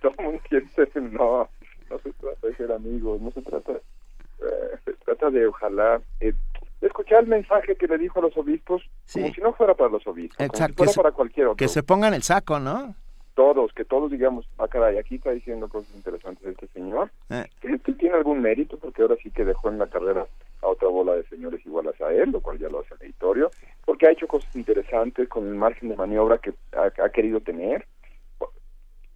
[0.00, 1.48] Todo el mundo quiere ser, no,
[1.90, 6.34] no se trata de ser amigos, no se trata, eh, se trata de ojalá eh,
[6.82, 8.82] escuchar el mensaje que le dijo a los obispos,
[9.12, 11.46] como si no fuera para los obispos, Exacto, como que si se- fuera para cualquier
[11.46, 11.56] otro.
[11.56, 12.94] Que se pongan el saco, ¿no?
[13.34, 17.78] Todos, que todos digamos, ah caray, aquí está diciendo cosas interesantes este señor, Eh, que,
[17.78, 20.26] que tiene algún mérito, porque ahora sí que dejó en la carrera
[20.60, 23.50] a otra bola de señores iguales a él, lo cual ya lo hace meritorio,
[23.86, 27.86] porque ha hecho cosas interesantes con el margen de maniobra que ha, ha querido tener,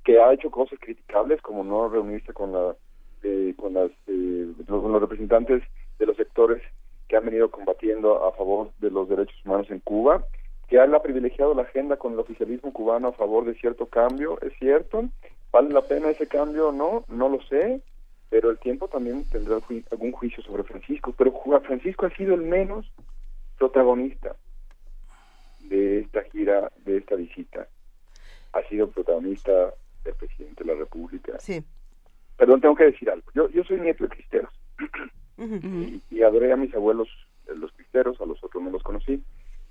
[0.05, 2.75] que ha hecho cosas criticables como no reunirse con la
[3.23, 5.63] eh, con las eh, los, con los representantes
[5.99, 6.63] de los sectores
[7.09, 10.25] que han venido combatiendo a favor de los derechos humanos en Cuba
[10.69, 14.53] que han privilegiado la agenda con el oficialismo cubano a favor de cierto cambio es
[14.59, 15.09] cierto
[15.53, 17.81] vale la pena ese cambio o no no lo sé
[18.29, 21.33] pero el tiempo también tendrá ju- algún juicio sobre Francisco pero
[21.63, 22.91] Francisco ha sido el menos
[23.59, 24.35] protagonista
[25.61, 27.69] de esta gira de esta visita
[28.53, 29.73] ha sido protagonista
[30.05, 31.39] del presidente de la República.
[31.41, 31.63] Sí.
[32.39, 33.27] Perdón, tengo que decir algo.
[33.35, 34.51] Yo, yo soy nieto de cristeros
[35.39, 37.09] y, y adoré a mis abuelos,
[37.55, 39.23] los cristeros, a los otros no los conocí,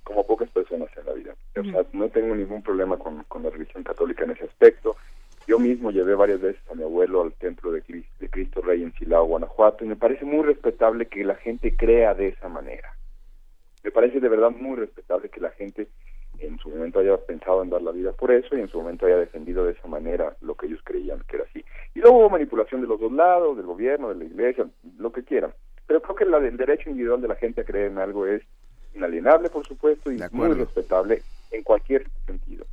[0.06, 1.36] como pocas personas en la vida.
[1.58, 4.96] O sea, no tengo ningún problema con, con la religión católica en ese aspecto.
[5.48, 8.82] Yo mismo llevé varias veces a mi abuelo al templo de, Cris- de Cristo Rey
[8.84, 12.94] en Silao, Guanajuato, y me parece muy respetable que la gente crea de esa manera.
[13.84, 15.88] Me parece de verdad muy respetable que la gente
[16.40, 19.06] en su momento haya pensado en dar la vida por eso y en su momento
[19.06, 21.64] haya defendido de esa manera lo que ellos creían que era así.
[21.94, 24.68] Y luego hubo manipulación de los dos lados, del gobierno, de la iglesia,
[24.98, 25.54] lo que quieran.
[25.88, 28.42] Pero creo que la del derecho individual de la gente a creer en algo es
[28.96, 32.66] inalienable, por supuesto, y muy respetable en cualquier sentido.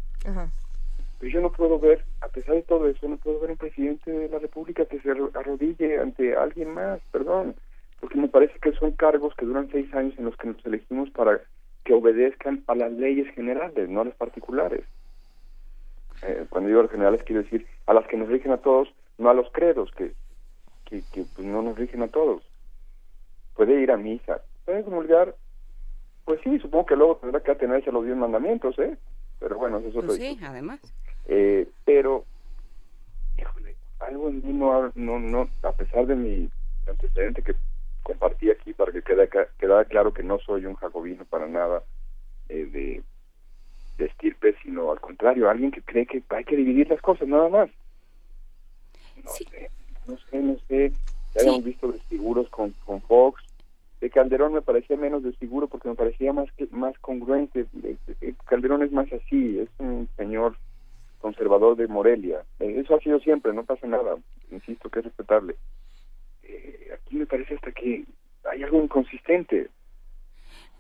[1.19, 4.11] Pero yo no puedo ver, a pesar de todo eso, no puedo ver un presidente
[4.11, 7.55] de la República que se arro- arrodille ante alguien más, perdón,
[8.01, 11.11] porque me parece que son cargos que duran seis años en los que nos elegimos
[11.11, 11.41] para
[11.85, 14.85] que obedezcan a las leyes generales, no a las particulares.
[16.23, 18.89] Eh, cuando digo a las generales quiero decir a las que nos rigen a todos,
[19.19, 20.13] no a los credos que,
[20.85, 22.43] que, que, pues, no nos rigen a todos.
[23.55, 25.35] Puede ir a misa, puede comulgar,
[26.25, 28.97] pues sí, supongo que luego tendrá que atenerse a los diez mandamientos, ¿eh?
[29.39, 30.81] Pero bueno, eso es otro Pues sí, además.
[31.27, 32.25] eh, pero,
[33.39, 36.49] híjole, algo en mí no, no, no, a pesar de mi
[36.89, 37.55] antecedente que
[38.03, 39.29] compartí aquí para que quede,
[39.59, 41.83] quedara claro que no soy un jacobino para nada,
[42.49, 43.03] eh, de,
[43.99, 47.49] de estirpe, sino al contrario, alguien que cree que hay que dividir las cosas, nada
[47.49, 47.71] más.
[49.23, 49.71] No sé,
[50.07, 50.93] no sé, no sé.
[51.35, 53.43] Ya habíamos visto desfiguros con, con Fox.
[54.03, 57.67] De Calderón me parecía menos desfiguro porque me parecía más que, más congruente.
[57.73, 60.57] De- de- de- Calderón es más así, es un señor
[61.21, 62.43] conservador de Morelia.
[62.59, 64.17] Eh, Eso ha sido siempre, no pasa nada.
[64.51, 65.55] Insisto que es respetable.
[66.43, 68.05] Eh, aquí me parece hasta que
[68.51, 69.69] hay algo inconsistente.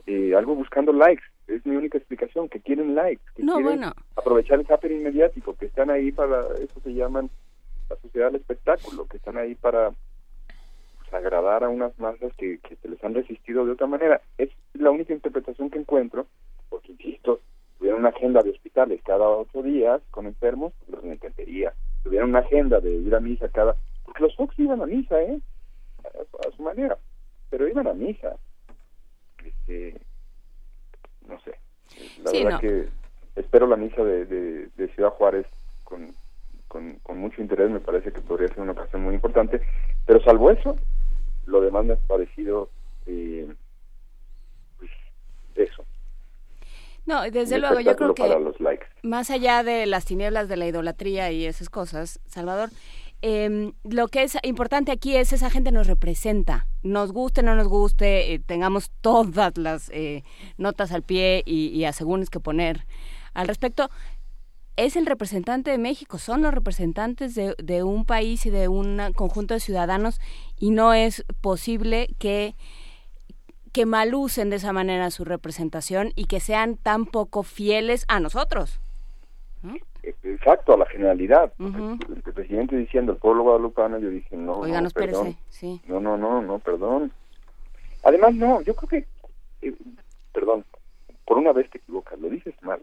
[0.06, 1.22] Eh, algo buscando likes.
[1.46, 3.22] Es mi única explicación, que quieren likes.
[3.36, 3.92] Que No, quieren bueno.
[4.16, 7.30] aprovechar el happening mediático, que están ahí para, eso se llaman
[7.88, 9.92] la sociedad del espectáculo, que están ahí para
[11.12, 14.20] agradar a unas masas que, que se les han resistido de otra manera.
[14.38, 16.26] Es la única interpretación que encuentro,
[16.68, 17.40] porque insisto,
[17.78, 21.72] tuvieran una agenda de hospitales cada ocho días con enfermos, pues me encantaría.
[22.02, 23.76] Tuvieran una agenda de ir a misa cada...
[24.04, 25.40] Porque los Fox iban a misa, ¿eh?
[26.04, 26.98] A, a su manera,
[27.50, 28.36] pero iban a misa.
[29.44, 30.00] Este,
[31.28, 31.52] no sé.
[32.24, 32.60] La Sí, verdad no.
[32.60, 32.88] que
[33.36, 35.46] espero la misa de, de, de Ciudad Juárez
[35.84, 36.08] con,
[36.68, 39.60] con, con mucho interés, me parece que podría ser una ocasión muy importante,
[40.06, 40.76] pero salvo eso,
[41.46, 42.70] lo demás me ha parecido
[43.06, 43.52] eh,
[44.78, 44.90] pues,
[45.54, 45.84] eso.
[47.04, 48.56] No, desde luego, yo creo que los
[49.02, 52.70] más allá de las tinieblas de la idolatría y esas cosas, Salvador,
[53.22, 57.68] eh, lo que es importante aquí es esa gente nos representa, nos guste, no nos
[57.68, 60.24] guste, eh, tengamos todas las eh,
[60.58, 62.84] notas al pie y, y asegúnes que poner
[63.32, 63.90] al respecto.
[64.76, 69.00] Es el representante de México, son los representantes de, de un país y de un
[69.14, 70.20] conjunto de ciudadanos
[70.58, 72.54] y no es posible que
[73.72, 78.80] que malucen de esa manera su representación y que sean tan poco fieles a nosotros.
[80.02, 81.52] Exacto, a la generalidad.
[81.58, 81.98] Ujú.
[82.08, 85.36] El, el presidente diciendo el pueblo guadalupano, yo dije, no, Oigan, no, perdón.
[85.48, 85.80] sí.
[85.86, 87.12] No, no, no, no, perdón.
[88.02, 89.06] Además, no, yo creo que,
[89.66, 89.74] eh,
[90.32, 90.64] perdón,
[91.24, 92.82] por una vez te equivocas, lo dices mal.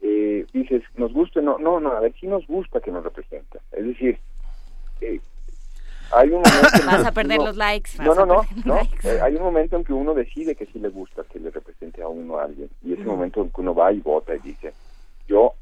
[0.00, 3.58] Eh, dices, nos gusta, no, no, no, a ver, sí nos gusta que nos representa.
[3.72, 4.18] Es decir,
[5.00, 5.20] eh,
[6.12, 6.68] hay un momento...
[6.80, 7.90] en Vas a perder uno- los likes.
[8.02, 8.76] No, no, no, no.
[9.04, 12.02] Eh, hay un momento en que uno decide que sí le gusta que le represente
[12.02, 12.70] a uno a alguien.
[12.82, 14.72] Y ese momento en que uno va y vota y dice,
[15.26, 15.52] yo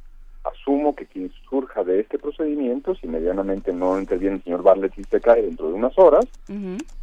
[0.44, 5.02] asumo que quien surja de este procedimiento, si medianamente no interviene el señor Bartlett y
[5.04, 6.24] se cae dentro de unas horas,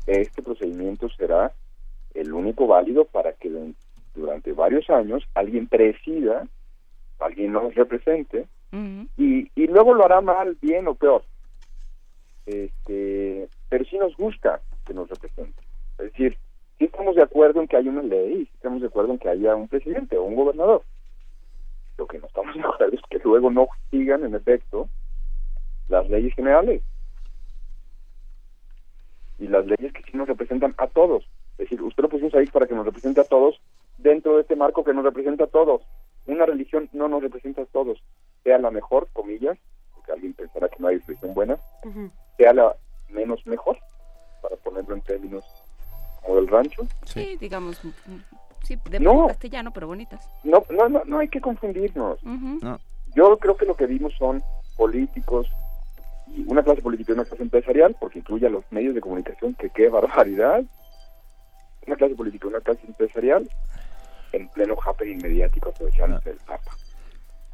[0.08, 1.52] este procedimiento será
[2.14, 3.74] el único válido para que du-
[4.16, 6.48] durante varios años alguien presida,
[7.26, 8.48] alguien nos represente,
[9.18, 11.24] y, y luego lo hará mal, bien o peor.
[12.46, 15.62] Este, pero sí nos gusta que nos represente.
[16.00, 16.38] Es decir,
[16.78, 19.30] sí estamos de acuerdo en que haya una ley, sí estamos de acuerdo en que
[19.30, 20.84] haya un presidente o un gobernador.
[21.98, 24.90] Lo que no estamos de acuerdo es que luego no sigan, en efecto,
[25.88, 26.82] las leyes generales.
[29.40, 31.24] Y las leyes que sí nos representan a todos.
[31.54, 33.60] Es decir, usted lo pusimos ahí para que nos represente a todos
[33.98, 35.82] dentro de este marco que nos representa a todos.
[36.26, 38.02] Una religión no nos representa a todos.
[38.44, 39.58] Sea la mejor, comillas,
[39.94, 41.58] porque alguien pensará que no hay religión buena,
[42.38, 42.76] sea la
[43.10, 43.78] menos mejor,
[44.42, 45.46] para ponerlo en términos
[46.22, 46.84] como del rancho.
[47.06, 47.90] Sí, digamos, mm,
[48.64, 49.28] sí, de No.
[49.28, 50.30] castellano, pero bonitas.
[50.44, 52.20] No, no, no, no hay que confundirnos.
[53.16, 54.42] Yo creo que lo que vimos son
[54.76, 55.48] políticos,
[56.28, 59.54] y una clase política y una clase empresarial, porque incluye a los medios de comunicación,
[59.56, 60.64] que qué barbaridad.
[61.86, 63.48] Una clase política y una clase empresarial
[64.34, 66.72] en pleno happening mediático aprovechándose del Papa.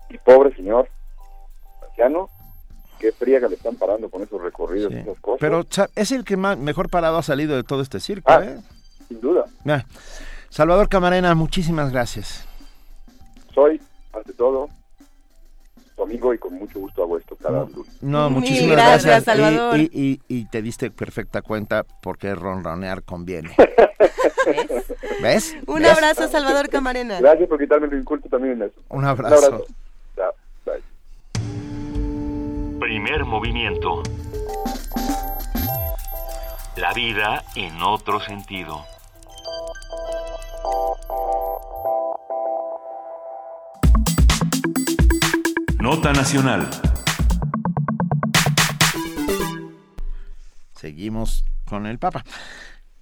[0.10, 0.90] Y pobre señor
[1.88, 2.30] anciano,
[3.00, 5.40] qué friega le están parando con esos recorridos y esas cosas.
[5.40, 5.66] Pero
[5.96, 8.58] es el que más, mejor parado ha salido de todo este circo, Ah, ¿eh?
[9.08, 9.46] sin duda.
[9.68, 9.84] Ah.
[10.50, 12.46] Salvador Camarena, muchísimas gracias.
[13.54, 13.80] Soy,
[14.14, 14.70] ante todo,
[16.00, 18.02] tu amigo y con mucho gusto hago esto cada lunes.
[18.02, 19.22] No, muchísimas gracias, gracias.
[19.22, 19.78] Y- Salvador.
[19.80, 23.54] Y, y- y te diste perfecta cuenta porque ronronear conviene.
[25.22, 25.58] ¿Ves?
[25.68, 25.92] Un ¿Ves?
[25.92, 27.20] abrazo, Salvador Camarena.
[27.20, 28.80] Gracias por quitarme el inculto también en eso.
[28.90, 29.66] Un abrazo.
[30.16, 30.34] Chao.
[30.66, 30.82] Bye.
[32.80, 34.02] Primer movimiento.
[36.78, 38.86] La vida en otro sentido.
[45.82, 46.70] Nota nacional.
[50.76, 52.26] Seguimos con el Papa.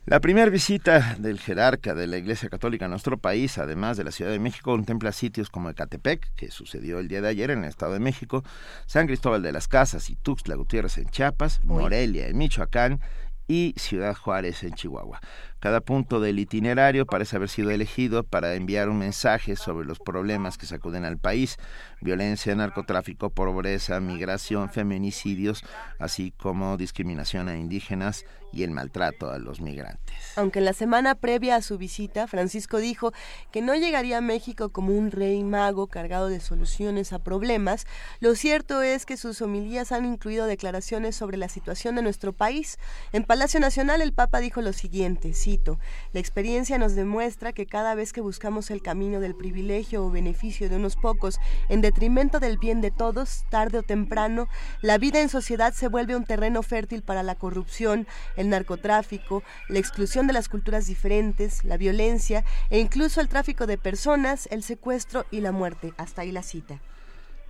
[0.06, 4.12] La primera visita del jerarca de la Iglesia Católica a nuestro país, además de la
[4.12, 7.70] Ciudad de México, contempla sitios como Ecatepec, que sucedió el día de ayer en el
[7.70, 8.44] Estado de México,
[8.86, 13.02] San Cristóbal de las Casas y Tuxtla Gutiérrez en Chiapas, Morelia en Michoacán
[13.48, 15.20] y Ciudad Juárez en Chihuahua.
[15.60, 20.58] Cada punto del itinerario parece haber sido elegido para enviar un mensaje sobre los problemas
[20.58, 21.58] que sacuden al país,
[22.00, 25.64] violencia, narcotráfico, pobreza, migración, feminicidios,
[25.98, 28.26] así como discriminación a indígenas
[28.58, 30.16] y el maltrato a los migrantes.
[30.36, 33.14] Aunque en la semana previa a su visita, Francisco dijo
[33.52, 37.86] que no llegaría a México como un rey mago cargado de soluciones a problemas,
[38.20, 42.80] lo cierto es que sus homilías han incluido declaraciones sobre la situación de nuestro país.
[43.14, 45.78] En Palacio Nacional el Papa dijo lo siguiente, cito,
[46.12, 50.68] la experiencia nos demuestra que cada vez que buscamos el camino del privilegio o beneficio
[50.68, 51.40] de unos pocos
[51.70, 54.48] en detrimento del bien de todos, tarde o temprano,
[54.82, 58.08] la vida en sociedad se vuelve un terreno fértil para la corrupción,
[58.50, 64.48] narcotráfico, la exclusión de las culturas diferentes, la violencia e incluso el tráfico de personas,
[64.52, 65.94] el secuestro y la muerte.
[65.98, 66.80] Hasta ahí la cita.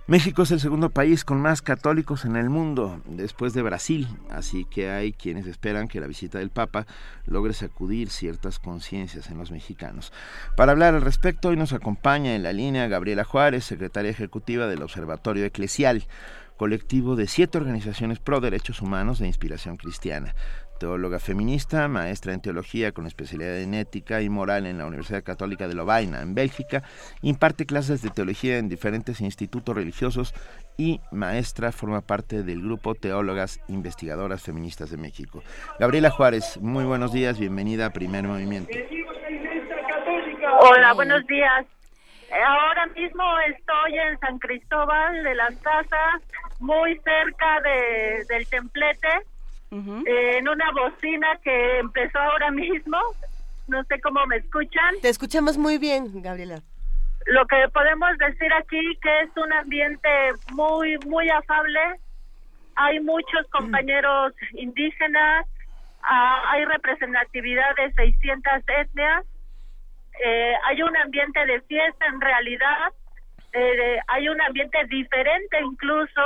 [0.08, 4.64] México es el segundo país con más católicos en el mundo, después de Brasil, así
[4.64, 6.86] que hay quienes esperan que la visita del Papa
[7.26, 10.10] logre sacudir ciertas conciencias en los mexicanos.
[10.56, 14.82] Para hablar al respecto, hoy nos acompaña en la línea Gabriela Juárez, secretaria ejecutiva del
[14.82, 16.06] Observatorio Eclesial,
[16.56, 20.34] colectivo de siete organizaciones pro derechos humanos de inspiración cristiana
[20.78, 25.68] teóloga feminista, maestra en teología con especialidad en ética y moral en la Universidad Católica
[25.68, 26.82] de Lovaina, en Bélgica,
[27.22, 30.34] imparte clases de teología en diferentes institutos religiosos
[30.76, 35.42] y maestra forma parte del grupo Teólogas Investigadoras Feministas de México.
[35.78, 38.70] Gabriela Juárez, muy buenos días, bienvenida a Primer Movimiento.
[40.60, 41.66] Hola, buenos días.
[42.46, 46.22] Ahora mismo estoy en San Cristóbal de las Casas,
[46.60, 49.08] muy cerca de, del templete
[49.70, 52.98] eh, en una bocina que empezó ahora mismo.
[53.66, 54.94] No sé cómo me escuchan.
[55.02, 56.62] Te escuchamos muy bien, Gabriela.
[57.26, 60.08] Lo que podemos decir aquí que es un ambiente
[60.52, 61.80] muy muy afable.
[62.76, 65.44] Hay muchos compañeros indígenas,
[66.02, 69.26] ah, hay representatividad de 600 etnias.
[70.24, 72.92] Eh, hay un ambiente de fiesta en realidad.
[73.52, 76.22] Eh, hay un ambiente diferente incluso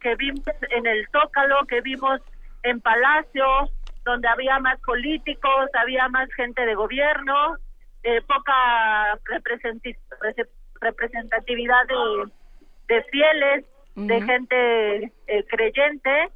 [0.00, 2.20] que vimos en el Zócalo, que vimos
[2.68, 3.46] en Palacio,
[4.04, 7.56] donde había más políticos, había más gente de gobierno,
[8.02, 9.18] eh, poca
[10.80, 11.86] representatividad
[12.88, 13.64] de, fieles,
[13.96, 16.28] de gente eh, creyente,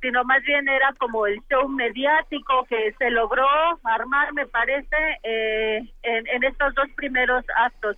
[0.00, 3.46] sino más bien era como el show mediático que se logró
[3.84, 7.96] armar, me parece, eh, en, en estos dos primeros actos.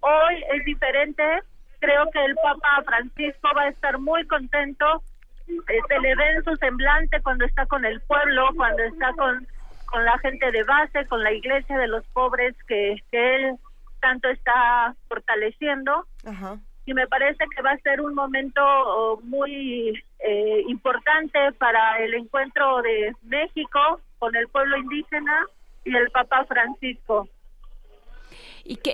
[0.00, 1.42] Hoy es diferente,
[1.80, 5.02] creo que el Papa Francisco va a estar muy contento
[5.46, 9.46] se le ve en su semblante cuando está con el pueblo, cuando está con,
[9.86, 13.56] con la gente de base, con la iglesia de los pobres que, que él
[14.00, 16.06] tanto está fortaleciendo.
[16.84, 22.14] Y me parece que va a ser un momento oh, muy eh, importante para el
[22.14, 25.46] encuentro de México con el pueblo indígena
[25.84, 27.28] y el Papa Francisco.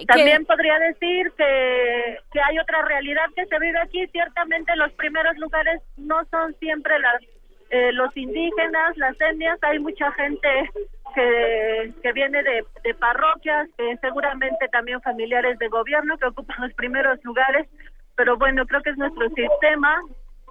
[0.06, 4.06] También podría decir que, que hay otra realidad que se vive aquí.
[4.08, 7.22] Ciertamente los primeros lugares no son siempre las
[7.70, 9.58] eh, los indígenas, las etnias.
[9.62, 10.70] Hay mucha gente
[11.14, 16.74] que, que viene de, de parroquias, que seguramente también familiares de gobierno que ocupan los
[16.74, 17.66] primeros lugares.
[18.14, 20.02] Pero bueno, creo que es nuestro sistema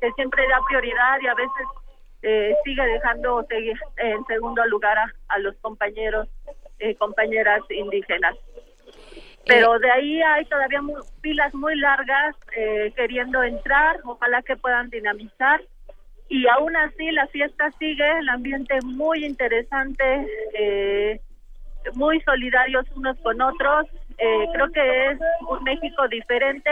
[0.02, 1.68] que siempre da prioridad y a veces
[2.24, 6.28] eh, sigue dejando seguir en segundo lugar a, a los compañeros,
[6.80, 8.36] eh, compañeras indígenas
[9.46, 14.90] pero de ahí hay todavía muy, filas muy largas eh, queriendo entrar, ojalá que puedan
[14.90, 15.62] dinamizar.
[16.30, 21.20] Y aún así la fiesta sigue, el ambiente muy interesante, eh,
[21.96, 23.88] muy solidarios unos con otros.
[24.18, 25.20] Eh, creo que es
[25.50, 26.70] un México diferente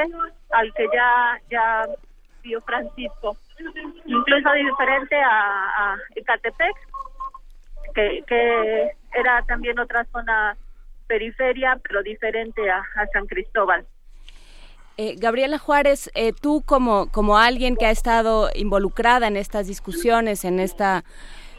[0.52, 1.86] al que ya, ya
[2.44, 3.36] vio Francisco,
[4.06, 6.76] incluso diferente a, a Ecatepec,
[7.96, 10.56] que, que era también otra zona
[11.10, 13.86] periferia, pero diferente a, San Cristóbal.
[14.96, 20.46] Eh, Gabriela Juárez, eh, tú como, como alguien que ha estado involucrada en estas discusiones,
[20.46, 21.04] en esta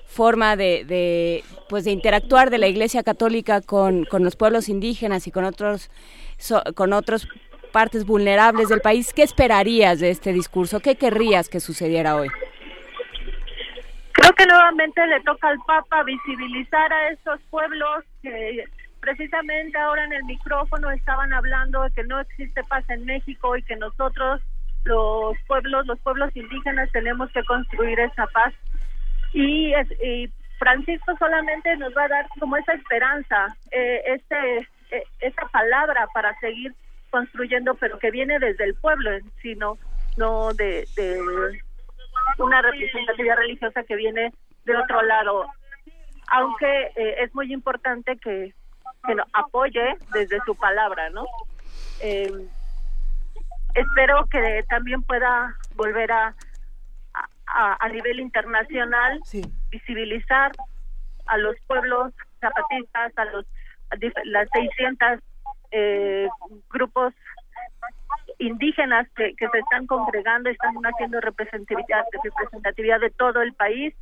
[0.07, 5.27] forma de, de pues de interactuar de la Iglesia Católica con, con los pueblos indígenas
[5.27, 5.91] y con otros
[6.75, 7.29] con otras
[7.71, 10.81] partes vulnerables del país, ¿qué esperarías de este discurso?
[10.81, 12.29] ¿Qué querrías que sucediera hoy?
[14.13, 18.65] Creo que nuevamente le toca al Papa visibilizar a esos pueblos que
[19.01, 23.63] precisamente ahora en el micrófono estaban hablando de que no existe paz en México y
[23.63, 24.41] que nosotros
[24.85, 28.55] los pueblos los pueblos indígenas tenemos que construir esa paz.
[29.33, 29.73] Y,
[30.59, 34.59] Francisco solamente nos va a dar como esa esperanza eh, este
[34.91, 36.75] eh, esa palabra para seguir
[37.09, 39.11] construyendo pero que viene desde el pueblo
[39.41, 39.79] sino
[40.19, 41.19] no de, de
[42.37, 44.33] una representatividad religiosa que viene
[44.65, 45.47] de otro lado.
[46.31, 48.55] Aunque eh, es muy importante que
[49.07, 51.25] que apoye desde su palabra, ¿no?
[52.01, 52.31] Eh,
[53.75, 56.35] espero que también pueda volver a,
[57.47, 59.21] a, nivel internacional
[59.71, 60.53] visibilizar
[61.27, 63.47] a los pueblos zapatistas, a los
[63.91, 65.21] a las 600
[65.73, 66.29] eh,
[66.71, 67.13] grupos
[68.39, 73.95] indígenas que, que se están congregando, están haciendo representatividad, representatividad de todo el país,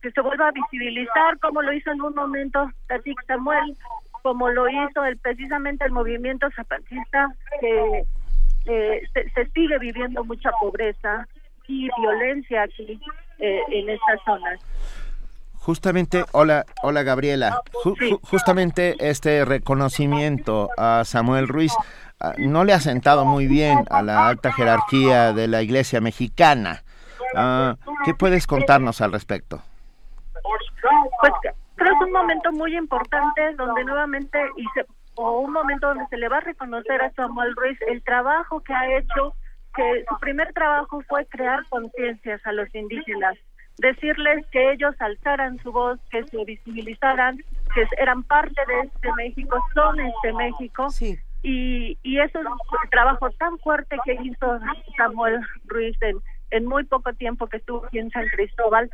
[0.00, 3.76] que se vuelva a visibilizar como lo hizo en un momento Tatik Samuel,
[4.22, 7.28] como lo hizo el precisamente el movimiento zapatista,
[7.60, 8.04] que
[8.66, 11.26] eh, se, se sigue viviendo mucha pobreza
[11.66, 13.00] y violencia aquí
[13.38, 14.60] eh, en estas zonas.
[15.54, 17.60] Justamente, hola, hola Gabriela.
[17.84, 21.72] Ju- ju- justamente este reconocimiento a Samuel Ruiz
[22.20, 26.82] ah, no le ha sentado muy bien a la alta jerarquía de la Iglesia mexicana.
[27.34, 27.76] Ah,
[28.06, 29.60] ¿Qué puedes contarnos al respecto?
[31.20, 31.32] Pues
[31.78, 34.84] creo que es un momento muy importante donde nuevamente y se,
[35.14, 38.74] o un momento donde se le va a reconocer a Samuel Ruiz el trabajo que
[38.74, 39.34] ha hecho,
[39.74, 43.36] que su primer trabajo fue crear conciencias a los indígenas,
[43.78, 47.38] decirles que ellos alzaran su voz, que se visibilizaran,
[47.74, 50.88] que eran parte de este México, son este México.
[51.42, 54.58] Y, y eso es un trabajo tan fuerte que hizo
[54.96, 56.18] Samuel Ruiz en,
[56.50, 58.90] en muy poco tiempo que estuvo aquí en San Cristóbal.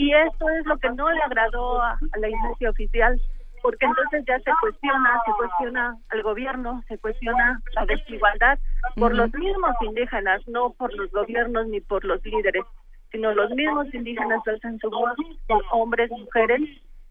[0.00, 3.20] Y esto es lo que no le agradó a, a la iglesia oficial,
[3.60, 8.58] porque entonces ya se cuestiona, se cuestiona al gobierno, se cuestiona la desigualdad
[8.96, 12.64] por los mismos indígenas, no por los gobiernos ni por los líderes,
[13.12, 15.14] sino los mismos indígenas alzan su voz,
[15.70, 16.62] hombres, mujeres,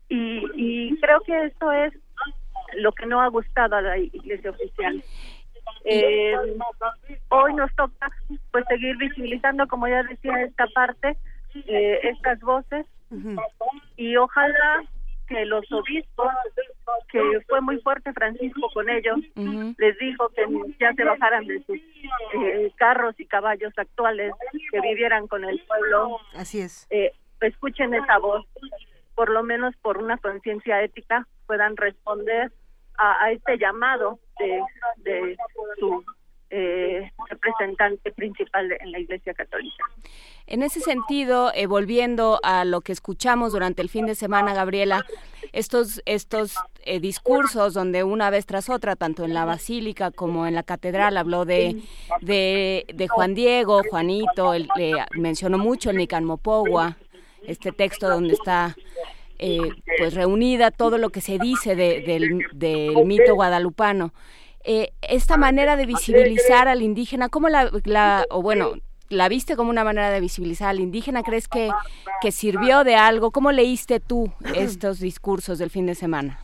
[0.08, 1.94] y, y creo que esto es
[2.78, 5.04] lo que no ha gustado a la iglesia oficial.
[5.86, 6.36] Eh,
[7.30, 8.10] hoy nos toca
[8.52, 11.18] pues seguir visibilizando, como ya decía, esta parte,
[11.56, 12.86] eh, estas voces,
[13.98, 14.84] y ojalá
[15.28, 16.28] que los obispos,
[17.12, 19.20] que fue muy fuerte Francisco con ellos,
[19.78, 20.46] les dijo que
[20.80, 24.34] ya se bajaran de sus eh, carros y caballos actuales,
[24.72, 26.18] que vivieran con el pueblo.
[26.36, 26.88] Así es.
[26.90, 27.12] Eh,
[27.42, 28.46] escuchen esa voz,
[29.16, 32.52] por lo menos por una conciencia ética, puedan responder
[32.98, 34.62] a, a este llamado de,
[34.98, 35.38] de
[35.80, 36.04] su
[36.52, 39.84] eh, representante principal en la Iglesia Católica.
[40.48, 45.06] En ese sentido, eh, volviendo a lo que escuchamos durante el fin de semana, Gabriela,
[45.52, 46.56] estos, estos
[46.86, 51.18] eh, discursos donde una vez tras otra, tanto en la basílica como en la catedral,
[51.18, 51.82] habló de,
[52.22, 56.98] de, de Juan Diego, Juanito, eh, mencionó mucho el Nican Mopogua,
[57.44, 58.76] este texto donde está
[59.38, 59.60] eh,
[60.00, 64.14] pues reunida todo lo que se dice de- del mito guadalupano.
[64.72, 68.74] Eh, esta manera de visibilizar al indígena, ¿cómo la, la- o bueno,
[69.10, 71.24] la viste como una manera de visibilizar al indígena?
[71.24, 71.72] ¿Crees que,
[72.22, 73.32] que sirvió de algo?
[73.32, 76.38] ¿Cómo leíste tú estos discursos del fin de semana?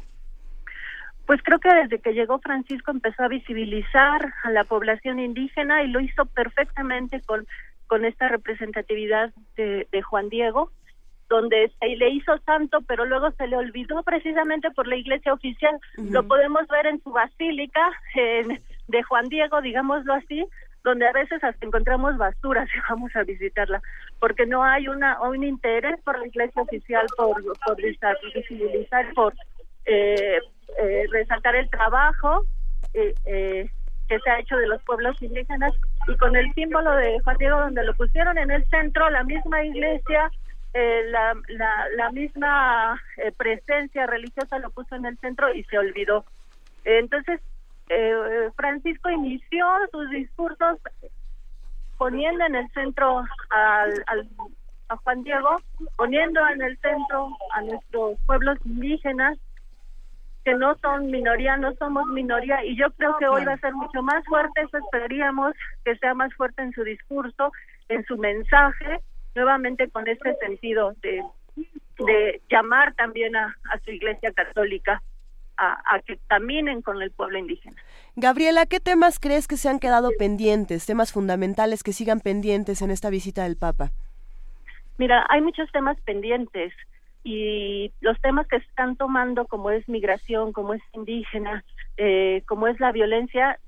[1.27, 5.87] Pues creo que desde que llegó Francisco empezó a visibilizar a la población indígena y
[5.89, 7.45] lo hizo perfectamente con,
[7.85, 10.71] con esta representatividad de, de Juan Diego,
[11.29, 15.77] donde se le hizo santo, pero luego se le olvidó precisamente por la iglesia oficial.
[15.97, 17.81] Lo podemos ver en su basílica
[18.13, 20.45] en- de Juan Diego, digámoslo así,
[20.83, 23.81] donde a veces hasta encontramos basura si vamos a visitarla,
[24.19, 27.75] porque no hay una un interés por la iglesia oficial por, por
[28.35, 29.33] visibilizar, por
[29.85, 30.37] eh,
[30.79, 32.43] eh, resaltar el trabajo
[32.93, 33.69] eh, eh,
[34.07, 35.73] que se ha hecho de los pueblos indígenas
[36.07, 39.63] y con el símbolo de Juan Diego donde lo pusieron en el centro, la misma
[39.63, 40.29] iglesia,
[40.77, 45.77] eh, la, la, la misma eh, presencia religiosa lo puso en el centro y se
[45.77, 46.25] olvidó.
[46.83, 47.39] Entonces,
[47.89, 50.79] eh, Francisco inició sus discursos
[51.97, 54.29] poniendo en el centro al, al-
[54.89, 55.61] a Juan Diego,
[55.95, 59.37] poniendo en el centro a nuestros pueblos indígenas,
[60.43, 63.73] que no son minoría, no somos minoría, y yo creo que hoy va a ser
[63.73, 67.51] mucho más fuerte, eso esperaríamos que sea más fuerte en su discurso,
[67.89, 69.01] en su mensaje,
[69.35, 71.21] nuevamente con este sentido de,
[72.05, 75.01] de llamar también a, a su iglesia católica
[75.57, 77.75] a, a que caminen con el pueblo indígena.
[78.15, 82.91] Gabriela, ¿qué temas crees que se han quedado pendientes, temas fundamentales que sigan pendientes en
[82.91, 83.91] esta visita del Papa?
[84.97, 86.73] Mira, hay muchos temas pendientes
[87.23, 91.65] y los temas que se están tomando, como es migración, como es indígena,
[91.97, 93.59] eh, como es la violencia,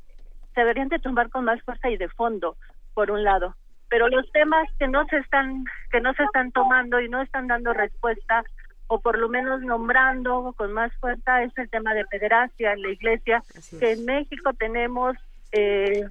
[0.53, 2.55] se deberían de tomar con más fuerza y de fondo,
[2.93, 3.55] por un lado.
[3.89, 7.47] Pero los temas que no se están que no se están tomando y no están
[7.47, 8.43] dando respuesta
[8.87, 12.89] o por lo menos nombrando con más fuerza es el tema de pederastia en la
[12.89, 13.43] iglesia,
[13.79, 15.15] que en México tenemos
[15.51, 16.05] eh,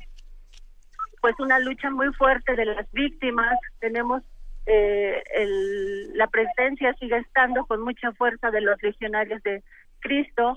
[1.20, 4.22] pues una lucha muy fuerte de las víctimas, tenemos
[4.66, 9.62] eh, el- la presencia sigue estando con mucha fuerza de los legionarios de
[10.00, 10.56] Cristo,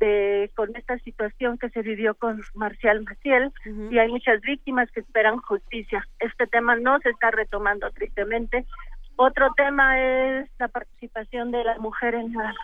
[0.00, 3.52] de- con esta situación que se vivió con Marcial Maciel,
[3.90, 6.06] y hay muchas víctimas que esperan justicia.
[6.20, 8.64] Este tema no se está retomando tristemente.
[9.16, 12.54] Otro tema es la participación de la mujer en la,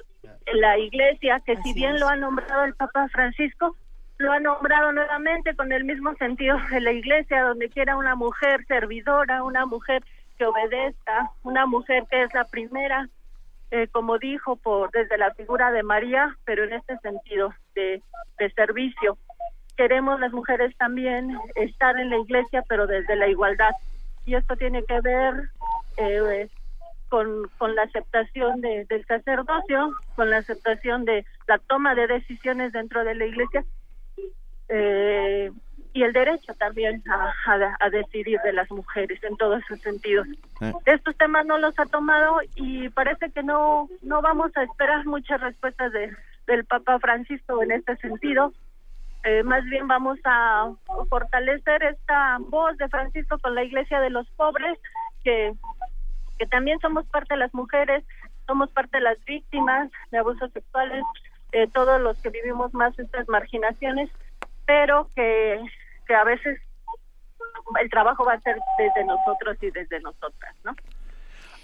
[0.47, 3.77] en la iglesia, que si bien lo ha nombrado el Papa Francisco,
[4.19, 8.65] lo ha nombrado nuevamente con el mismo sentido de la iglesia, donde quiera una mujer
[8.67, 10.05] servidora, una mujer
[10.39, 13.09] que obedezca, una mujer que es la primera,
[13.75, 18.01] eh, como dijo, por desde la figura de María, pero en este sentido de,
[18.55, 19.19] servicio.
[19.77, 23.73] Queremos las mujeres también estar en la iglesia, pero desde la igualdad.
[24.27, 25.51] Y esto tiene que ver
[25.97, 26.49] eh,
[27.09, 32.73] con, con la aceptación de, del sacerdocio, con la aceptación de la toma de decisiones
[32.73, 33.65] dentro de la iglesia
[34.69, 35.51] eh,
[35.95, 40.27] y el derecho también a, a, a decidir de las mujeres en todos sus sentidos.
[40.61, 45.07] Eh, Estos temas no los ha tomado y parece que no no vamos a esperar
[45.07, 46.15] muchas respuestas de,
[46.47, 48.53] del Papa Francisco en este sentido.
[49.23, 50.71] Eh, más bien vamos a
[51.09, 54.77] fortalecer esta voz de Francisco con la Iglesia de los Pobres,
[55.23, 55.55] que,
[56.39, 58.05] que también somos parte de las mujeres,
[58.47, 61.05] somos parte de las víctimas de abusos sexuales,
[61.53, 64.11] eh, todos los que vivimos más estas marginaciones,
[64.67, 65.65] pero que,
[66.07, 66.61] que a veces
[67.81, 70.75] el trabajo va a ser desde nosotros y desde nosotras, ¿no?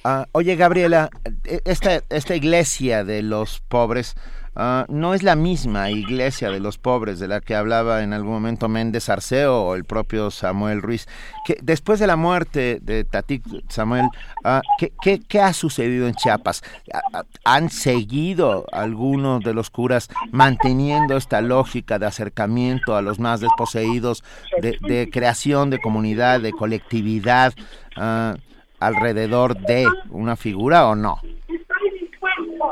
[0.04, 1.10] Ah, oye, Gabriela,
[1.44, 4.14] e- esta, esta iglesia de los pobres
[4.56, 8.32] ah, no es la misma iglesia de los pobres de la que hablaba en algún
[8.32, 11.06] momento Méndez Arceo o el propio Samuel Ruiz.
[11.44, 14.08] Que después de la muerte de Tatik Samuel,
[14.44, 16.62] ah, ¿qué, qué, ha sucedido en Chiapas?
[16.92, 23.40] Ah, ¿Han seguido algunos de los curas manteniendo esta lógica de acercamiento a los más
[23.40, 24.24] desposeídos,
[24.60, 27.54] de, de creación de comunidad, de colectividad?
[27.96, 28.36] ah,
[28.78, 31.20] alrededor de una figura o no?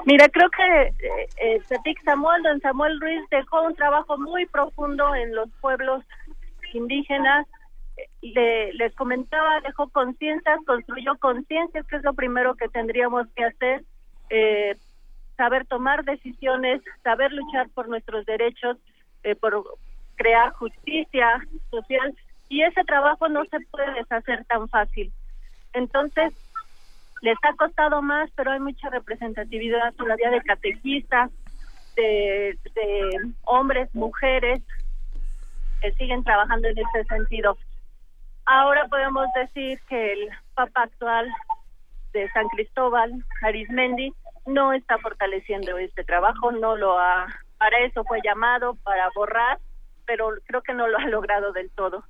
[0.04, 5.34] Mira, creo que eh, eh, Samuel, don Samuel Ruiz dejó un trabajo muy profundo en
[5.34, 6.04] los pueblos
[6.72, 7.46] indígenas.
[8.22, 13.84] Le, les comentaba, dejó conciencias, construyó conciencias, que es lo primero que tendríamos que hacer.
[14.30, 14.76] Eh,
[15.36, 18.76] saber tomar decisiones, saber luchar por nuestros derechos,
[19.22, 19.64] eh, por
[20.16, 21.40] crear justicia
[21.70, 22.14] social.
[22.48, 25.12] Y ese trabajo no se puede deshacer tan fácil.
[25.72, 26.32] Entonces,
[27.20, 31.30] les ha costado más, pero hay mucha representatividad todavía de catequistas,
[31.96, 32.56] de,
[33.44, 34.62] hombres, mujeres,
[35.80, 37.56] que siguen trabajando en ese sentido.
[38.44, 41.28] Ahora podemos decir que el Papa actual
[42.12, 43.12] de San Cristóbal,
[43.42, 44.12] Arismendi,
[44.46, 47.26] no está fortaleciendo este trabajo, no lo ha,
[47.58, 49.58] para eso fue llamado, para borrar,
[50.06, 52.04] pero creo que no lo ha logrado del todo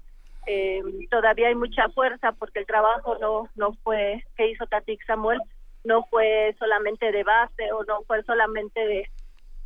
[0.49, 5.39] eh, todavía hay mucha fuerza porque el trabajo no no fue que hizo Tatik Samuel
[5.85, 9.11] no fue solamente de base o no fue solamente de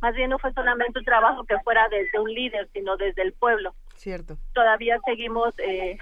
[0.01, 3.31] más bien no fue solamente un trabajo que fuera desde un líder sino desde el
[3.33, 4.37] pueblo Cierto.
[4.53, 5.97] todavía seguimos eh,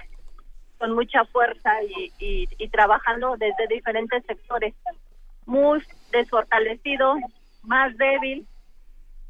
[0.78, 4.74] con mucha fuerza y, y, y trabajando desde diferentes sectores
[5.46, 5.80] muy
[6.10, 7.14] desfortalecido
[7.62, 8.46] más débil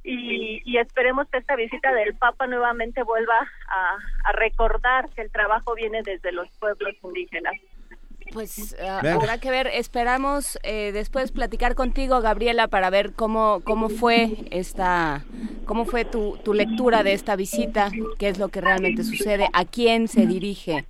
[0.05, 3.39] y, y esperemos que esta visita del Papa nuevamente vuelva
[3.69, 7.55] a, a recordar que el trabajo viene desde los pueblos indígenas.
[8.33, 9.07] Pues Vean.
[9.07, 15.23] habrá que ver, esperamos eh, después platicar contigo, Gabriela, para ver cómo, cómo fue esta,
[15.67, 19.67] cómo fue tu, tu lectura de esta visita, qué es lo que realmente sucede, a
[19.67, 20.87] quién se dirige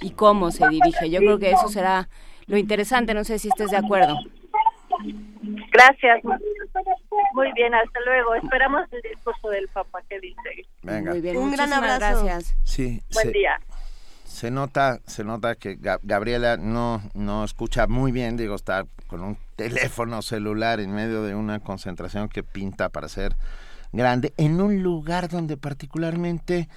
[0.00, 1.10] y cómo se dirige.
[1.10, 2.08] Yo creo que eso será
[2.46, 4.16] lo interesante, no sé si estés de acuerdo.
[5.72, 6.22] Gracias.
[7.34, 8.34] Muy bien, hasta luego.
[8.34, 10.66] Esperamos el discurso del Papa que dice.
[10.82, 11.12] Venga.
[11.12, 12.24] Muy bien, Un gran muchísimas abrazo.
[12.24, 12.56] gracias.
[12.64, 13.60] Sí, Buen se, día.
[14.24, 19.22] se nota, se nota que Ga- Gabriela no, no escucha muy bien, digo, está con
[19.22, 23.36] un teléfono celular en medio de una concentración que pinta para ser
[23.92, 26.68] grande, en un lugar donde particularmente,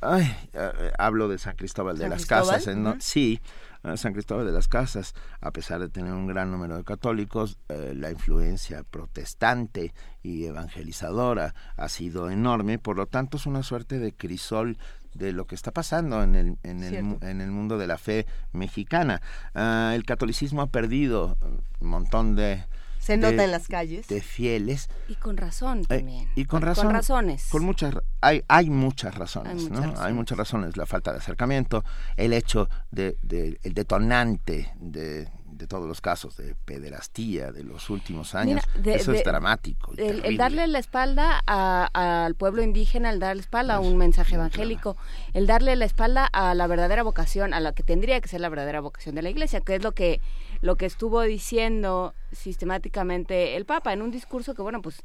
[0.00, 2.46] ay, eh, hablo de San Cristóbal de ¿San las Cristóbal?
[2.46, 3.00] Casas, en no- Ujú.
[3.00, 6.84] sí, eh, San Cristóbal de las Casas, a pesar de tener un gran número de
[6.84, 13.62] católicos, eh, la influencia protestante y evangelizadora ha sido enorme, por lo tanto es una
[13.62, 14.76] suerte de crisol
[15.14, 18.26] de lo que está pasando en el, en el, en el mundo de la fe
[18.52, 19.22] mexicana.
[19.54, 21.36] Ah, el catolicismo ha perdido
[21.80, 22.64] un montón de...
[23.00, 24.06] Se de- nota en las calles.
[24.08, 24.88] De fieles.
[25.08, 26.28] Y con razón Eh, también.
[26.36, 26.90] y con Con razón.
[26.92, 27.46] razones.
[27.50, 29.78] Con muchas, hay, hay muchas razones, Hay muchas ¿no?
[29.84, 30.14] Hay razones.
[30.14, 30.76] muchas razones.
[30.76, 31.82] La falta de acercamiento,
[32.16, 35.28] el hecho de, de- el detonante de,
[35.60, 38.62] de todos los casos de pederastía de los últimos años.
[38.74, 39.92] Mira, de- Eso de- es dramático.
[39.96, 43.96] y El, darle la espalda a- al pueblo indígena, el darle la espalda a un
[43.98, 44.96] mensaje evangélico,
[45.34, 48.48] el darle la espalda a la verdadera vocación, a la que tendría que ser la
[48.48, 50.20] verdadera vocación de la iglesia, que es lo que,
[50.62, 55.02] lo que estuvo diciendo sistemáticamente el Papa en un discurso que, bueno, pues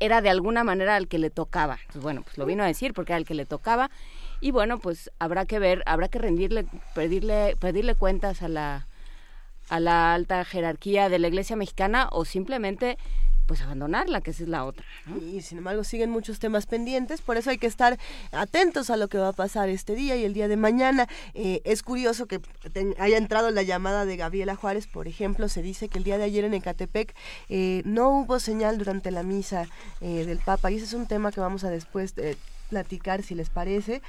[0.00, 1.78] era de alguna manera al que le tocaba.
[1.92, 3.90] Pues bueno, pues lo vino a decir porque era al que le tocaba.
[4.40, 8.86] Y bueno, pues habrá que ver, habrá que rendirle, pedirle, pedirle cuentas a la
[9.68, 12.98] a la alta jerarquía de la Iglesia mexicana o simplemente
[13.46, 14.84] pues abandonarla, que es la otra.
[15.30, 17.98] Y sin embargo siguen muchos temas pendientes, por eso hay que estar
[18.32, 21.08] atentos a lo que va a pasar este día y el día de mañana.
[21.34, 22.40] Eh, es curioso que
[22.98, 26.24] haya entrado la llamada de Gabriela Juárez, por ejemplo, se dice que el día de
[26.24, 27.14] ayer en Ecatepec
[27.48, 29.68] eh, no hubo señal durante la misa
[30.00, 32.14] eh, del Papa y ese es un tema que vamos a después
[32.70, 34.00] platicar si les parece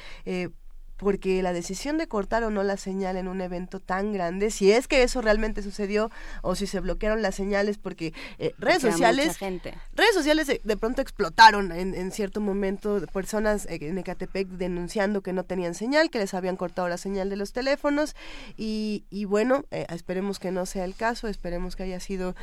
[0.97, 4.71] porque la decisión de cortar o no la señal en un evento tan grande, si
[4.71, 6.11] es que eso realmente sucedió
[6.41, 11.71] o si se bloquearon las señales porque eh, redes sociales redes sociales de, pronto explotaron
[11.71, 16.55] en, cierto momento personas eh, en Ecatepec denunciando que no tenían señal, que les habían
[16.55, 18.15] cortado la señal de los teléfonos
[18.57, 22.35] y, bueno, eh, esperemos que no sea el caso, esperemos que haya sido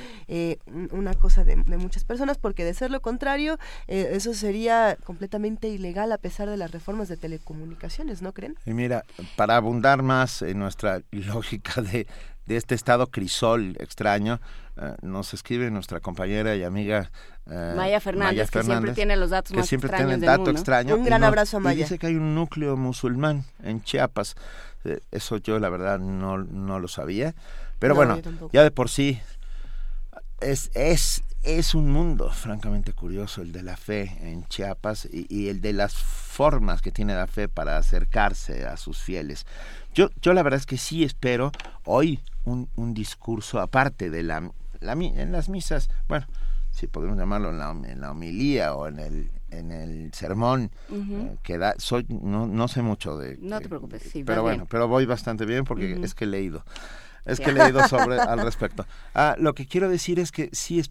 [0.90, 6.12] una cosa de, de, muchas personas porque de ser lo contrario eso sería completamente ilegal
[6.12, 8.58] a pesar de las reformas de telecomunicaciones, ¿no creen?
[8.66, 9.04] Y mira,
[9.36, 12.06] para abundar más en nuestra lógica de,
[12.46, 14.40] de este estado crisol extraño,
[14.76, 17.10] eh, nos escribe nuestra compañera y amiga
[17.50, 20.96] eh, Maya, Fernández, que siempre tiene los datos que siempre tiene el dato extraño.
[20.96, 21.80] Un gran abrazo a Maya.
[21.80, 24.36] Y dice que hay un núcleo musulmán en Chiapas.
[24.84, 27.34] Eh, eso yo la verdad no, no lo sabía.
[27.78, 28.20] Pero bueno,
[28.52, 29.20] ya de por sí
[30.40, 35.60] es, es es un mundo francamente curioso el de la fe en Chiapas y, el
[35.60, 39.46] de las formas que tiene la fe para acercarse a sus fieles.
[39.94, 41.52] Yo, yo la verdad es que sí espero
[41.84, 46.26] hoy un, un discurso aparte de la, la, en las misas, bueno,
[46.70, 51.36] si podemos llamarlo en la, en la homilía o en el en el sermón eh,
[51.42, 54.88] que da soy no, no sé mucho de no te preocupes sí, pero bueno pero
[54.88, 56.64] voy bastante bien porque es que he leído
[57.24, 58.86] es que he leído sobre al respecto.
[59.14, 60.90] Ah, lo que quiero decir es que sí es,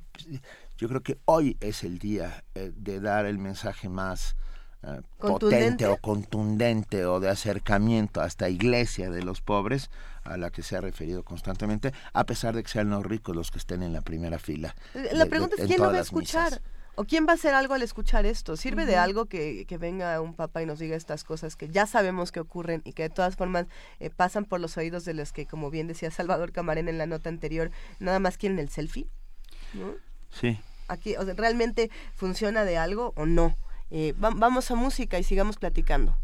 [0.77, 4.35] yo creo que hoy es el día eh, de dar el mensaje más
[4.83, 9.91] eh, potente o contundente o de acercamiento a esta iglesia de los pobres
[10.23, 13.51] a la que se ha referido constantemente, a pesar de que sean los ricos los
[13.51, 14.75] que estén en la primera fila.
[15.13, 16.61] La pregunta es quién lo va a escuchar.
[17.01, 18.55] ¿O quién va a hacer algo al escuchar esto?
[18.55, 21.87] ¿Sirve de algo que, que, venga un papa y nos diga estas cosas que ya
[21.87, 23.65] sabemos que ocurren y que de todas formas
[23.99, 27.07] eh, pasan por los oídos de los que, como bien decía Salvador Camarén en la
[27.07, 29.07] nota anterior, nada más quieren el selfie?
[30.29, 30.59] Sí.
[30.89, 33.55] Aquí, o ¿Realmente funciona de algo o no?
[33.89, 36.15] Eh, vamos a música y sigamos platicando.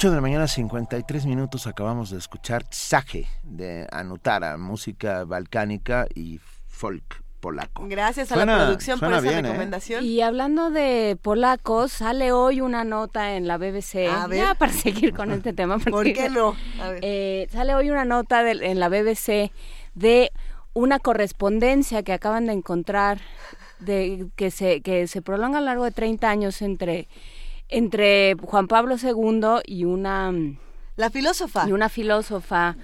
[0.00, 1.66] 8 de la mañana, 53 minutos.
[1.66, 7.84] Acabamos de escuchar Tsaje de Anutara, música balcánica y folk polaco.
[7.86, 9.48] Gracias a Suena- la producción por esa bien, ¿eh?
[9.50, 10.02] recomendación.
[10.02, 14.08] Y hablando de polacos, sale hoy una nota en la BBC.
[14.08, 14.38] A ver.
[14.38, 15.78] Ya para seguir con este tema.
[15.78, 16.56] ¿Por qué no?
[16.80, 17.00] A ver.
[17.02, 19.52] eh, sale hoy una nota en la BBC
[19.94, 20.32] de
[20.72, 23.20] una correspondencia que acaban de encontrar
[23.80, 27.06] de que se que se prolonga a lo largo de 30 años entre
[27.70, 30.32] entre Juan Pablo II y una
[30.96, 32.76] la filósofa y una filósofa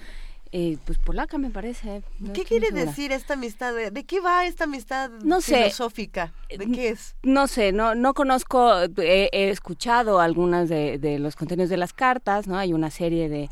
[0.53, 2.85] eh, pues polaca me parece no ¿Qué quiere segura.
[2.85, 3.75] decir esta amistad?
[3.75, 5.57] ¿De, de qué va esta amistad No sé.
[5.57, 6.33] filosófica?
[6.49, 7.15] ¿De qué es?
[7.21, 11.91] No sé, no, no conozco, he, he escuchado algunas de, de los contenidos de las
[11.91, 12.57] cartas, ¿no?
[12.57, 13.49] Hay una serie de,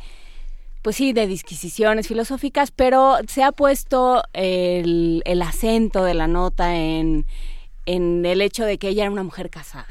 [0.82, 6.76] pues sí, de disquisiciones filosóficas, pero se ha puesto el, el acento de la nota
[6.78, 7.26] en,
[7.86, 9.88] en el hecho de que ella era una mujer casada.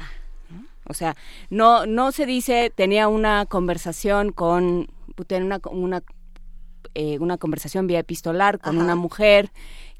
[0.87, 1.15] O sea,
[1.49, 4.87] no, no se dice, tenía una conversación con,
[5.29, 6.03] una, una,
[6.93, 8.85] eh, una conversación vía epistolar con Ajá.
[8.85, 9.51] una mujer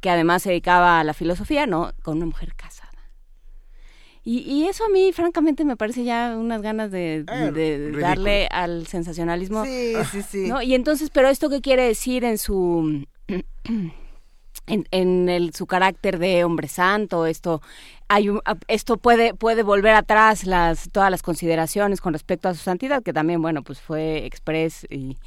[0.02, 2.86] que además se dedicaba a la filosofía, no, con una mujer casada.
[4.28, 8.48] Y, y eso a mí, francamente, me parece ya unas ganas de, Eh, de darle
[8.48, 9.64] al sensacionalismo.
[9.66, 10.48] Sí, sí, sí.
[10.48, 10.64] ¿no?
[10.64, 13.06] Y entonces, pero esto qué quiere decir en su
[14.68, 17.62] en, en el, su carácter de hombre santo, esto
[18.08, 22.62] hay un- esto puede puede volver atrás las todas las consideraciones con respecto a su
[22.64, 25.18] santidad, que también bueno pues fue express y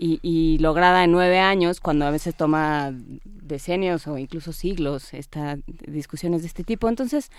[0.00, 2.92] y, y lograda en nueve años, cuando a veces toma
[3.24, 6.88] decenios o incluso siglos estas discusiones de este tipo.
[6.88, 7.32] Entonces,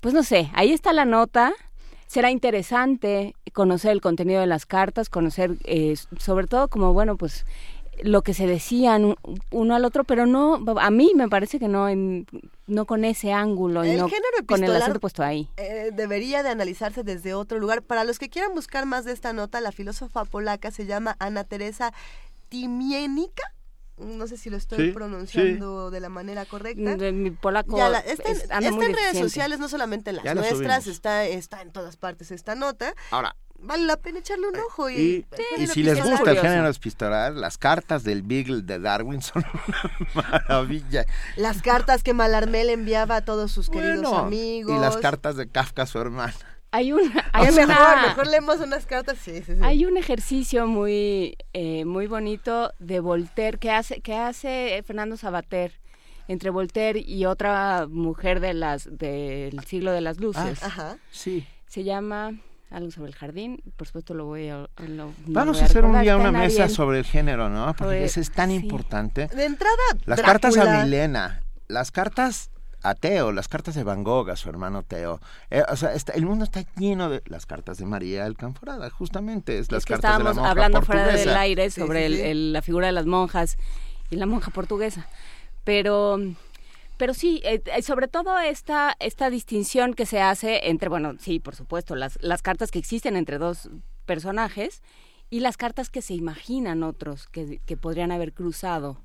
[0.00, 1.52] pues no sé, ahí está la nota.
[2.06, 7.44] Será interesante conocer el contenido de las cartas, conocer eh, sobre todo como, bueno, pues
[8.02, 9.16] lo que se decían un-
[9.50, 12.26] uno al otro, pero no, a mí me parece que no, en-
[12.66, 15.48] no con ese ángulo y El no género con el acento puesto ahí.
[15.56, 17.82] eh, debería de analizarse desde otro lugar.
[17.82, 21.44] Para los que quieran buscar más de esta nota, la filósofa polaca se llama Ana
[21.44, 21.92] Teresa
[22.48, 23.42] Timienica.
[23.98, 26.96] No sé si lo estoy Sí, pronunciando de la manera correcta.
[26.96, 30.22] De mi polaco Ya la- está en, está muy en redes sociales, no solamente las
[30.22, 32.94] Ya la nuestras, está, está en todas partes esta nota.
[33.10, 34.90] Ahora, Vale la pena echarle un ojo.
[34.90, 35.26] Y,
[35.58, 39.90] y, si les gusta el género epistolar, las cartas del Beagle de Darwin son una
[40.14, 41.04] maravilla.
[41.36, 44.76] Las cartas que Malarmé le enviaba a todos sus queridos Bueno, amigos.
[44.76, 46.34] Y las cartas de Kafka a su hermana.
[46.72, 47.00] Hay un,
[47.32, 49.60] Ay, hay mejor, una- mejor leemos unas cartas, sí, sí, sí.
[49.62, 55.80] Hay un ejercicio muy eh, muy bonito de Voltaire que hace que hace Fernando Sabater
[56.28, 60.62] entre Voltaire y otra mujer de las del siglo de las luces.
[60.62, 60.98] Ah, ajá.
[61.10, 61.46] Sí.
[61.66, 62.32] Se llama
[62.76, 65.98] algo sobre el jardín, por supuesto lo voy a lo- Vamos voy a hacer un
[66.00, 67.74] día una mesa sobre el género, ¿no?
[67.74, 68.56] Porque eso es tan sí.
[68.56, 69.28] importante.
[69.28, 69.74] De entrada,
[70.04, 70.24] Las Drácula.
[70.26, 72.50] cartas a Milena, las cartas
[72.82, 75.20] a Teo, las cartas de Van Gogh, a su hermano Teo.
[75.50, 79.58] Eh, o sea, está- el mundo está lleno de las cartas de María Alcanforada, justamente.
[79.58, 82.14] Es las Es que cartas de la estábamos monja hablando fuera del aire sobre Sí,
[82.14, 83.56] sí, el- el- la figura de las monjas
[84.10, 85.06] y la monja portuguesa.
[85.64, 86.18] Pero,
[86.96, 91.40] pero sí, eh, eh, sobre todo esta, esta distinción que se hace entre, bueno, sí,
[91.40, 93.70] por supuesto, las, las cartas que existen entre dos
[94.04, 94.82] personajes
[95.30, 98.98] y las cartas que se imaginan otros que, que podrían haber cruzado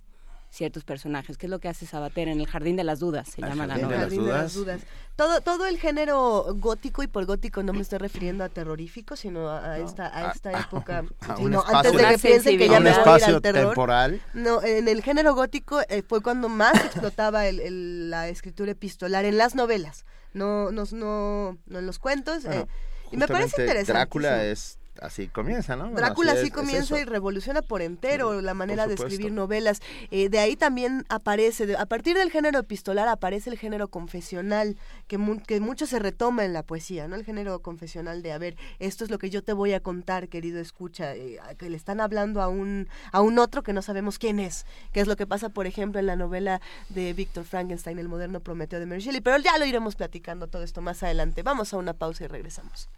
[0.52, 3.42] ciertos personajes, que es lo que hace Sabater en el Jardín de las Dudas, se
[3.42, 4.02] El llama la Jardín de novela.
[4.04, 4.82] las de las dudas.
[5.16, 9.50] Todo, todo el género gótico, y por gótico no me estoy refiriendo a terrorífico, sino
[9.50, 11.06] a, a esta, a esta época.
[11.22, 12.98] a sí, un no, espacio- antes de que piensen que ya me voy a ir
[13.00, 13.66] espacio al terror.
[13.68, 14.22] temporal.
[14.34, 19.24] No, en el género gótico eh, fue cuando más explotaba el- el- la escritura epistolar
[19.26, 22.44] en las novelas, no, no, no, no en los cuentos.
[22.44, 22.68] Bueno, eh,
[23.12, 23.94] y me parece interesante.
[23.94, 25.84] Drácula es así comienza, ¿no?
[25.86, 29.82] Bueno, Drácula así es- comienza y revoluciona por entero la manera de escribir novelas.
[30.12, 34.78] Eh, de ahí también aparece, de- a partir del género epistolar aparece el género confesional,
[35.08, 37.16] que, mu- que mucho se retoma en la poesía, ¿no?
[37.16, 40.28] El género confesional de, a ver, esto es lo que yo te voy a contar,
[40.28, 44.20] querido escucha, eh, que le están hablando a un, a un otro que no sabemos
[44.20, 47.98] quién es, que es lo que pasa, por ejemplo, en la novela de Víctor Frankenstein,
[48.00, 49.22] El moderno Prometeo de Mary Shelley.
[49.22, 51.44] Pero ya lo iremos platicando todo esto más adelante.
[51.44, 52.90] Vamos a una pausa y regresamos.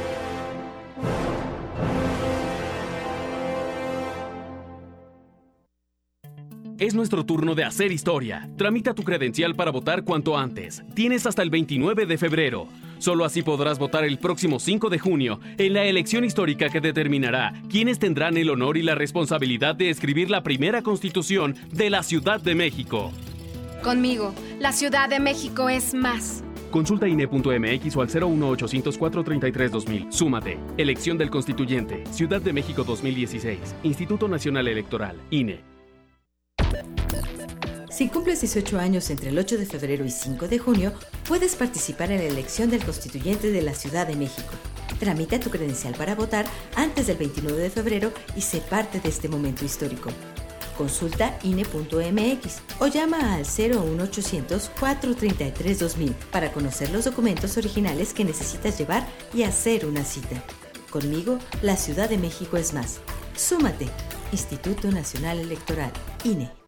[6.78, 8.50] Es nuestro turno de hacer historia.
[8.56, 10.82] Tramita tu credencial para votar cuanto antes.
[10.94, 12.66] Tienes hasta el 29 de febrero.
[12.98, 17.52] Solo así podrás votar el próximo 5 de junio en la elección histórica que determinará
[17.70, 22.40] quiénes tendrán el honor y la responsabilidad de escribir la primera constitución de la Ciudad
[22.40, 23.12] de México.
[23.84, 26.42] Conmigo, la Ciudad de México es más.
[26.72, 30.10] Consulta INE.mx o al 01800-433-2000.
[30.10, 30.58] Súmate.
[30.76, 32.02] Elección del Constituyente.
[32.10, 33.76] Ciudad de México 2016.
[33.84, 35.20] Instituto Nacional Electoral.
[35.30, 35.73] INE.
[37.90, 40.92] Si cumples 18 años entre el 8 de febrero y 5 de junio,
[41.28, 44.52] puedes participar en la elección del constituyente de la Ciudad de México.
[44.98, 46.44] Tramita tu credencial para votar
[46.74, 50.10] antes del 29 de febrero y sé parte de este momento histórico.
[50.76, 58.76] Consulta INE.mx o llama al 01800 433 2000 para conocer los documentos originales que necesitas
[58.76, 60.42] llevar y hacer una cita.
[60.90, 62.98] Conmigo, la Ciudad de México es más.
[63.36, 63.88] Súmate.
[64.32, 65.92] Instituto Nacional Electoral,
[66.24, 66.63] INE.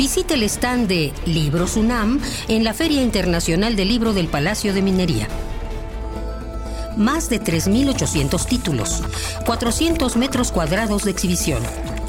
[0.00, 4.80] Visite el stand de Libros UNAM en la Feria Internacional del Libro del Palacio de
[4.80, 5.28] Minería.
[6.96, 9.02] Más de 3.800 títulos,
[9.44, 11.62] 400 metros cuadrados de exhibición,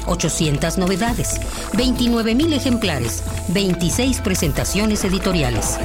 [0.06, 1.38] 800 novedades,
[1.74, 5.76] 29.000 ejemplares, 26 presentaciones editoriales.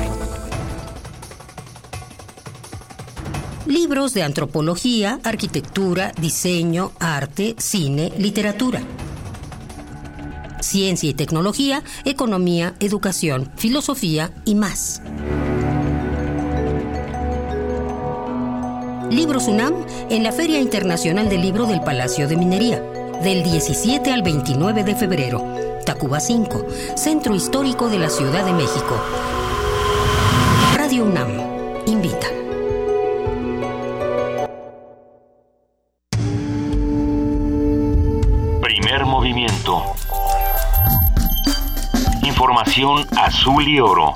[3.65, 8.81] Libros de antropología, arquitectura, diseño, arte, cine, literatura
[10.67, 15.01] ciencia y tecnología, economía, educación, filosofía y más.
[19.09, 19.73] Libros UNAM
[20.09, 22.81] en la Feria Internacional del Libro del Palacio de Minería,
[23.23, 25.43] del 17 al 29 de febrero.
[25.85, 29.01] Tacuba 5, Centro Histórico de la Ciudad de México.
[30.75, 31.56] Radio UNAM,
[42.79, 44.13] Azul y oro.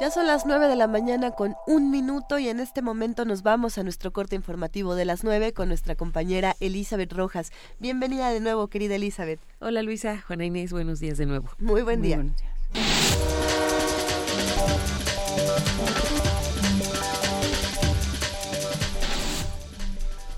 [0.00, 3.44] Ya son las 9 de la mañana con un minuto y en este momento nos
[3.44, 7.52] vamos a nuestro corte informativo de las 9 con nuestra compañera Elizabeth Rojas.
[7.78, 9.38] Bienvenida de nuevo, querida Elizabeth.
[9.60, 11.50] Hola Luisa, Juana Inés, buenos días de nuevo.
[11.60, 12.24] Muy buen día.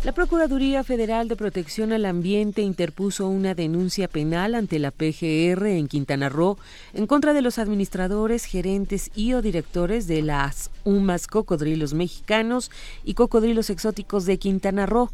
[0.05, 5.87] La Procuraduría Federal de Protección al Ambiente interpuso una denuncia penal ante la PGR en
[5.87, 6.59] Quintana Roo
[6.93, 12.73] en contra de los administradores, gerentes y o directores de las UMAS Cocodrilos Mexicanos
[13.05, 15.09] y Cocodrilos Exóticos de Quintana Roo.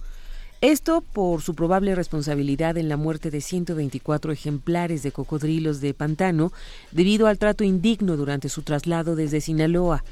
[0.63, 6.51] Esto por su probable responsabilidad en la muerte de 124 ejemplares de cocodrilos de pantano
[6.93, 10.03] debido al trato indigno durante su traslado desde Sinaloa.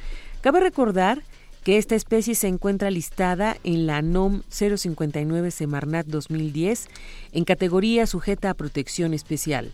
[0.42, 1.22] Cabe recordar
[1.66, 6.86] que esta especie se encuentra listada en la NOM 059 Semarnat 2010
[7.32, 9.72] en categoría sujeta a protección especial.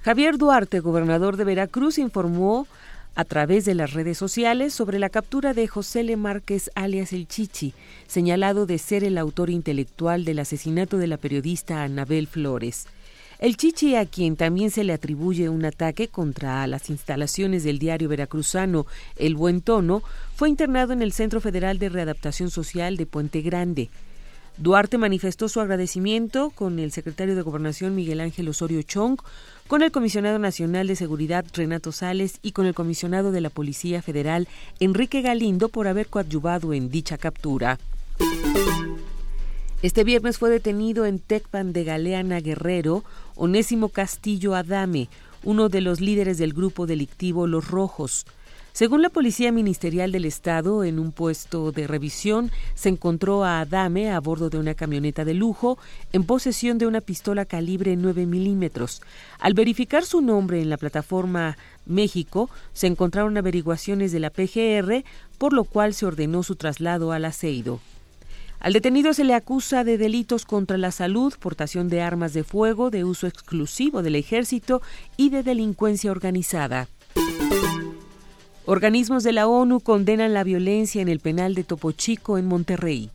[0.00, 2.66] Javier Duarte, gobernador de Veracruz, informó
[3.14, 7.28] a través de las redes sociales sobre la captura de José Le Márquez alias El
[7.28, 7.74] Chichi,
[8.06, 12.86] señalado de ser el autor intelectual del asesinato de la periodista Anabel Flores.
[13.40, 18.06] El Chichi, a quien también se le atribuye un ataque contra las instalaciones del diario
[18.06, 18.86] veracruzano
[19.16, 20.02] El Buen Tono,
[20.36, 23.88] fue internado en el Centro Federal de Readaptación Social de Puente Grande.
[24.58, 29.18] Duarte manifestó su agradecimiento con el secretario de Gobernación Miguel Ángel Osorio Chong,
[29.68, 34.02] con el comisionado nacional de seguridad Renato Sales y con el comisionado de la Policía
[34.02, 34.48] Federal
[34.80, 37.78] Enrique Galindo por haber coadyuvado en dicha captura.
[39.82, 43.02] Este viernes fue detenido en Tecpan de Galeana Guerrero
[43.34, 45.08] Onésimo Castillo Adame,
[45.42, 48.26] uno de los líderes del grupo delictivo Los Rojos.
[48.74, 54.10] Según la Policía Ministerial del Estado, en un puesto de revisión se encontró a Adame
[54.10, 55.78] a bordo de una camioneta de lujo
[56.12, 59.00] en posesión de una pistola calibre 9 milímetros.
[59.38, 65.04] Al verificar su nombre en la plataforma México, se encontraron averiguaciones de la PGR,
[65.38, 67.80] por lo cual se ordenó su traslado al aceido.
[68.60, 72.90] Al detenido se le acusa de delitos contra la salud, portación de armas de fuego,
[72.90, 74.82] de uso exclusivo del ejército
[75.16, 76.86] y de delincuencia organizada.
[78.66, 83.10] Organismos de la ONU condenan la violencia en el penal de Topo Chico en Monterrey.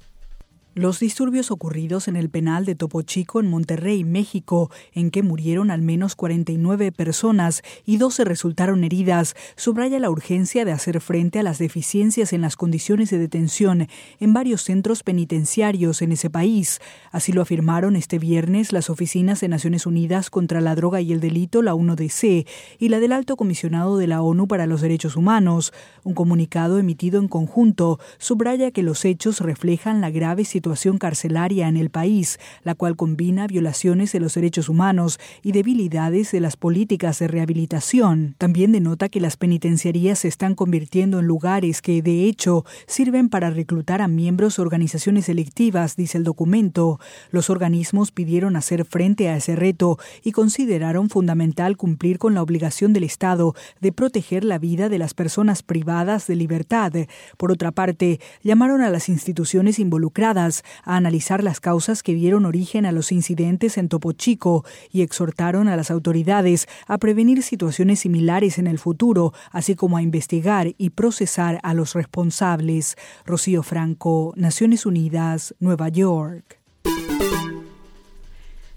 [0.77, 5.71] Los disturbios ocurridos en el penal de Topo Chico en Monterrey, México, en que murieron
[5.71, 11.43] al menos 49 personas y 12 resultaron heridas, subraya la urgencia de hacer frente a
[11.43, 13.87] las deficiencias en las condiciones de detención
[14.19, 16.81] en varios centros penitenciarios en ese país.
[17.09, 21.21] Así lo afirmaron este viernes las oficinas de Naciones Unidas contra la Droga y el
[21.21, 22.45] Delito, la 1DC,
[22.79, 25.71] y la del Alto Comisionado de la ONU para los Derechos Humanos.
[26.03, 31.67] Un comunicado emitido en conjunto subraya que los hechos reflejan la grave situación situación carcelaria
[31.67, 36.57] en el país, la cual combina violaciones de los derechos humanos y debilidades de las
[36.57, 38.33] políticas de rehabilitación.
[38.39, 43.51] También denota que las penitenciarías se están convirtiendo en lugares que, de hecho, sirven para
[43.51, 46.99] reclutar a miembros de organizaciones selectivas, dice el documento.
[47.29, 52.91] Los organismos pidieron hacer frente a ese reto y consideraron fundamental cumplir con la obligación
[52.91, 56.91] del Estado de proteger la vida de las personas privadas de libertad.
[57.37, 62.85] Por otra parte, llamaron a las instituciones involucradas a analizar las causas que dieron origen
[62.85, 68.57] a los incidentes en Topo Chico y exhortaron a las autoridades a prevenir situaciones similares
[68.57, 72.95] en el futuro, así como a investigar y procesar a los responsables.
[73.25, 76.59] Rocío Franco, Naciones Unidas, Nueva York.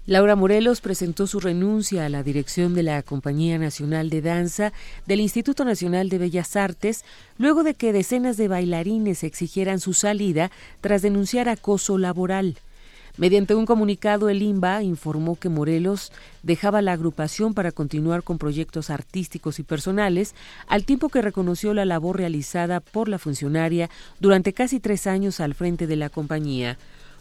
[0.09, 4.73] Laura Morelos presentó su renuncia a la dirección de la Compañía Nacional de Danza
[5.05, 7.05] del Instituto Nacional de Bellas Artes
[7.37, 10.49] luego de que decenas de bailarines exigieran su salida
[10.81, 12.57] tras denunciar acoso laboral.
[13.17, 16.11] Mediante un comunicado, el IMBA informó que Morelos
[16.41, 20.33] dejaba la agrupación para continuar con proyectos artísticos y personales,
[20.67, 25.53] al tiempo que reconoció la labor realizada por la funcionaria durante casi tres años al
[25.53, 26.79] frente de la compañía.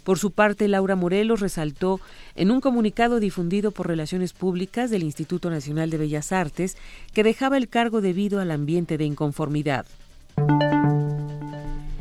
[0.09, 2.01] Por su parte, Laura Morelos resaltó
[2.35, 6.79] en un comunicado difundido por Relaciones Públicas del Instituto Nacional de Bellas Artes
[7.13, 9.85] que dejaba el cargo debido al ambiente de inconformidad.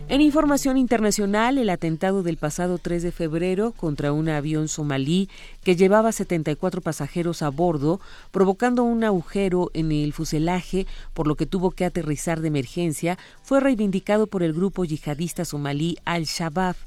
[0.07, 5.27] En información internacional, el atentado del pasado 3 de febrero contra un avión somalí
[5.65, 7.99] que llevaba 74 pasajeros a bordo,
[8.31, 13.59] provocando un agujero en el fuselaje, por lo que tuvo que aterrizar de emergencia, fue
[13.59, 16.77] reivindicado por el grupo yihadista somalí Al-Shabaab.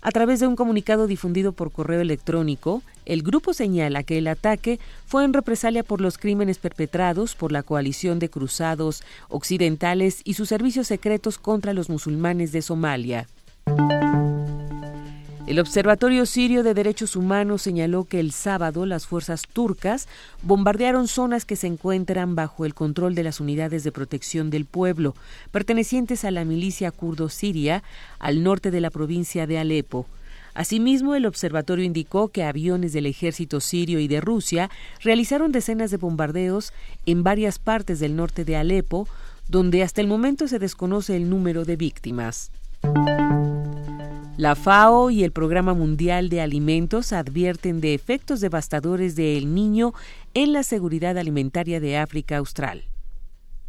[0.00, 4.78] A través de un comunicado difundido por correo electrónico, el grupo señala que el ataque
[5.06, 10.48] fue en represalia por los crímenes perpetrados por la coalición de cruzados occidentales y sus
[10.48, 13.26] servicios secretos contra los musulmanes de Somalia.
[15.46, 20.08] El Observatorio Sirio de Derechos Humanos señaló que el sábado las fuerzas turcas
[20.42, 25.14] bombardearon zonas que se encuentran bajo el control de las unidades de protección del pueblo,
[25.52, 27.84] pertenecientes a la milicia kurdo siria
[28.18, 30.06] al norte de la provincia de Alepo.
[30.52, 34.68] Asimismo, el observatorio indicó que aviones del ejército sirio y de Rusia
[35.00, 36.72] realizaron decenas de bombardeos
[37.04, 39.06] en varias partes del norte de Alepo,
[39.48, 42.50] donde hasta el momento se desconoce el número de víctimas.
[44.38, 49.94] La FAO y el Programa Mundial de Alimentos advierten de efectos devastadores del niño
[50.34, 52.84] en la seguridad alimentaria de África Austral.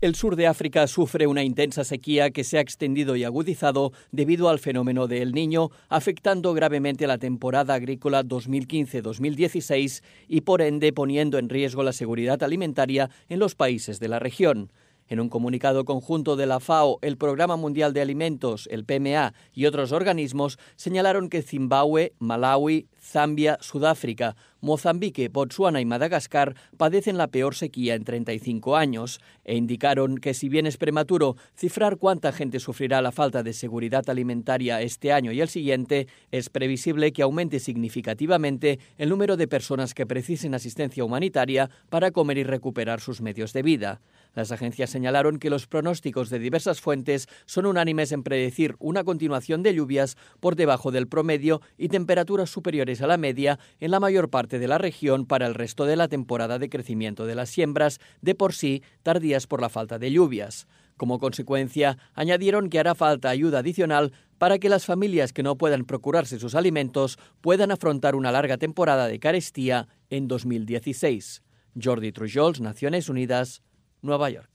[0.02, 4.50] El sur de África sufre una intensa sequía que se ha extendido y agudizado debido
[4.50, 11.48] al fenómeno del Niño, afectando gravemente la temporada agrícola 2015-2016 y por ende poniendo en
[11.48, 14.70] riesgo la seguridad alimentaria en los países de la región.
[15.10, 19.66] En un comunicado conjunto de la FAO, el Programa Mundial de Alimentos, el PMA y
[19.66, 27.56] otros organismos señalaron que Zimbabue, Malawi, Zambia, Sudáfrica, Mozambique, Botsuana y Madagascar padecen la peor
[27.56, 33.02] sequía en 35 años e indicaron que si bien es prematuro cifrar cuánta gente sufrirá
[33.02, 38.80] la falta de seguridad alimentaria este año y el siguiente, es previsible que aumente significativamente
[38.98, 43.62] el número de personas que precisen asistencia humanitaria para comer y recuperar sus medios de
[43.62, 44.02] vida.
[44.38, 49.64] Las agencias señalaron que los pronósticos de diversas fuentes son unánimes en predecir una continuación
[49.64, 54.30] de lluvias por debajo del promedio y temperaturas superiores a la media en la mayor
[54.30, 58.00] parte de la región para el resto de la temporada de crecimiento de las siembras,
[58.22, 60.68] de por sí tardías por la falta de lluvias.
[60.98, 65.84] Como consecuencia, añadieron que hará falta ayuda adicional para que las familias que no puedan
[65.84, 71.42] procurarse sus alimentos puedan afrontar una larga temporada de carestía en 2016.
[71.82, 73.62] Jordi Trujols, Naciones Unidas,
[74.08, 74.50] Nueva York.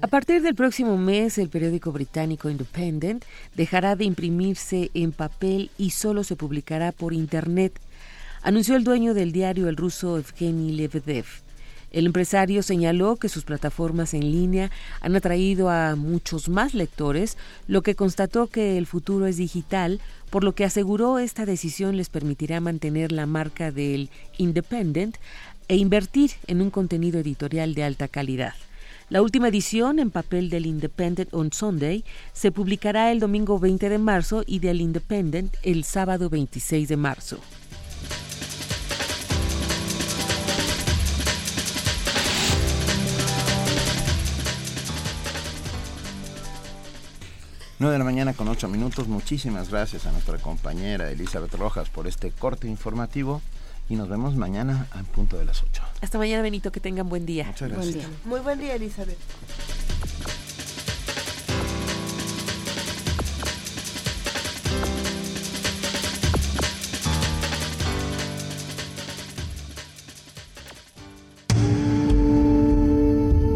[0.00, 5.90] A partir del próximo mes, el periódico británico Independent dejará de imprimirse en papel y
[5.90, 7.80] solo se publicará por Internet,
[8.42, 11.26] anunció el dueño del diario, el ruso Evgeny Lebedev.
[11.90, 17.38] El empresario señaló que sus plataformas en línea han atraído a muchos más lectores,
[17.68, 20.00] lo que constató que el futuro es digital,
[20.30, 25.16] por lo que aseguró esta decisión les permitirá mantener la marca del Independent
[25.68, 28.54] e invertir en un contenido editorial de alta calidad.
[29.08, 33.98] La última edición en papel del Independent on Sunday se publicará el domingo 20 de
[33.98, 37.40] marzo y del Independent el sábado 26 de marzo.
[47.78, 49.06] 9 de la mañana con 8 minutos.
[49.06, 53.42] Muchísimas gracias a nuestra compañera Elizabeth Rojas por este corte informativo
[53.88, 55.82] y nos vemos mañana al punto de las 8.
[56.00, 57.46] Hasta mañana, Benito, que tengan buen día.
[57.46, 58.06] Muchas gracias.
[58.24, 59.18] Muy buen día, Elizabeth.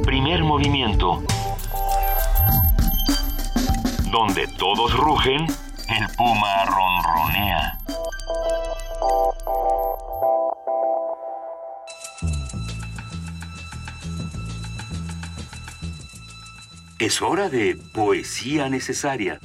[0.04, 1.22] Primer movimiento.
[4.12, 5.46] Donde todos rugen,
[5.88, 7.80] el puma ronronea.
[17.00, 19.40] Es hora de poesía necesaria.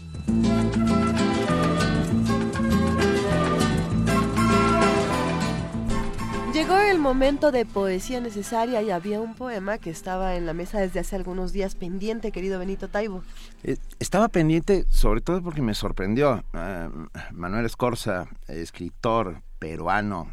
[6.54, 10.80] Llegó el momento de poesía necesaria y había un poema que estaba en la mesa
[10.80, 13.24] desde hace algunos días pendiente, querido Benito Taibo.
[13.64, 16.44] Eh, Estaba pendiente, sobre todo porque me sorprendió.
[16.54, 16.90] eh,
[17.34, 20.32] Manuel Escorza, escritor peruano,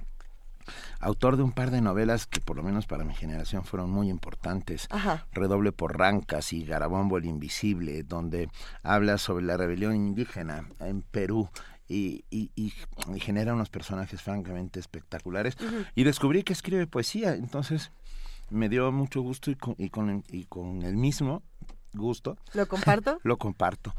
[1.02, 4.08] autor de un par de novelas que por lo menos para mi generación fueron muy
[4.08, 4.86] importantes.
[4.90, 5.26] Ajá.
[5.32, 8.48] Redoble por Rancas y Garabombo el Invisible, donde
[8.82, 11.50] habla sobre la rebelión indígena en Perú.
[11.88, 12.72] Y, y- y-
[13.14, 15.58] y genera unos personajes francamente espectaculares.
[15.94, 17.90] Y descubrí que escribe poesía, entonces
[18.48, 21.42] me dio mucho gusto y con, y con, y con el mismo
[21.92, 23.18] gusto ¿Lo comparto?
[23.24, 23.94] lo comparto.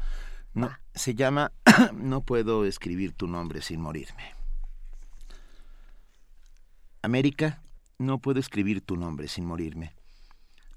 [0.54, 1.52] No, se llama
[1.94, 4.33] No puedo escribir tu nombre sin morirme.
[7.04, 7.62] América,
[7.98, 9.94] no puedo escribir tu nombre sin morirme.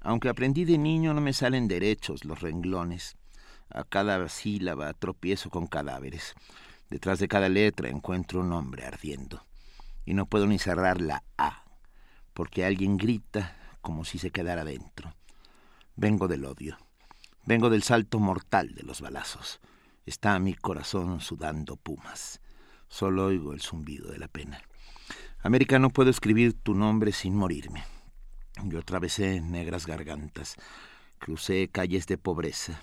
[0.02, 3.16] Aunque aprendí de niño no me salen derechos los renglones.
[3.70, 6.34] A cada sílaba tropiezo con cadáveres.
[6.90, 9.46] Detrás de cada letra encuentro un nombre ardiendo.
[10.04, 11.64] Y no puedo ni cerrar la A,
[12.34, 15.14] porque alguien grita como si se quedara dentro.
[15.96, 16.76] Vengo del odio.
[17.46, 19.60] Vengo del salto mortal de los balazos.
[20.04, 22.42] Está mi corazón sudando pumas.
[22.88, 24.60] Solo oigo el zumbido de la pena.
[25.40, 27.84] América, no puedo escribir tu nombre sin morirme.
[28.64, 30.56] Yo atravesé negras gargantas,
[31.18, 32.82] crucé calles de pobreza.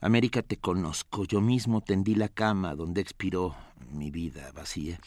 [0.00, 1.24] América, te conozco.
[1.24, 3.54] Yo mismo tendí la cama donde expiró
[3.90, 4.98] mi vida vacía.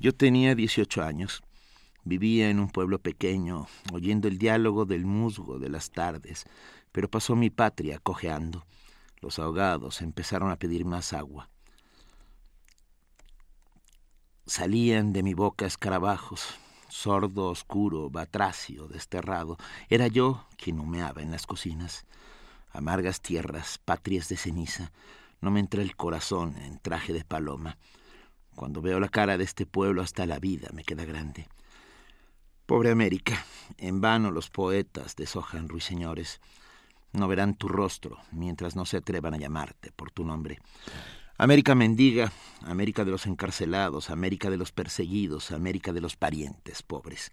[0.00, 1.42] Yo tenía 18 años.
[2.02, 6.44] Vivía en un pueblo pequeño, oyendo el diálogo del musgo de las tardes,
[6.90, 8.66] pero pasó mi patria cojeando.
[9.20, 11.48] Los ahogados empezaron a pedir más agua.
[14.46, 16.58] Salían de mi boca escarabajos,
[16.88, 19.56] sordo, oscuro, batracio, desterrado.
[19.88, 22.04] Era yo quien humeaba en las cocinas.
[22.70, 24.92] Amargas tierras, patrias de ceniza,
[25.40, 27.78] no me entra el corazón en traje de paloma.
[28.54, 31.48] Cuando veo la cara de este pueblo hasta la vida me queda grande.
[32.66, 33.46] Pobre América,
[33.78, 36.42] en vano los poetas deshojan ruiseñores.
[37.12, 40.60] No verán tu rostro mientras no se atrevan a llamarte por tu nombre.
[41.36, 42.30] América mendiga,
[42.62, 47.32] América de los encarcelados, América de los perseguidos, América de los parientes pobres.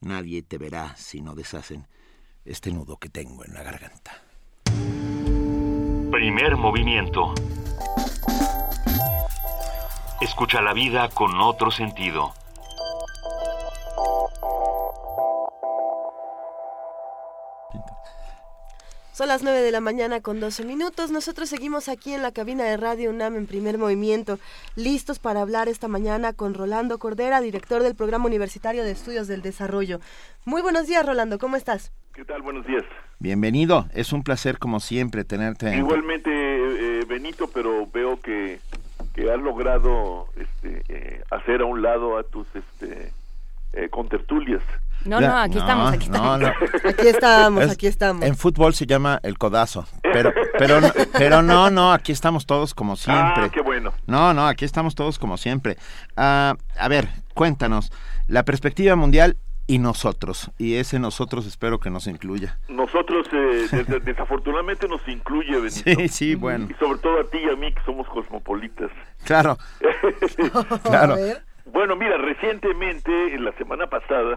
[0.00, 1.86] Nadie te verá si no deshacen
[2.44, 4.22] este nudo que tengo en la garganta.
[6.10, 7.34] Primer movimiento.
[10.20, 12.34] Escucha la vida con otro sentido.
[19.12, 21.10] Son las 9 de la mañana con 12 minutos.
[21.10, 24.38] Nosotros seguimos aquí en la cabina de Radio UNAM en primer movimiento,
[24.74, 29.42] listos para hablar esta mañana con Rolando Cordera, director del Programa Universitario de Estudios del
[29.42, 30.00] Desarrollo.
[30.46, 31.92] Muy buenos días, Rolando, ¿cómo estás?
[32.14, 32.40] ¿Qué tal?
[32.40, 32.84] Buenos días.
[33.18, 35.68] Bienvenido, es un placer como siempre tenerte.
[35.68, 38.60] en- Igualmente, eh, Benito, pero veo que,
[39.14, 43.12] que has logrado este, eh, hacer a un lado a tus este,
[43.72, 44.62] eh, contertulias.
[45.04, 46.38] No, no, aquí estamos, aquí estamos.
[46.40, 46.46] no.
[46.88, 48.24] Aquí estamos, Es- aquí estamos.
[48.24, 52.72] En fútbol se llama el codazo, pero, pero, no- pero no, no, aquí estamos todos
[52.72, 53.44] como siempre.
[53.44, 53.92] Ah, qué bueno.
[54.06, 55.76] No, no, aquí estamos todos como siempre.
[56.16, 57.90] Ah, a ver, cuéntanos,
[58.28, 62.58] la perspectiva mundial y nosotros, y ese nosotros espero que nos incluya.
[62.68, 65.82] Nosotros, eh, des- desafortunadamente, nos incluye, Benito.
[65.84, 66.68] Sí, sí, bueno.
[66.70, 68.90] Y sobre todo a ti y a mí, que somos cosmopolitas.
[69.24, 69.58] Claro,
[70.84, 71.16] claro.
[71.66, 74.36] Bueno, mira, recientemente, en la semana pasada,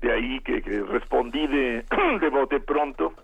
[0.00, 1.84] de ahí que, que respondí de,
[2.20, 3.14] de bote pronto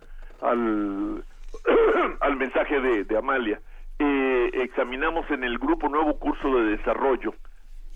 [0.41, 1.25] al,
[2.21, 3.61] al mensaje de, de Amalia,
[3.99, 7.35] eh, examinamos en el grupo Nuevo Curso de Desarrollo,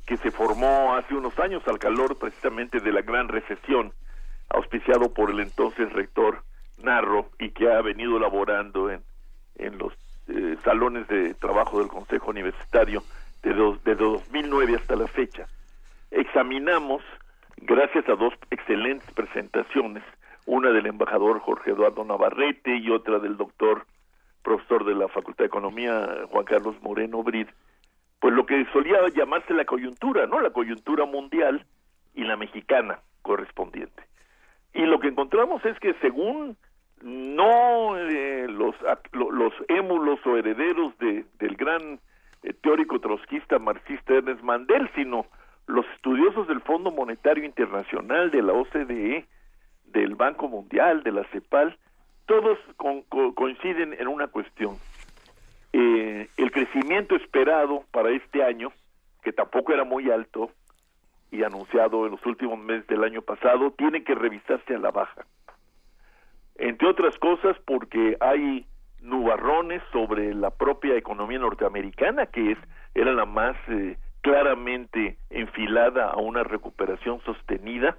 [0.07, 3.93] que se formó hace unos años al calor precisamente de la gran recesión,
[4.51, 6.43] auspiciado por el entonces rector
[6.83, 9.03] narro y que ha venido laborando en,
[9.57, 9.93] en los
[10.29, 13.03] eh, salones de trabajo del Consejo Universitario
[13.47, 15.47] de, dos, de 2009 hasta la fecha.
[16.11, 17.03] Examinamos,
[17.59, 20.03] gracias a dos excelentes presentaciones,
[20.47, 23.87] una del embajador Jorge Eduardo Navarrete y otra del doctor
[24.43, 27.47] profesor de la Facultad de Economía Juan Carlos Moreno Brid,
[28.19, 30.41] pues lo que solía llamarse la coyuntura, ¿no?
[30.41, 31.65] La coyuntura mundial
[32.15, 34.03] y la mexicana correspondiente.
[34.75, 36.57] Y lo que encontramos es que según
[37.01, 38.75] no eh, los,
[39.13, 42.01] los émulos o herederos de, del gran
[42.63, 45.27] teórico trotskista marxista Ernest Mandel, sino
[45.67, 49.27] los estudiosos del Fondo Monetario Internacional, de la OCDE,
[49.87, 51.77] del Banco Mundial, de la CEPAL,
[52.27, 52.59] todos
[53.35, 54.77] coinciden en una cuestión.
[55.73, 58.73] Eh, el crecimiento esperado para este año,
[59.23, 60.51] que tampoco era muy alto
[61.31, 65.27] y anunciado en los últimos meses del año pasado, tiene que revisarse a la baja.
[66.57, 68.67] Entre otras cosas porque hay
[69.07, 72.59] nubarrones sobre la propia economía norteamericana, que es
[72.95, 77.99] era la más eh, claramente enfilada a una recuperación sostenida,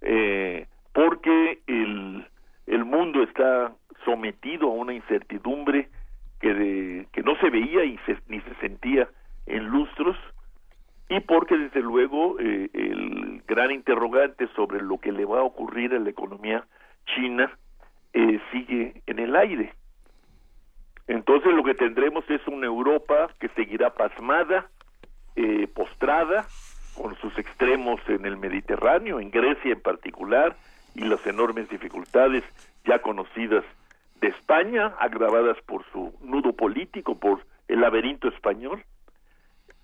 [0.00, 2.26] eh, porque el,
[2.66, 3.72] el mundo está
[4.04, 5.88] sometido a una incertidumbre
[6.40, 7.98] que, que no se veía y
[8.28, 9.08] ni se sentía
[9.46, 10.16] en lustros,
[11.08, 15.94] y porque desde luego eh, el gran interrogante sobre lo que le va a ocurrir
[15.94, 16.64] a la economía
[17.14, 17.50] china
[18.12, 19.74] eh, sigue en el aire.
[21.06, 24.68] Entonces lo que tendremos es una Europa que seguirá pasmada,
[25.36, 26.46] eh, postrada,
[26.94, 30.56] con sus extremos en el Mediterráneo, en Grecia en particular,
[30.94, 32.44] y las enormes dificultades
[32.84, 33.64] ya conocidas
[34.20, 38.84] de España, agravadas por su nudo político, por el laberinto español,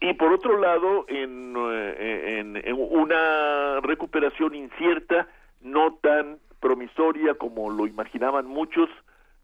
[0.00, 5.26] y por otro lado, en, eh, en una recuperación incierta,
[5.60, 8.88] no tan promisoria como lo imaginaban muchos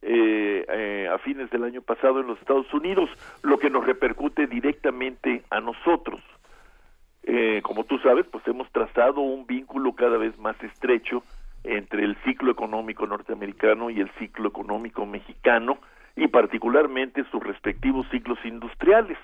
[0.02, 3.10] eh, eh, a fines del año pasado en los Estados Unidos,
[3.42, 6.20] lo que nos repercute directamente a nosotros.
[7.24, 11.24] Eh, como tú sabes, pues hemos trazado un vínculo cada vez más estrecho
[11.64, 15.78] entre el ciclo económico norteamericano y el ciclo económico mexicano
[16.14, 19.18] y particularmente sus respectivos ciclos industriales.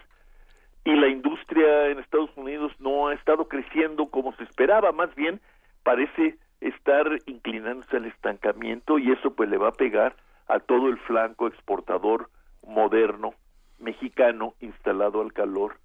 [0.84, 5.40] Y la industria en Estados Unidos no ha estado creciendo como se esperaba, más bien
[5.84, 10.16] parece estar inclinándose al estancamiento y eso pues le va a pegar
[10.48, 12.30] a todo el flanco exportador
[12.66, 13.34] moderno
[13.78, 15.76] mexicano instalado al calor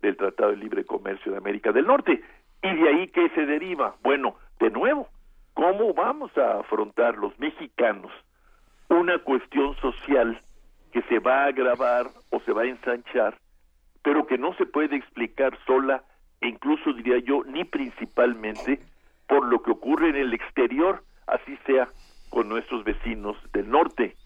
[0.00, 2.22] del Tratado de Libre Comercio de América del Norte.
[2.62, 3.94] ¿Y de ahí qué se deriva?
[4.02, 5.08] Bueno, de nuevo,
[5.54, 8.10] ¿cómo vamos a afrontar los mexicanos
[8.88, 10.40] una cuestión social
[10.92, 13.36] que se va a agravar o se va a ensanchar,
[14.02, 16.04] pero que no se puede explicar sola
[16.40, 18.80] e incluso diría yo ni principalmente
[19.26, 21.88] por lo que ocurre en el exterior, así sea
[22.34, 24.16] con nuestros vecinos del norte.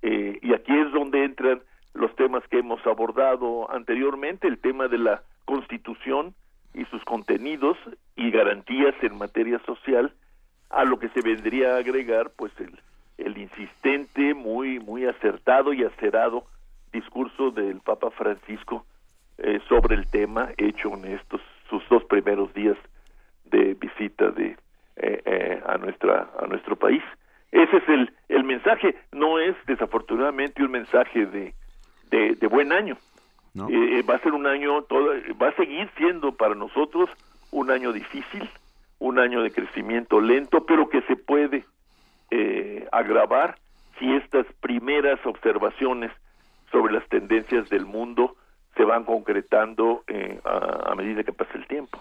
[0.00, 1.60] Eh, y aquí es donde entran
[1.92, 6.34] los temas que hemos abordado anteriormente, el tema de la constitución
[6.72, 7.76] y sus contenidos
[8.16, 10.14] y garantías en materia social,
[10.70, 12.80] a lo que se vendría a agregar pues el,
[13.18, 16.46] el insistente, muy, muy acertado y acerado
[16.90, 18.86] discurso del Papa Francisco
[19.36, 22.78] eh, sobre el tema hecho en estos sus dos primeros días
[23.44, 24.56] de visita de
[24.96, 27.02] eh, eh, a nuestra a nuestro país
[27.52, 28.96] ese es el el mensaje.
[29.12, 31.54] No es desafortunadamente un mensaje de
[32.10, 32.98] de, buen año.
[33.70, 37.08] Eh, va a ser un año todo va a seguir siendo para nosotros
[37.50, 38.48] un año difícil
[38.98, 41.64] un año de crecimiento lento pero que se puede
[42.90, 43.56] agravar
[43.98, 46.10] si estas primeras observaciones
[46.70, 48.36] sobre las tendencias del mundo
[48.76, 50.04] se van concretando
[50.44, 52.00] a, medida que pasa el tiempo.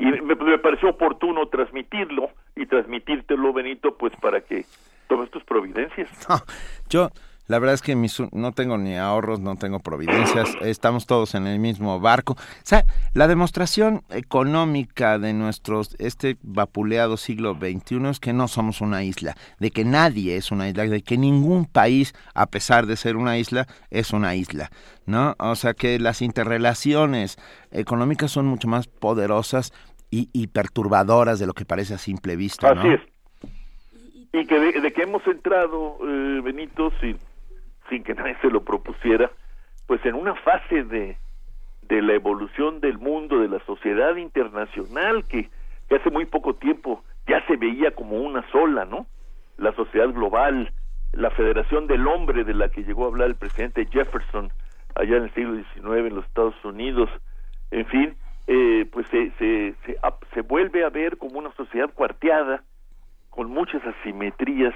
[0.00, 4.64] Y me, pareció oportuno transmitirlo y transmitírtelo, Benito, pues para que
[5.08, 6.08] tomes tus providencias.
[6.88, 7.08] yo,
[7.52, 7.94] la verdad es que
[8.32, 12.32] no tengo ni ahorros, no tengo providencias, estamos todos en el mismo barco.
[12.32, 18.80] O sea, la demostración económica de nuestro, este vapuleado siglo XXI es que no somos
[18.80, 22.96] una isla, de que nadie es una isla, de que ningún país, a pesar de
[22.96, 24.70] ser una isla, es una isla,
[25.04, 25.36] ¿no?
[25.38, 27.36] O sea, que las interrelaciones
[27.70, 29.74] económicas son mucho más poderosas
[30.10, 32.80] y, perturbadoras de lo que parece a simple vista, ¿no?
[32.80, 33.00] Así es.
[34.34, 37.18] Y que de, que hemos entrado, eh, Benito, sin
[37.92, 39.30] sin que nadie se lo propusiera,
[39.86, 41.18] pues en una fase de,
[41.82, 45.50] de la evolución del mundo, de la sociedad internacional, que,
[45.94, 49.06] hace muy poco tiempo ya se veía como una sola, ¿no?
[49.58, 50.72] La sociedad global,
[51.12, 54.50] la Federación del Hombre de la que llegó a hablar el presidente Jefferson
[54.94, 57.10] allá en el siglo XIX en los Estados Unidos,
[57.70, 58.16] en fin,
[58.46, 59.98] eh, pues se, se, se,
[60.32, 62.64] se vuelve a ver como una sociedad cuarteada,
[63.28, 64.74] con muchas asimetrías,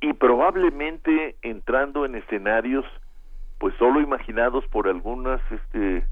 [0.00, 2.84] y probablemente entrando en escenarios
[3.58, 6.04] pues solo imaginados por algunas este,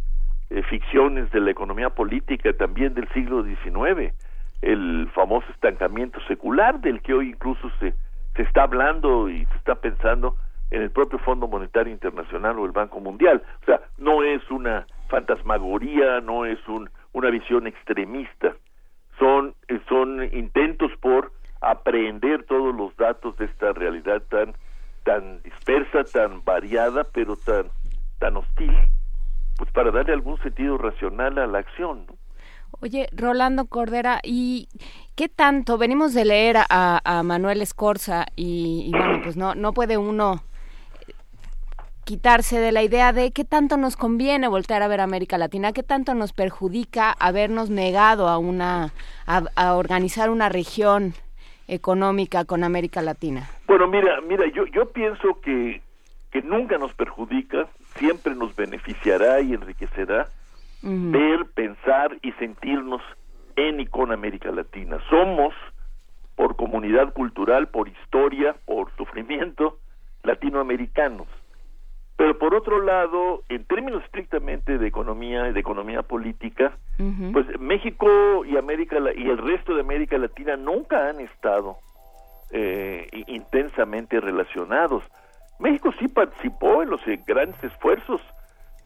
[0.51, 4.12] eh, ficciones de la economía política también del siglo XIX,
[4.60, 7.94] el famoso estancamiento secular del que hoy incluso se,
[8.36, 10.36] se está hablando y se está pensando
[10.70, 13.43] en el propio Fondo Monetario Internacional o el Banco Mundial.
[13.62, 18.55] O sea, no es una fantasmagoría, no es un, una visión extremista,
[19.19, 24.55] son, eh, son intentos por aprender todos los datos de esta realidad tan
[25.05, 27.67] tan dispersa, tan variada, pero tan
[28.19, 28.75] tan hostil,
[29.57, 32.07] pues para darle algún sentido racional a la acción.
[32.81, 34.69] Oye, Rolando Cordera, ¿y
[35.15, 35.79] qué tanto?
[35.79, 40.43] Venimos de leer a, Manuel Escorza y, bueno, pues no, no puede uno
[42.05, 45.83] quitarse de la idea de qué tanto nos conviene voltear a ver América Latina, qué
[45.83, 48.93] tanto nos perjudica habernos negado a una
[49.27, 51.15] a organizar una región
[51.69, 53.49] económica con América Latina.
[53.66, 55.81] Bueno, mira, mira, yo yo pienso que
[56.31, 60.28] que nunca nos perjudica, siempre nos beneficiará y enriquecerá
[60.82, 61.11] uh -huh.
[61.11, 63.03] ver, pensar y sentirnos
[63.57, 64.99] en y con América Latina.
[65.09, 65.55] Somos
[66.36, 69.78] por comunidad cultural, por historia, por sufrimiento
[70.23, 71.27] latinoamericanos
[72.19, 77.32] pero por otro lado, en términos estrictamente de economía y de economía política, uh -huh.
[77.32, 81.77] pues México y América y el resto de América Latina nunca han estado
[82.51, 85.05] eh, intensamente relacionados.
[85.61, 88.20] México sí participó en los eh, grandes esfuerzos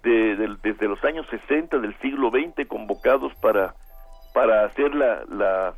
[0.02, 3.74] de, de, desde los años 60 del siglo XX convocados para
[4.34, 5.74] para hacer la, la,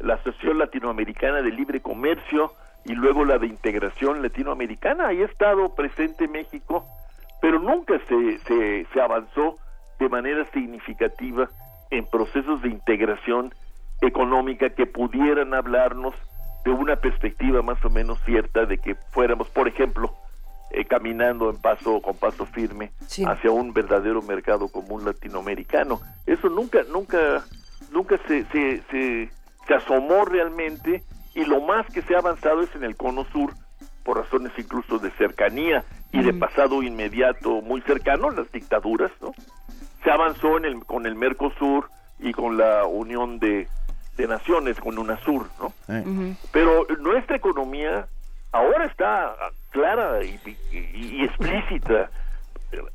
[0.00, 2.52] la Asociación Latinoamericana de Libre Comercio,
[2.86, 5.08] y luego la de integración latinoamericana.
[5.08, 6.86] Ahí ha estado presente México,
[7.40, 9.58] pero nunca se, se, se avanzó
[9.98, 11.48] de manera significativa
[11.90, 13.52] en procesos de integración
[14.00, 16.14] económica que pudieran hablarnos
[16.64, 20.14] de una perspectiva más o menos cierta de que fuéramos, por ejemplo,
[20.70, 23.24] eh, caminando en paso con paso firme sí.
[23.24, 26.00] hacia un verdadero mercado común latinoamericano.
[26.26, 27.44] Eso nunca, nunca,
[27.90, 29.30] nunca se, se, se,
[29.66, 31.02] se asomó realmente
[31.36, 33.52] y lo más que se ha avanzado es en el cono sur,
[34.02, 39.32] por razones incluso de cercanía y de pasado inmediato muy cercano, las dictaduras, ¿no?
[40.02, 43.68] Se avanzó en el, con el Mercosur y con la Unión de,
[44.16, 45.66] de Naciones, con UNASUR, ¿no?
[45.88, 46.36] Uh -huh.
[46.52, 48.06] Pero nuestra economía
[48.52, 49.34] ahora está
[49.70, 50.40] clara y,
[50.72, 52.08] y, y explícita,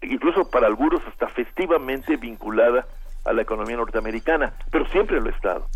[0.02, 2.88] incluso para algunos hasta festivamente vinculada
[3.26, 5.68] a la economía norteamericana, pero siempre lo ha estado.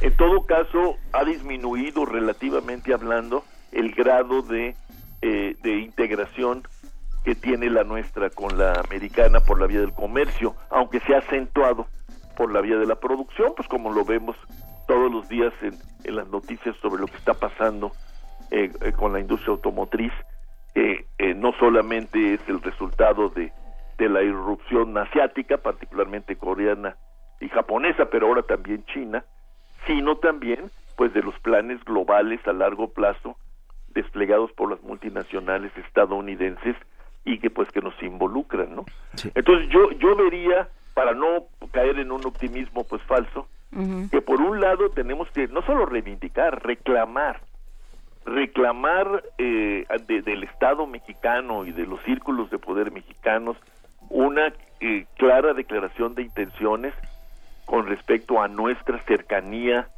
[0.00, 4.76] En todo caso, ha disminuido relativamente hablando el grado de,
[5.22, 6.62] eh, de integración
[7.24, 11.18] que tiene la nuestra con la americana por la vía del comercio, aunque se ha
[11.18, 11.88] acentuado
[12.36, 14.36] por la vía de la producción, pues como lo vemos
[14.86, 17.90] todos los días en, en las noticias sobre lo que está pasando
[18.52, 20.12] eh, eh, con la industria automotriz,
[20.74, 23.52] que no solamente es el resultado de,
[23.98, 26.96] de la irrupción asiática, particularmente coreana
[27.40, 29.24] y japonesa, pero ahora también china,
[29.88, 33.36] sino también pues de los planes globales a largo plazo
[33.88, 36.76] desplegados por las multinacionales estadounidenses
[37.24, 38.84] y que pues que nos involucran, ¿no?
[39.14, 39.30] Sí.
[39.34, 44.10] Entonces yo yo vería para no caer en un optimismo pues falso uh -huh.
[44.10, 47.40] que por un lado tenemos que no solo reivindicar, reclamar
[48.24, 53.56] reclamar eh, de, del Estado mexicano y de los círculos de poder mexicanos
[54.10, 56.94] una eh, clara declaración de intenciones
[57.68, 59.88] con respecto a nuestra cercanía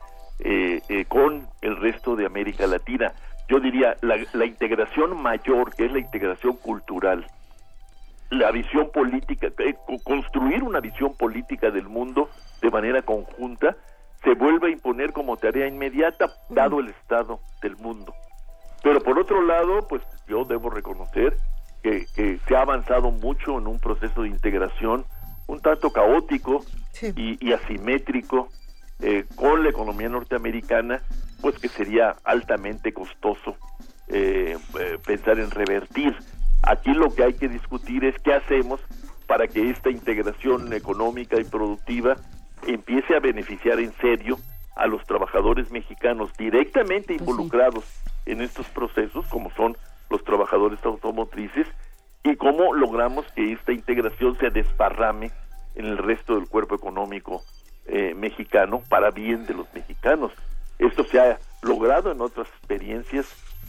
[0.41, 3.13] eh, eh, con el resto de América Latina.
[3.49, 7.27] Yo diría la, la, integración mayor, que es la integración cultural,
[8.31, 12.29] la visión política, eh, construir una visión política del mundo
[12.61, 13.77] de manera conjunta,
[14.25, 18.13] se vuelve a imponer como tarea inmediata, dado el estado del mundo.
[18.83, 21.37] Pero por otro lado, pues yo debo reconocer
[21.85, 25.05] que, que se ha avanzado mucho en un proceso de integración
[25.51, 27.13] un tanto caótico sí.
[27.17, 28.49] y, y, asimétrico
[29.01, 31.03] eh, con la economía norteamericana,
[31.41, 33.57] pues que sería altamente costoso
[34.09, 36.17] eh, eh, pensar en revertir.
[36.63, 38.81] Aquí lo que hay que discutir es qué hacemos
[39.27, 42.17] para que esta integración económica y productiva
[42.67, 44.39] empiece a beneficiar en serio
[44.77, 47.85] a los trabajadores mexicanos directamente involucrados
[48.27, 49.77] en estos procesos, como son
[50.11, 51.67] los trabajadores automotrices,
[52.23, 55.31] y cómo logramos que esta integración se desparrame
[55.75, 57.43] en el resto del cuerpo económico
[57.87, 60.33] eh, mexicano para bien de los mexicanos.
[60.79, 63.27] Esto se ha logrado en otras experiencias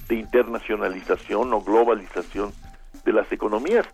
[0.07, 2.51] de internacionalización o globalización
[3.05, 3.87] de las economías.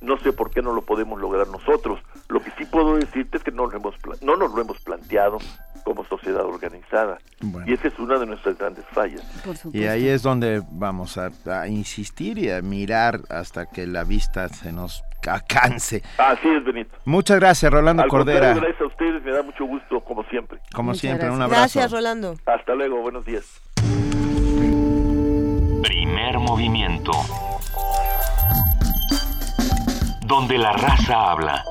[0.00, 2.00] No sé por qué no lo podemos lograr nosotros.
[2.28, 5.38] Lo que sí puedo decirte es que no, lo hemos, no nos lo hemos planteado,
[5.84, 7.18] como sociedad organizada.
[7.40, 7.66] Bueno.
[7.68, 9.22] Y esa es una de nuestras grandes fallas.
[9.72, 14.48] Y ahí es donde vamos a, a insistir y a mirar hasta que la vista
[14.48, 16.02] se nos alcance.
[16.18, 16.96] Así es, Benito.
[17.04, 18.54] Muchas gracias, Rolando Al Cordera.
[18.54, 20.58] gracias a ustedes, me da mucho gusto, como siempre.
[20.74, 21.60] Como siempre, un abrazo.
[21.60, 22.34] Gracias, Rolando.
[22.46, 23.60] Hasta luego, buenos días.
[25.82, 27.12] Primer movimiento.
[30.26, 31.64] Donde la raza habla.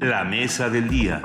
[0.00, 1.20] La mesa del día.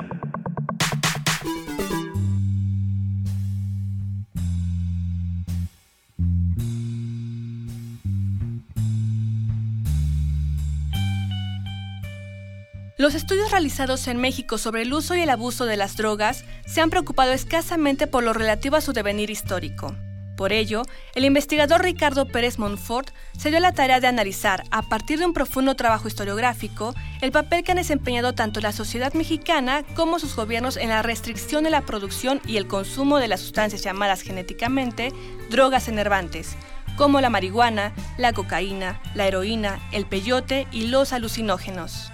[12.98, 16.82] Los estudios realizados en México sobre el uso y el abuso de las drogas se
[16.82, 19.96] han preocupado escasamente por lo relativo a su devenir histórico.
[20.36, 20.82] Por ello,
[21.14, 25.32] el investigador Ricardo Pérez Monfort se dio la tarea de analizar, a partir de un
[25.32, 30.76] profundo trabajo historiográfico, el papel que han desempeñado tanto la sociedad mexicana como sus gobiernos
[30.76, 35.12] en la restricción de la producción y el consumo de las sustancias llamadas genéticamente
[35.48, 36.56] drogas enervantes,
[36.96, 42.12] como la marihuana, la cocaína, la heroína, el peyote y los alucinógenos.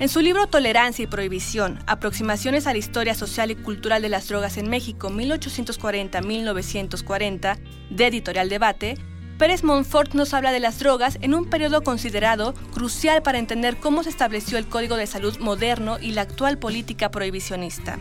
[0.00, 4.28] En su libro Tolerancia y Prohibición, Aproximaciones a la Historia Social y Cultural de las
[4.28, 7.58] Drogas en México 1840-1940,
[7.90, 8.96] de Editorial Debate,
[9.38, 14.04] Pérez Monfort nos habla de las drogas en un periodo considerado crucial para entender cómo
[14.04, 17.98] se estableció el Código de Salud moderno y la actual política prohibicionista.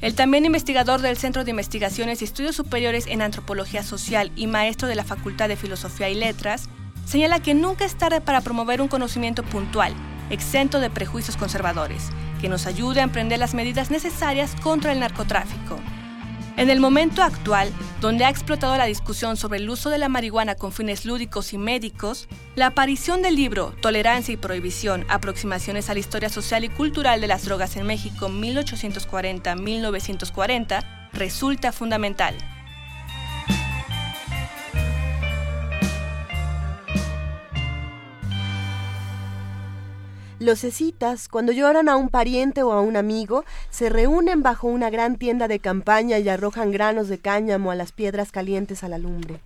[0.00, 4.88] El también investigador del Centro de Investigaciones y Estudios Superiores en Antropología Social y maestro
[4.88, 6.70] de la Facultad de Filosofía y Letras,
[7.04, 9.94] señala que nunca es tarde para promover un conocimiento puntual,
[10.30, 12.08] exento de prejuicios conservadores,
[12.40, 15.78] que nos ayude a emprender las medidas necesarias contra el narcotráfico.
[16.56, 20.56] En el momento actual, donde ha explotado la discusión sobre el uso de la marihuana
[20.56, 26.00] con fines lúdicos y médicos, la aparición del libro Tolerancia y Prohibición, Aproximaciones a la
[26.00, 32.34] Historia Social y Cultural de las Drogas en México 1840-1940 resulta fundamental.
[40.40, 44.88] Los escitas, cuando lloran a un pariente o a un amigo, se reúnen bajo una
[44.88, 48.96] gran tienda de campaña y arrojan granos de cáñamo a las piedras calientes a la
[48.96, 49.40] lumbre.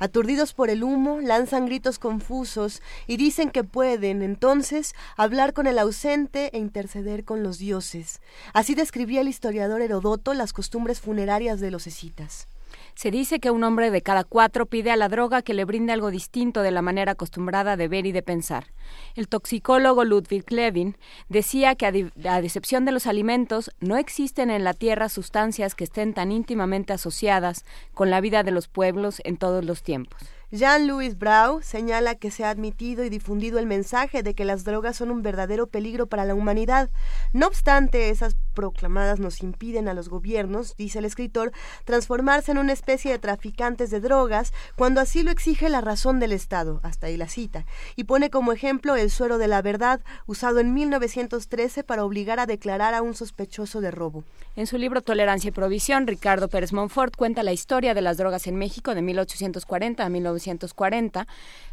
[0.00, 5.78] Aturdidos por el humo, lanzan gritos confusos y dicen que pueden, entonces, hablar con el
[5.78, 8.20] ausente e interceder con los dioses.
[8.52, 12.48] Así describía el historiador Herodoto las costumbres funerarias de los escitas.
[12.94, 15.92] Se dice que un hombre de cada cuatro pide a la droga que le brinde
[15.92, 18.66] algo distinto de la manera acostumbrada de ver y de pensar.
[19.14, 20.96] El toxicólogo Ludwig Levin
[21.28, 25.84] decía que, a, a decepción de los alimentos, no existen en la tierra sustancias que
[25.84, 30.20] estén tan íntimamente asociadas con la vida de los pueblos en todos los tiempos.
[30.52, 34.96] Jean-Louis Brau señala que se ha admitido y difundido el mensaje de que las drogas
[34.96, 36.90] son un verdadero peligro para la humanidad.
[37.32, 41.52] No obstante, esas proclamadas nos impiden a los gobiernos, dice el escritor,
[41.84, 46.32] transformarse en una especie de traficantes de drogas cuando así lo exige la razón del
[46.32, 47.64] Estado, hasta ahí la cita,
[47.96, 52.46] y pone como ejemplo el suero de la verdad, usado en 1913 para obligar a
[52.46, 54.24] declarar a un sospechoso de robo.
[54.56, 58.46] En su libro Tolerancia y Provisión, Ricardo Pérez Monfort cuenta la historia de las drogas
[58.46, 61.26] en México de 1840 a 1940,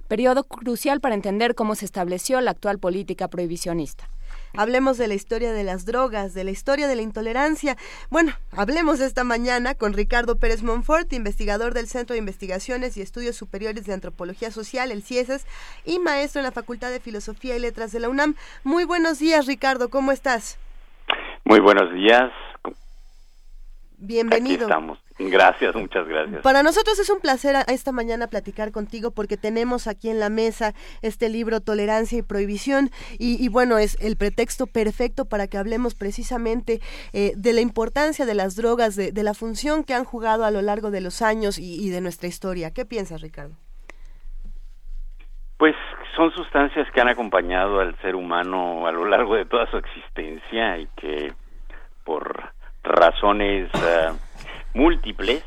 [0.07, 4.09] periodo crucial para entender cómo se estableció la actual política prohibicionista.
[4.57, 7.77] Hablemos de la historia de las drogas, de la historia de la intolerancia.
[8.09, 13.35] Bueno, hablemos esta mañana con Ricardo Pérez Monfort, investigador del Centro de Investigaciones y Estudios
[13.35, 15.45] Superiores de Antropología Social, el CIESES,
[15.85, 18.35] y maestro en la Facultad de Filosofía y Letras de la UNAM.
[18.63, 20.57] Muy buenos días, Ricardo, ¿cómo estás?
[21.45, 22.31] Muy buenos días.
[23.97, 24.65] Bienvenido.
[24.65, 25.06] Aquí estamos.
[25.19, 26.41] Gracias, muchas gracias.
[26.41, 30.73] Para nosotros es un placer esta mañana platicar contigo porque tenemos aquí en la mesa
[31.01, 35.95] este libro Tolerancia y Prohibición y, y bueno, es el pretexto perfecto para que hablemos
[35.95, 36.81] precisamente
[37.13, 40.51] eh, de la importancia de las drogas, de, de, la función que han jugado a
[40.51, 42.71] lo largo de los años y, y de nuestra historia.
[42.71, 43.55] ¿Qué piensas, Ricardo?
[45.57, 45.75] Pues
[46.15, 50.77] son sustancias que han acompañado al ser humano a lo largo de toda su existencia
[50.77, 51.33] y que
[52.03, 52.51] por
[52.83, 54.15] razones uh,
[54.77, 55.43] múltiples,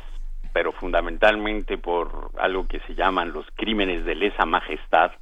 [0.53, 5.13] pero fundamentalmente por algo que se llaman los crímenes de lesa majestad,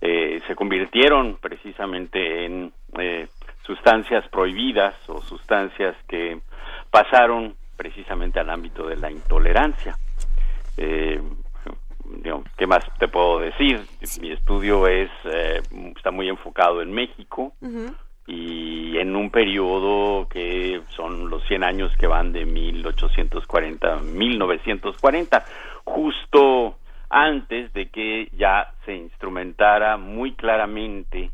[0.00, 3.28] eh, se convirtieron precisamente en eh,
[3.62, 6.40] sustancias prohibidas o sustancias que
[6.90, 9.96] pasaron precisamente al ámbito de la intolerancia.
[10.76, 11.22] Eh,
[12.56, 13.86] ¿Qué más te puedo decir?
[14.20, 15.10] Mi estudio es
[15.96, 17.52] está muy enfocado en México.
[17.60, 17.92] Uh
[18.30, 25.44] y en un periodo que son los 100 años que van de 1840 a 1940,
[25.84, 26.76] justo
[27.08, 31.30] antes de que ya se instrumentara muy claramente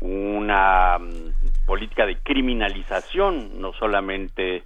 [0.00, 4.62] una mm, política de criminalización, no solamente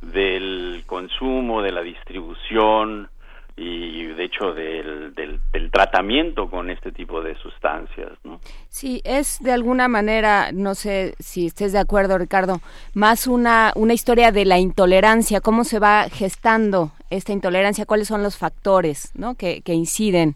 [0.00, 3.08] del consumo, de la distribución
[3.56, 8.12] y de hecho del, del, tratamiento con este tipo de sustancias.
[8.22, 8.40] ¿no?
[8.68, 12.60] Sí, es de alguna manera, no sé si estés de acuerdo Ricardo,
[12.94, 18.22] más una, una historia de la intolerancia, cómo se va gestando esta intolerancia, cuáles son
[18.22, 19.34] los factores ¿no?
[19.34, 20.34] que, que inciden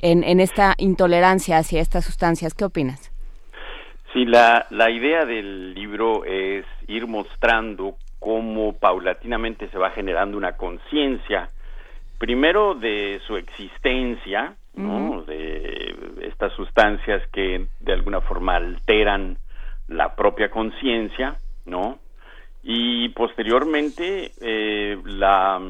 [0.00, 2.54] en, en esta intolerancia hacia estas sustancias.
[2.54, 3.12] ¿Qué opinas?
[4.12, 10.56] Sí, la, la idea del libro es ir mostrando cómo paulatinamente se va generando una
[10.56, 11.50] conciencia,
[12.18, 15.22] primero de su existencia, ¿no?
[15.22, 19.38] De estas sustancias que de alguna forma alteran
[19.88, 21.98] la propia conciencia, ¿no?
[22.62, 25.60] Y posteriormente eh, la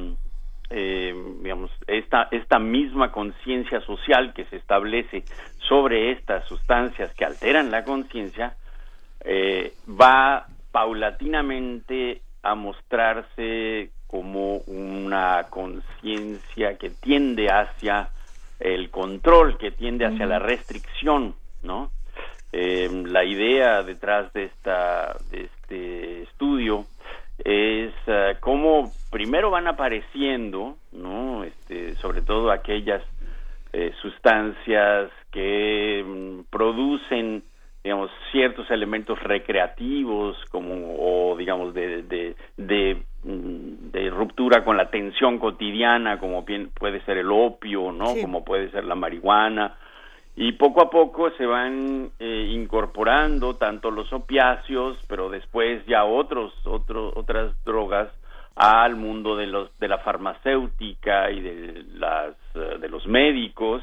[0.71, 5.25] eh, digamos esta esta misma conciencia social que se establece
[5.69, 8.55] sobre estas sustancias que alteran la conciencia
[9.25, 18.09] eh, va paulatinamente a mostrarse como una conciencia que tiende hacia
[18.59, 21.91] el control, que tiende hacia la restricción, ¿no?
[22.51, 26.87] Eh, la idea detrás de esta de este estudio
[27.45, 31.45] es uh, cómo primero van apareciendo, ¿no?
[31.45, 33.03] Este, sobre todo aquellas
[33.73, 37.45] eh, sustancias que mm, producen
[37.89, 44.91] digamos ciertos elementos recreativos como o digamos de, de, de, mm, de ruptura con la
[44.91, 49.79] tensión cotidiana como bien puede ser el opio no como puede ser la marihuana.
[50.37, 56.53] Y poco a poco se van eh, incorporando tanto los opiáceos pero después ya otros
[56.67, 58.11] otros otras drogas
[58.55, 63.83] al mundo de los de la farmacéutica y de las eh, de los médicos.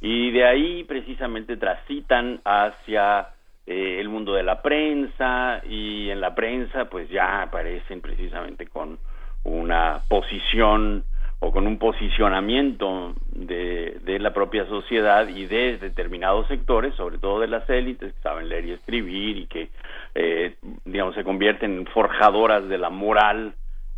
[0.00, 3.33] Y de ahí precisamente transitan hacia
[3.66, 8.98] eh, el mundo de la prensa y en la prensa pues ya aparecen precisamente con
[9.44, 11.04] una posición
[11.40, 17.40] o con un posicionamiento de, de la propia sociedad y de determinados sectores, sobre todo
[17.40, 19.68] de las élites que saben leer y escribir y que,
[20.14, 23.54] eh, digamos, se convierten en forjadoras de la moral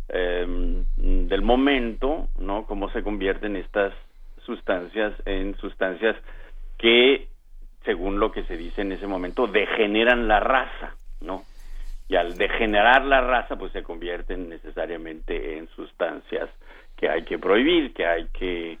[0.09, 0.45] eh,
[0.97, 2.65] del momento, ¿no?
[2.65, 3.93] Cómo se convierten estas
[4.45, 6.15] sustancias en sustancias
[6.77, 7.27] que
[7.87, 11.43] según lo que se dice en ese momento, degeneran la raza, ¿no?
[12.09, 16.49] Y al degenerar la raza, pues se convierten necesariamente en sustancias
[16.97, 18.77] que hay que prohibir, que hay que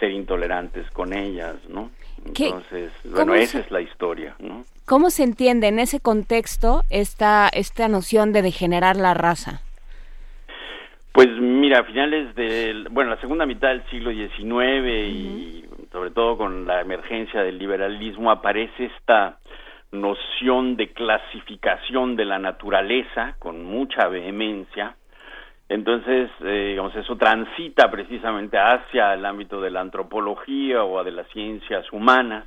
[0.00, 1.92] ser intolerantes con ellas, ¿no?
[2.26, 4.64] Entonces, bueno, esa es la historia, ¿no?
[4.86, 9.60] ¿Cómo se entiende en ese contexto esta, esta noción de degenerar la raza?
[11.12, 15.67] Pues mira, a finales del, bueno, la segunda mitad del siglo XIX y
[15.98, 19.40] sobre todo con la emergencia del liberalismo, aparece esta
[19.90, 24.94] noción de clasificación de la naturaleza con mucha vehemencia.
[25.68, 31.26] Entonces, eh, digamos, eso transita precisamente hacia el ámbito de la antropología o de las
[31.30, 32.46] ciencias humanas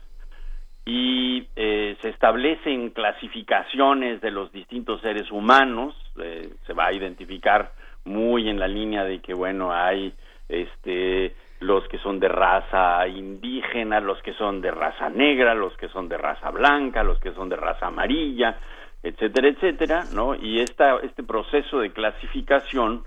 [0.85, 7.73] y eh, se establecen clasificaciones de los distintos seres humanos, eh, se va a identificar
[8.05, 10.13] muy en la línea de que, bueno, hay
[10.47, 15.90] este los que son de raza indígena, los que son de raza negra, los que
[15.90, 18.57] son de raza blanca, los que son de raza amarilla,
[19.03, 20.33] etcétera, etcétera, ¿no?
[20.33, 23.03] Y esta, este proceso de clasificación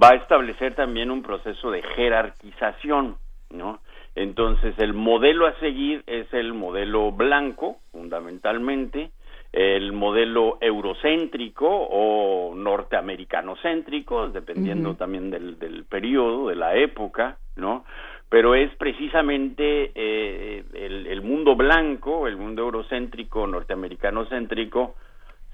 [0.00, 3.16] va a establecer también un proceso de jerarquización,
[3.50, 3.80] ¿no?
[4.14, 9.10] Entonces, el modelo a seguir es el modelo blanco, fundamentalmente,
[9.52, 17.84] el modelo eurocéntrico o norteamericanocéntrico, dependiendo también del, del periodo, de la época, ¿no?
[18.28, 24.96] Pero es precisamente eh, el, mundo blanco, el mundo eurocéntrico, norteamericanocéntrico,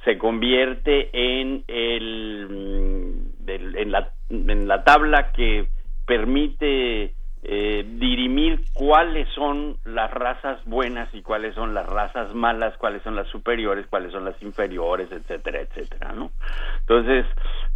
[0.05, 5.67] se convierte en el, mm, en la en la tabla que
[6.07, 7.15] permite
[7.47, 13.17] eh, dirimir cuáles son las razas buenas y cuáles son las razas malas, cuáles son
[13.17, 16.31] las superiores, cuáles son las inferiores, etcétera, etcétera, ¿no?
[16.81, 17.27] Entonces,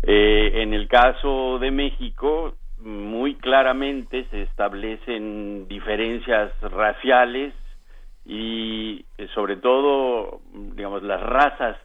[0.02, 7.54] eh, en el caso de México, muy claramente se establecen diferencias raciales
[8.24, 11.76] y eh, sobre todo, digamos, las razas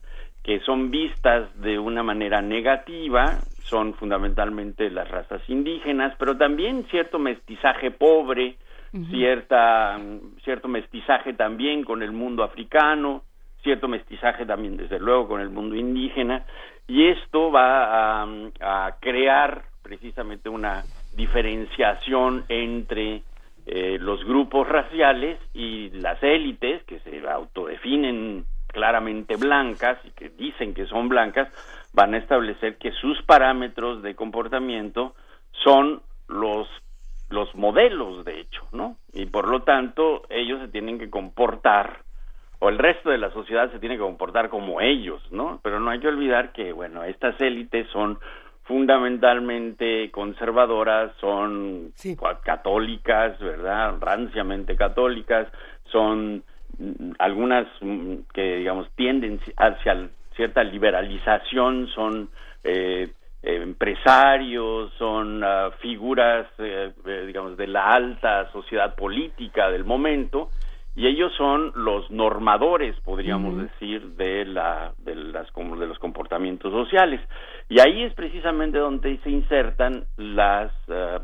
[0.43, 7.17] que son vistas de una manera negativa son fundamentalmente las razas indígenas, pero también cierto
[7.17, 8.57] mestizaje pobre,
[9.09, 9.99] cierta,
[10.43, 13.23] cierto mestizaje también con el mundo africano,
[13.63, 16.45] cierto mestizaje también desde luego con el mundo indígena,
[16.87, 19.63] y esto va a, crear
[19.97, 20.83] precisamente una
[21.15, 23.21] diferenciación entre
[23.67, 30.73] eh, los grupos raciales y las élites que se autodefinen claramente blancas y que dicen
[30.73, 31.47] que son blancas
[31.93, 35.13] van a establecer que sus parámetros de comportamiento
[35.63, 36.67] son los
[37.29, 38.97] los modelos de hecho, ¿no?
[39.13, 41.99] Y por lo tanto ellos se tienen que comportar
[42.59, 45.59] o el resto de la sociedad se tiene que comportar como ellos, ¿no?
[45.61, 48.17] Pero no hay que olvidar que bueno, estas élites son
[48.63, 51.93] fundamentalmente conservadoras, son
[52.43, 53.95] católicas, ¿verdad?
[53.99, 55.47] Ranciamente católicas,
[55.91, 56.43] son
[56.77, 62.29] mm, algunas mm, que digamos tienden hacia cierta liberalización, son
[62.63, 63.11] eh,
[63.43, 70.49] empresarios, son ah, figuras, eh, eh, digamos, de la alta sociedad política del momento,
[70.95, 77.19] y ellos son los normadores, podríamos decir, de la de las de los comportamientos sociales.
[77.69, 81.21] Y ahí es precisamente donde se insertan las ah,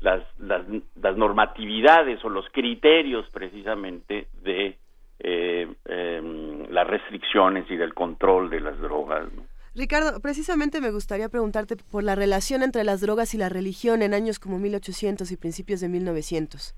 [0.00, 4.78] las, las, normatividades o los criterios precisamente de
[5.18, 9.28] eh, em, las restricciones y del control de las drogas.
[9.74, 14.14] Ricardo, precisamente me gustaría preguntarte por la relación entre las drogas y la religión en
[14.14, 16.74] años como 1800 y principios de 1900.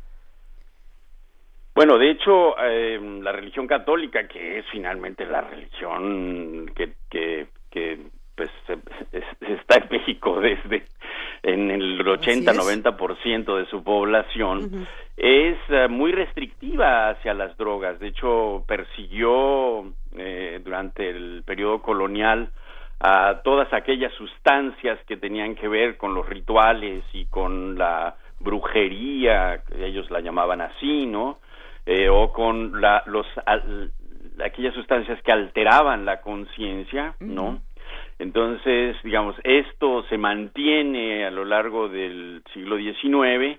[1.74, 7.98] Bueno, de hecho, em, la religión católica, que es finalmente la religión que, que, que
[8.34, 8.50] pues
[9.40, 10.84] está en México desde
[11.42, 14.86] en el 80-90% de su población,
[15.16, 17.98] es eh, muy restrictiva hacia las drogas.
[17.98, 22.50] De hecho, persiguió eh, durante el periodo colonial
[23.00, 29.62] a todas aquellas sustancias que tenían que ver con los rituales y con la brujería,
[29.76, 31.38] ellos la llamaban así, ¿no?
[31.84, 33.26] Eh, o con la, los,
[34.44, 37.60] aquellas sustancias que alteraban la conciencia, ¿no?
[38.18, 43.58] Entonces, digamos, esto se mantiene a lo largo del siglo XIX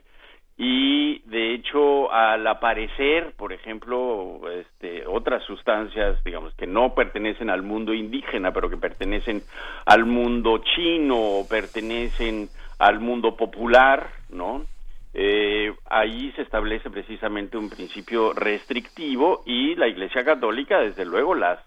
[0.55, 7.63] y de hecho al aparecer, por ejemplo, este, otras sustancias, digamos, que no pertenecen al
[7.63, 9.41] mundo indígena, pero que pertenecen
[9.85, 12.47] al mundo chino o pertenecen
[12.79, 14.65] al mundo popular, ¿no?
[15.13, 21.59] Eh, ahí se establece precisamente un principio restrictivo y la Iglesia Católica, desde luego, las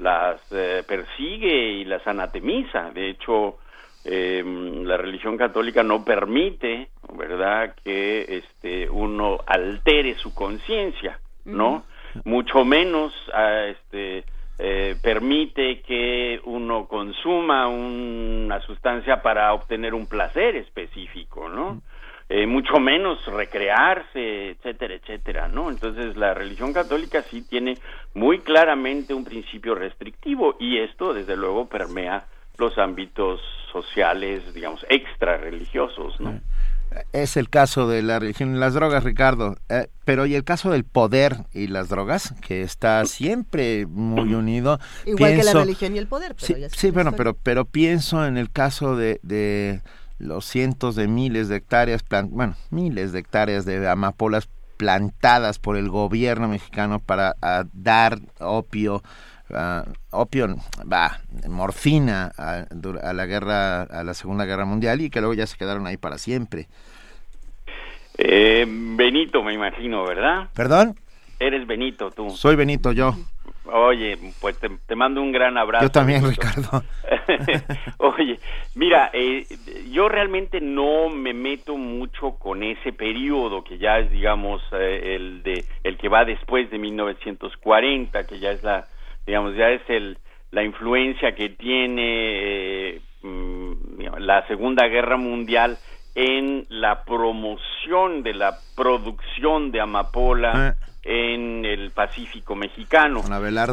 [0.00, 2.90] las eh, persigue y las anatemiza.
[2.90, 3.58] De hecho,
[4.04, 4.42] eh,
[4.84, 11.84] la religión católica no permite, ¿verdad?, que este uno altere su conciencia, ¿no?
[12.24, 14.24] Mucho menos ah, este
[14.58, 21.82] eh, permite que uno consuma una sustancia para obtener un placer específico, ¿no?
[22.32, 25.68] Eh, mucho menos recrearse, etcétera, etcétera, ¿no?
[25.68, 27.76] Entonces la religión católica sí tiene
[28.14, 32.26] muy claramente un principio restrictivo y esto desde luego permea
[32.56, 33.40] los ámbitos
[33.72, 36.40] sociales, digamos, extra religiosos, ¿no?
[37.12, 39.56] Es el caso de la religión y las drogas, Ricardo.
[39.68, 42.34] Eh, pero ¿y el caso del poder y las drogas?
[42.46, 44.78] Que está siempre muy unido.
[45.04, 46.36] Igual que la religión y el poder.
[46.40, 49.82] Pero sí, sí bueno, pero, pero pienso en el caso de, de
[50.20, 55.88] los cientos de miles de hectáreas, bueno, miles de hectáreas de amapolas plantadas por el
[55.88, 57.34] gobierno mexicano para
[57.72, 59.02] dar opio,
[60.10, 60.56] opio,
[60.90, 62.66] va, morfina a,
[63.12, 66.18] la guerra, a la Segunda Guerra Mundial y que luego ya se quedaron ahí para
[66.18, 66.68] siempre.
[68.16, 70.48] Eh, Benito, me imagino, ¿verdad?
[70.54, 70.96] ¿Perdón?
[71.38, 72.30] Eres Benito, tú.
[72.30, 73.16] Soy Benito, yo.
[73.72, 75.84] Oye, pues te, mando un gran abrazo.
[75.84, 76.82] Yo también, Ricardo.
[77.98, 78.38] Oye,
[78.74, 79.46] mira, eh,
[79.90, 85.42] yo realmente no me meto mucho con ese periodo que ya es, digamos, eh, el
[85.42, 88.86] de el que va después de 1940, que ya es la,
[89.26, 90.18] digamos, ya es el
[90.50, 93.72] la influencia que tiene eh, mm,
[94.18, 95.78] la Segunda Guerra Mundial
[96.14, 103.22] en la promoción de la producción de amapola en el Pacífico mexicano.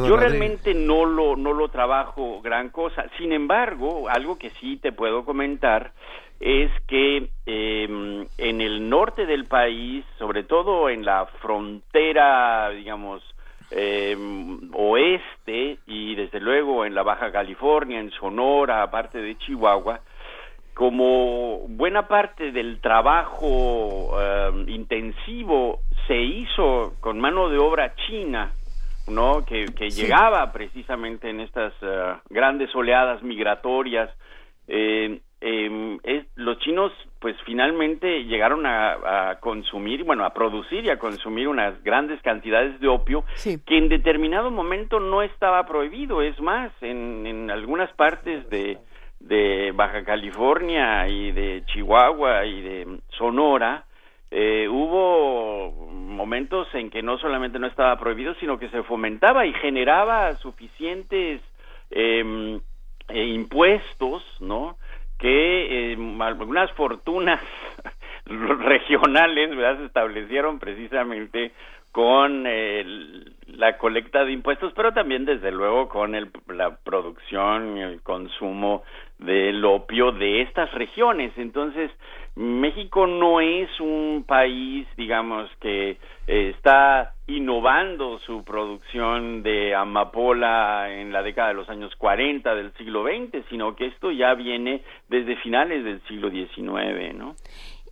[0.08, 3.04] Yo realmente no lo, no lo trabajo gran cosa.
[3.18, 5.92] Sin embargo, algo que sí te puedo comentar
[6.40, 13.22] es que em, en el norte del país, sobre todo en la frontera, digamos,
[13.70, 20.00] em, oeste y desde luego en la Baja California, en Sonora, aparte de Chihuahua,
[20.78, 28.52] como buena parte del trabajo em, intensivo se hizo con mano de obra china,
[29.08, 29.44] ¿no?
[29.44, 34.08] Que, llegaba precisamente en estas eh, grandes oleadas migratorias.
[34.68, 35.98] Eh, em,
[36.36, 42.22] los chinos, pues finalmente llegaron a, consumir, bueno, a producir y a consumir unas grandes
[42.22, 43.24] cantidades de opio
[43.66, 46.22] que en determinado momento no estaba prohibido.
[46.22, 48.78] Es más, en, en algunas partes de,
[49.20, 53.84] de Baja California y de Chihuahua y de Sonora,
[54.30, 59.52] eh, hubo momentos en que no solamente no estaba prohibido, sino que se fomentaba y
[59.54, 61.40] generaba suficientes
[61.90, 62.60] em,
[63.08, 64.76] eh, impuestos, ¿no?
[65.18, 67.40] Que em, algunas fortunas
[68.26, 69.50] regionales.
[69.78, 71.52] Se establecieron precisamente
[71.90, 78.02] con la colecta de impuestos, pero también desde luego con el, la producción y el
[78.02, 78.84] consumo
[79.18, 81.32] del opio de estas regiones.
[81.36, 81.90] Entonces,
[82.36, 91.12] México no es un país, digamos, que eh, está innovando su producción de amapola en
[91.12, 95.36] la década de los años 40 del siglo XX, sino que esto ya viene desde
[95.36, 97.34] finales del siglo XIX, ¿no?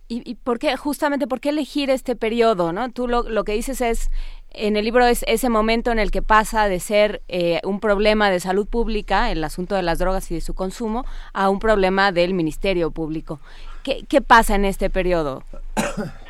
[0.09, 2.89] ¿Y, por qué, justamente, por qué elegir este periodo, no?
[2.93, 4.09] Tú lo, lo que dices es,
[4.51, 8.29] en el libro es ese momento en el que pasa de ser eh, un problema
[8.29, 12.11] de salud pública, el asunto de las drogas y de su consumo, a un problema
[12.11, 13.39] del Ministerio Público.
[13.83, 15.43] ¿Qué, qué pasa en este periodo?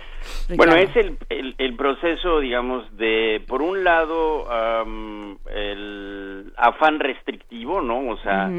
[0.56, 1.18] Bueno, es el,
[1.58, 4.46] el, proceso, digamos, de, por un lado,
[5.54, 8.10] el afán restrictivo, ¿no?
[8.10, 8.50] O sea,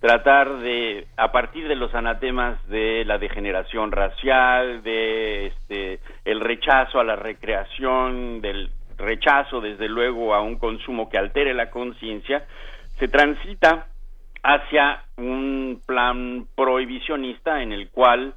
[0.00, 7.00] tratar de, a partir de los anatemas de la degeneración racial, de este, el rechazo
[7.00, 8.70] a la recreación, del
[9.04, 12.46] rechazo, desde luego, a un consumo que altere la conciencia,
[12.98, 13.86] se transita
[14.42, 18.34] hacia un plan prohibicionista en el cual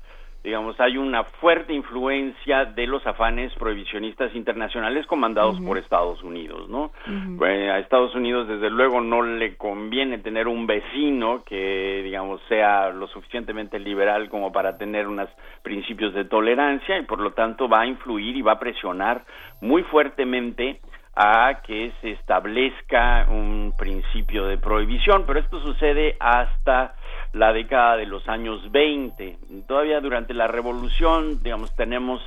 [0.47, 6.91] digamos, hay una fuerte influencia de los afanes prohibicionistas internacionales comandados por Estados Unidos, ¿no?
[7.37, 12.91] Pues, a Estados Unidos, desde luego, no le conviene tener un vecino que, digamos, sea
[12.91, 15.27] lo suficientemente liberal como para tener unos
[15.63, 19.25] principios de tolerancia y, por lo tanto, va a influir y va a presionar
[19.59, 20.79] muy fuertemente
[21.13, 26.93] a que se establezca un principio de prohibición, pero esto sucede hasta
[27.33, 29.37] la década de los años 20.
[29.67, 32.21] Todavía durante la revolución, digamos, tenemos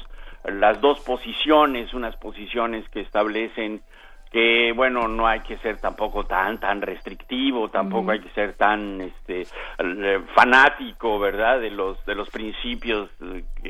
[0.44, 3.82] las dos posiciones, unas posiciones que establecen
[4.30, 9.00] que bueno no hay que ser tampoco tan tan restrictivo tampoco hay que ser tan
[9.00, 9.42] este
[9.78, 13.10] eh, fanático verdad de los de los principios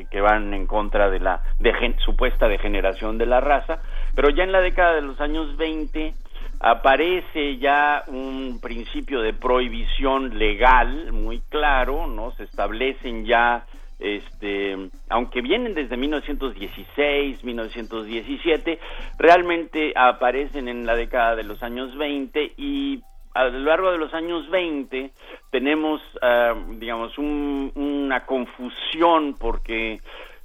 [0.09, 1.41] que, van en contra de la
[2.05, 3.81] supuesta degeneración de la raza.
[4.15, 6.13] Pero ya en la década de los años 20
[6.61, 13.65] aparece ya un principio de prohibición legal muy claro no se establecen ya
[14.01, 18.79] este, aunque vienen desde 1916, 1917,
[19.19, 23.03] realmente aparecen en la década de los años 20 y
[23.35, 25.11] a lo largo de los años 20
[25.51, 30.01] tenemos, ah, digamos, una confusión porque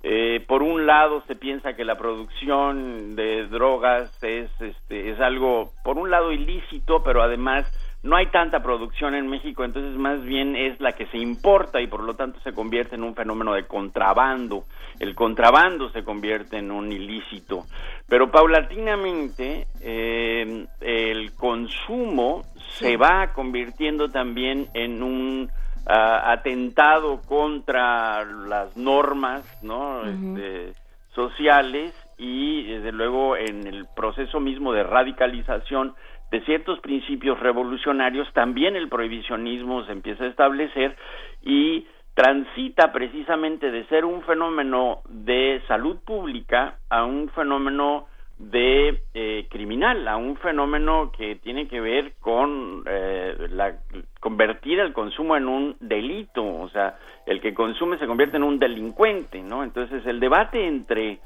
[0.08, 5.72] eh, por un lado se piensa que la producción de drogas es, este, es algo,
[5.82, 7.66] por un lado ilícito, pero además
[8.04, 11.88] no hay tanta producción en México, entonces más bien es la que se importa y
[11.88, 14.66] por lo tanto se convierte en un fenómeno de contrabando.
[15.00, 17.64] El contrabando se convierte en un ilícito,
[18.08, 22.44] pero paulatinamente eh, el consumo
[22.78, 25.50] se va convirtiendo también en un
[25.86, 30.04] ah, atentado contra las normas, ¿no?
[30.04, 30.74] Este,
[31.14, 35.94] sociales y desde luego en el proceso mismo de radicalización
[36.30, 40.96] de ciertos principios revolucionarios, también el prohibicionismo se empieza a establecer
[41.42, 48.06] y transita precisamente de ser un fenómeno de salud pública a un fenómeno
[48.38, 53.76] de eh, criminal, a un fenómeno que tiene que ver con eh, la,
[54.20, 58.58] convertir el consumo en un delito, o sea, el que consume se convierte en un
[58.58, 59.64] delincuente, ¿no?
[59.64, 61.18] Entonces el debate entre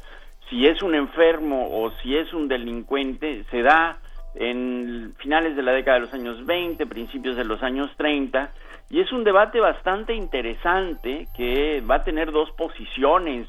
[0.49, 3.99] si es un enfermo o si es un delincuente se da
[4.35, 8.53] en finales de la década de los años 20, principios de los años 30,
[8.91, 13.49] y es un debate bastante interesante que va a tener dos posiciones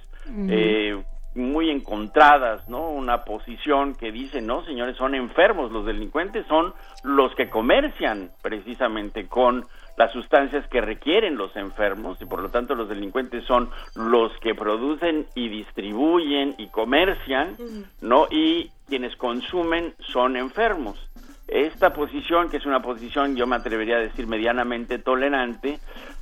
[0.49, 1.03] eh,
[1.35, 2.89] muy encontradas, ¿no?
[2.89, 9.27] Una posición que dice, no, señores, son enfermos, los delincuentes son los que comercian precisamente
[9.27, 9.65] con
[9.97, 14.55] las sustancias que requieren los enfermos y por lo tanto los delincuentes son los que
[14.55, 17.55] producen y distribuyen y comercian,
[18.01, 18.27] ¿no?
[18.29, 20.97] Y quienes consumen son enfermos.
[21.47, 25.79] Esta posición, que es una posición, yo me atrevería a decir, medianamente tolerante,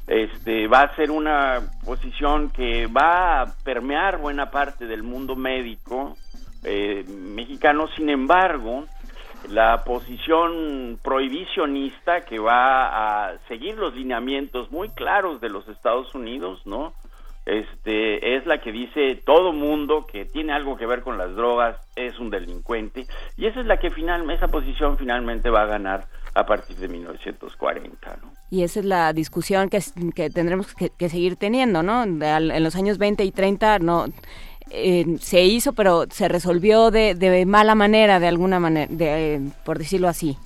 [0.10, 6.18] este, va a ser una posición que va a permear buena parte del mundo médico
[6.64, 7.88] eh, mexicano.
[7.96, 8.86] Sin embargo,
[9.50, 16.66] la posición prohibicionista que va a seguir los lineamientos muy claros de los Estados Unidos,
[16.66, 16.94] ¿no?
[17.46, 21.78] Este es la que dice todo mundo que tiene algo que ver con las drogas
[21.96, 23.06] es un delincuente
[23.38, 26.88] y esa es la que final esa posición finalmente va a ganar a partir de
[26.88, 28.39] 1940, ¿no?
[28.52, 29.80] Y esa es la discusión que,
[30.16, 32.04] que tendremos que, seguir teniendo, ¿no?
[32.04, 34.08] en los años 20 y 30 no
[34.72, 39.78] eh, se hizo, pero se resolvió de, de mala manera, de alguna manera, de, por
[39.78, 40.38] decirlo así.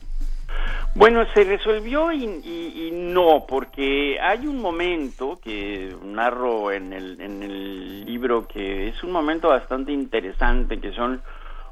[0.95, 7.19] Bueno, se resolvió y, y, y, no, porque hay un momento que narro en el,
[7.19, 11.21] en el libro que es un momento bastante interesante, que son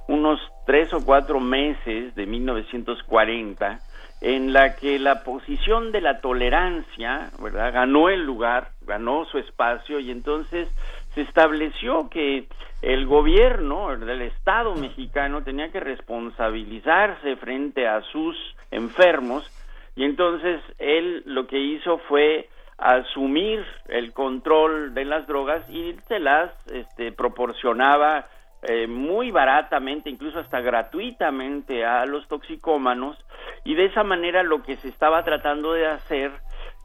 [0.07, 3.79] unos tres o cuatro meses de 1940,
[4.21, 7.73] en la que la posición de la tolerancia, ¿verdad?
[7.73, 10.69] Ganó el lugar, ganó su espacio y entonces
[11.15, 12.47] se estableció que
[12.83, 18.37] el gobierno del Estado mexicano tenía que responsabilizarse frente a sus
[18.69, 19.49] enfermos
[19.95, 26.19] y entonces él lo que hizo fue asumir el control de las drogas y se
[26.19, 28.27] las este, proporcionaba
[28.63, 33.17] eh, muy baratamente, incluso hasta gratuitamente a los toxicómanos
[33.63, 36.31] y de esa manera lo que se estaba tratando de hacer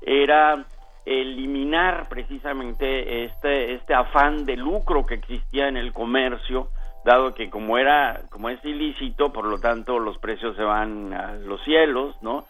[0.00, 0.64] era
[1.05, 6.68] eliminar precisamente este, este afán de lucro que existía en el comercio,
[7.05, 11.34] dado que como era, como es ilícito, por lo tanto los precios se van a
[11.34, 12.46] los cielos, ¿no?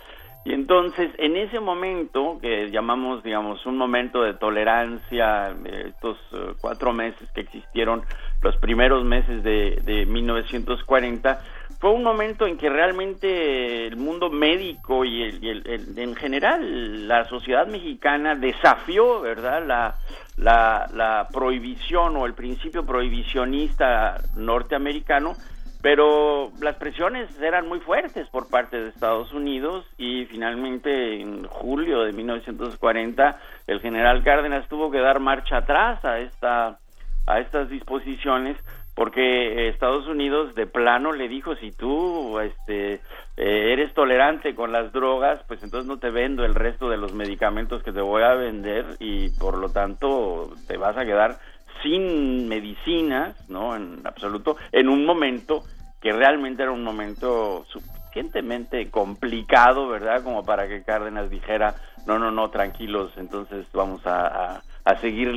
[0.47, 6.93] Y entonces, en ese momento, que llamamos, digamos, un momento de tolerancia, estos uh, cuatro
[6.93, 8.05] meses que existieron,
[8.43, 11.41] los primeros meses de, de 1940,
[11.79, 17.07] fue un momento en que realmente el mundo médico y, el, y el, en general
[17.07, 19.95] la sociedad mexicana desafió, ¿verdad?, la,
[20.37, 25.35] la, la prohibición o el principio prohibicionista norteamericano,
[25.83, 32.03] pero las presiones eran muy fuertes por parte de Estados Unidos y finalmente en julio
[32.03, 36.79] de 1940 el general Cárdenas tuvo que dar marcha atrás a esta
[37.27, 38.57] a estas disposiciones
[38.97, 42.95] porque Estados Unidos de plano le dijo si tú este
[43.37, 47.13] eh, eres tolerante con las drogas pues entonces no te vendo el resto de los
[47.13, 51.39] medicamentos que te voy a vender y por lo tanto te vas a quedar
[51.83, 55.65] sin medicinas no en absoluto en un momento
[56.01, 61.75] que realmente era un momento suficientemente complicado verdad como para que Cárdenas dijera
[62.07, 65.29] no no no tranquilos entonces vamos a a seguir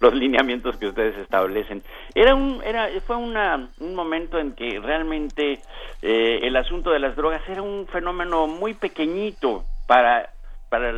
[0.00, 1.82] los lineamientos que ustedes establecen.
[2.14, 5.60] Era un, era, fue una, un momento en que realmente
[6.00, 10.30] eh, el asunto de las drogas era un fenómeno muy pequeñito para,
[10.70, 10.92] para,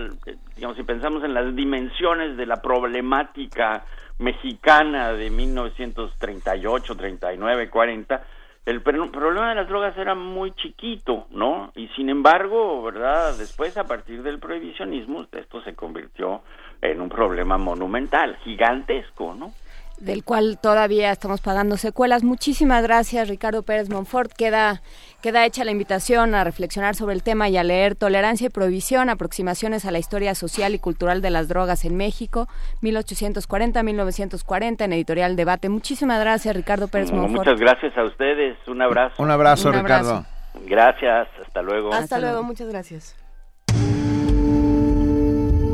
[0.55, 3.85] digamos, si pensamos en las dimensiones de la problemática
[4.21, 8.23] mexicana de 1938, 39, 40,
[8.65, 11.73] el problema de las drogas era muy chiquito, ¿no?
[11.75, 13.37] Y sin embargo, ¿verdad?
[13.37, 16.43] Después, a partir del prohibicionismo, esto se convirtió
[16.83, 19.53] en un problema monumental, gigantesco, ¿no?
[19.99, 22.25] Del cual todavía estamos pagando secuelas.
[22.25, 24.33] Muchísimas gracias, Ricardo Pérez Monfort.
[24.33, 24.83] Queda,
[25.23, 29.11] queda hecha la invitación a reflexionar sobre el tema y a leer Tolerancia y Prohibición,
[29.11, 32.49] aproximaciones a la historia social y cultural de las drogas en México,
[32.83, 35.69] 1840-1940, en Editorial Debate.
[35.69, 37.47] Muchísimas gracias, Ricardo Pérez Monfort.
[37.47, 38.57] Muchas gracias a ustedes.
[38.67, 39.23] Un abrazo.
[39.23, 40.19] Un abrazo, Un abrazo.
[40.19, 40.69] Ricardo.
[40.69, 41.29] Gracias.
[41.47, 41.93] Hasta luego.
[41.93, 42.43] Hasta, Hasta luego.
[42.43, 43.22] Muchas gracias.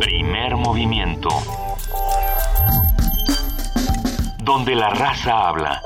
[0.01, 1.29] Primer movimiento.
[4.39, 5.83] Donde la raza habla.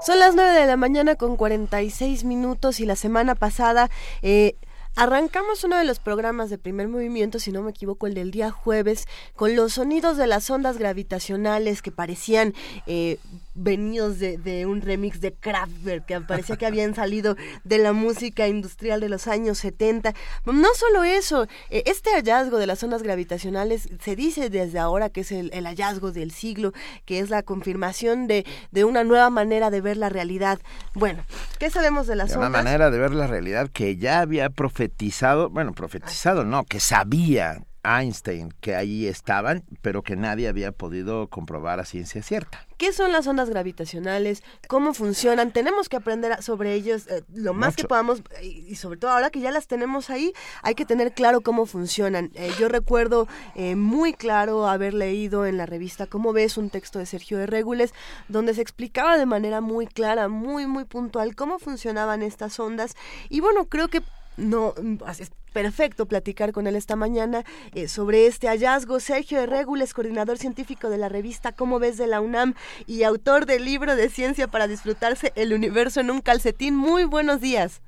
[0.00, 3.90] Son las 9 de la mañana con 46 minutos y la semana pasada
[4.22, 4.56] eh,
[4.96, 8.52] Arrancamos uno de los programas de primer movimiento, si no me equivoco, el del día
[8.52, 12.54] jueves, con los sonidos de las ondas gravitacionales que parecían
[12.86, 13.18] eh,
[13.54, 19.00] venidos de, un remix de Kraftwerk, que parecía que habían salido de la música industrial
[19.00, 20.12] de los años 70.
[20.44, 25.20] No solo eso, eh, este hallazgo de las ondas gravitacionales se dice desde ahora que
[25.20, 26.72] es el, hallazgo del siglo,
[27.04, 30.58] que es la confirmación de, de, una nueva manera de ver la realidad.
[30.94, 31.24] Bueno,
[31.58, 32.50] ¿qué sabemos de las ondas?
[32.50, 37.62] Una manera de ver la realidad que ya había profetizado, bueno, profetizado no, que sabía
[37.84, 42.66] Einstein que ahí estaban, pero que nadie había podido comprobar a ciencia cierta.
[42.76, 44.42] ¿Qué son las ondas gravitacionales?
[44.68, 45.52] ¿Cómo funcionan?
[45.52, 49.40] Tenemos que aprender sobre ellos eh, lo más que podamos y sobre todo ahora que
[49.40, 50.32] ya las tenemos ahí,
[50.62, 52.32] hay que tener claro cómo funcionan.
[52.34, 56.98] Eh, yo recuerdo eh, muy claro haber leído en la revista Cómo ves un texto
[56.98, 57.94] de Sergio de Regules
[58.28, 62.96] donde se explicaba de manera muy clara, muy muy puntual cómo funcionaban estas ondas
[63.28, 64.02] y bueno, creo que
[64.36, 64.74] no
[65.18, 69.00] es perfecto platicar con él esta mañana eh, sobre este hallazgo.
[69.00, 72.54] Sergio de Regules, coordinador científico de la revista Cómo ves de la UNAM
[72.86, 76.74] y autor del libro de ciencia para disfrutarse el universo en un calcetín.
[76.74, 77.82] Muy buenos días.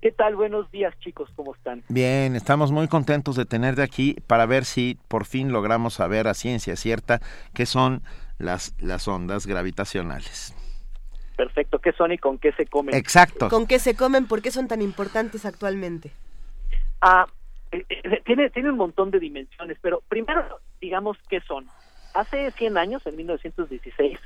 [0.00, 0.34] ¿Qué tal?
[0.34, 1.84] Buenos días, chicos, ¿cómo están?
[1.90, 6.32] Bien, estamos muy contentos de tenerte aquí para ver si por fin logramos saber a
[6.32, 7.20] ciencia cierta
[7.52, 8.02] qué son
[8.38, 10.54] las, las ondas gravitacionales.
[11.40, 12.94] Perfecto, ¿qué son y con qué se comen?
[12.94, 13.48] Exacto.
[13.48, 14.26] ¿Con qué se comen?
[14.26, 16.10] ¿Por qué son tan importantes actualmente?
[17.00, 17.26] Ah,
[17.72, 21.66] eh, eh, tiene, tiene un montón de dimensiones, pero primero digamos qué son.
[22.12, 24.18] hace 100 años, en 1916,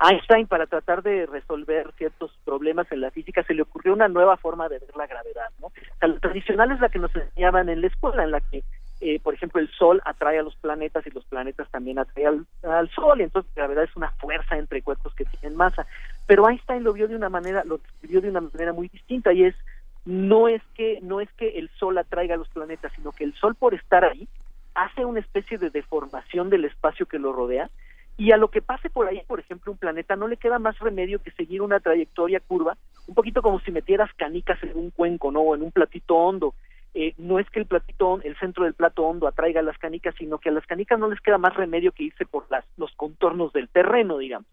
[0.00, 4.38] Einstein, para tratar de resolver ciertos problemas en la física, se le ocurrió una nueva
[4.38, 5.50] forma de ver la gravedad.
[5.60, 5.66] ¿no?
[5.66, 8.64] O sea, la tradicional es la que nos enseñaban en la escuela, en la que,
[9.04, 12.88] eh, por ejemplo, el Sol atrae a los planetas y los planetas también atraen al,
[12.90, 15.86] Sol, y entonces la gravedad es una fuerza entre cuerpos que tienen masa.
[16.26, 19.44] Pero Einstein lo vio de una manera, lo describió de una manera muy distinta, y
[19.44, 19.56] es
[20.04, 23.34] no es que no es que el Sol atraiga a los planetas, sino que el
[23.34, 24.28] Sol por estar ahí
[24.74, 27.70] hace una especie de deformación del espacio que lo rodea
[28.16, 30.78] y a lo que pase por ahí, por ejemplo, un planeta, no le queda más
[30.78, 35.32] remedio que seguir una trayectoria curva, un poquito como si metieras canicas en un cuenco,
[35.32, 35.40] ¿no?
[35.40, 36.54] O en un platito hondo.
[36.94, 40.38] Eh, no es que el platito, el centro del plato hondo atraiga las canicas, sino
[40.38, 43.52] que a las canicas no les queda más remedio que irse por las, los contornos
[43.52, 44.48] del terreno, digamos.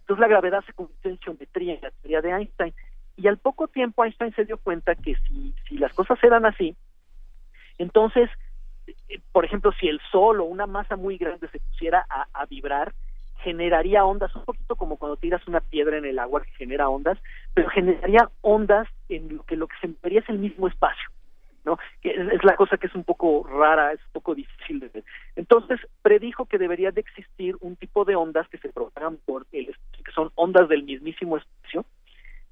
[0.00, 2.74] Entonces la gravedad se convirtió en geometría en la teoría de Einstein.
[3.16, 6.74] Y al poco tiempo Einstein se dio cuenta que si, si las cosas eran así,
[7.78, 8.30] entonces
[9.08, 12.92] eh, por ejemplo, si el sol o una masa muy grande se pusiera a, vibrar,
[13.38, 17.18] generaría ondas, un poquito como cuando tiras una piedra en el agua que genera ondas,
[17.52, 21.08] pero generaría ondas en lo que lo que se es el mismo espacio,
[21.64, 21.78] ¿no?
[22.02, 25.04] Es, la cosa que es un poco rara, es un poco difícil de ver.
[25.36, 29.74] Entonces, predijo que debería de existir un tipo de ondas que se propagan por el
[30.04, 31.84] que son ondas del mismísimo espacio,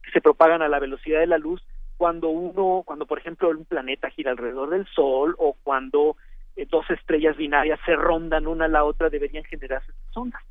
[0.02, 1.62] que se propagan a la velocidad de la luz
[1.96, 6.16] cuando uno, cuando por ejemplo un planeta gira alrededor del Sol o cuando
[6.56, 10.42] eh, dos estrellas binarias se rondan una a la otra, deberían generarse estas ondas.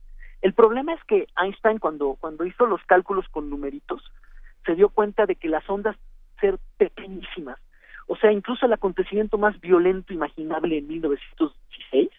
[0.41, 4.01] El problema es que Einstein cuando, cuando hizo los cálculos con numeritos,
[4.65, 5.95] se dio cuenta de que las ondas
[6.39, 7.59] ser pequeñísimas.
[8.11, 12.09] O sea, incluso el acontecimiento más violento imaginable en 1916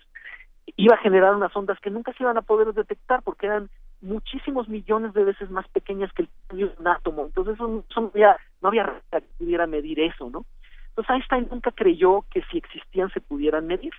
[0.76, 3.68] iba a generar unas ondas que nunca se iban a poder detectar porque eran
[4.00, 7.26] muchísimos millones de veces más pequeñas que el tamaño de un átomo.
[7.26, 10.46] Entonces eso, no había, no había que pudiera medir eso, ¿no?
[10.88, 13.92] Entonces Einstein nunca creyó que si existían se pudieran medir.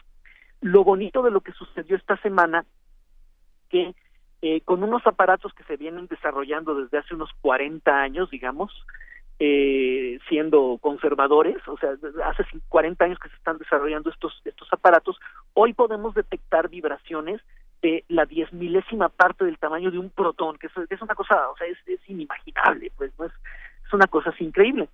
[0.61, 2.65] Lo bonito de lo que sucedió esta semana,
[3.69, 3.93] que
[4.41, 8.72] eh, con unos aparatos que se vienen desarrollando desde hace unos 40 años, digamos,
[9.45, 11.89] eh, siendo conservadores, o sea,
[12.23, 15.19] hace 40 años que se están desarrollando estos, estos aparatos,
[15.53, 17.41] hoy podemos detectar vibraciones
[17.81, 21.57] de la diez milésima parte del tamaño de un protón, que es, una cosa, o
[21.57, 23.33] sea, es, inimaginable, pues no es,
[23.85, 24.88] es una cosa increíble.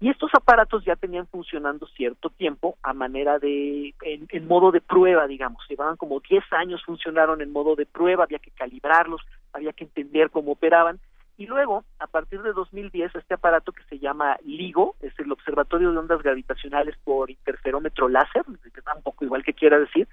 [0.00, 4.80] Y estos aparatos ya tenían funcionando cierto tiempo a manera de, en, en modo de
[4.80, 9.20] prueba, digamos, llevaban como 10 años funcionaron en modo de prueba, había que calibrarlos,
[9.52, 10.98] había que entender cómo operaban,
[11.38, 15.90] y luego, a partir de 2010, este aparato que se llama LIGO, es el Observatorio
[15.90, 20.06] de Ondas Gravitacionales por Interferómetro Láser, que poco igual que quiera decir,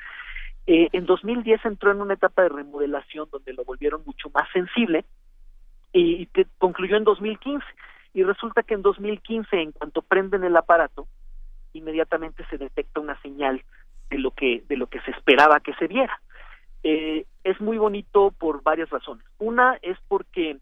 [0.65, 5.03] eh, en 2010 entró en una etapa de remodelación donde lo volvieron mucho más sensible
[5.91, 7.65] y que concluyó en 2015.
[8.13, 11.07] Y resulta que en 2015, en cuanto prenden el aparato,
[11.73, 13.63] inmediatamente se detecta una señal
[14.09, 16.19] de lo que de lo que se esperaba que se viera.
[16.83, 19.25] Eh, es muy bonito por varias razones.
[19.37, 20.57] Una es porque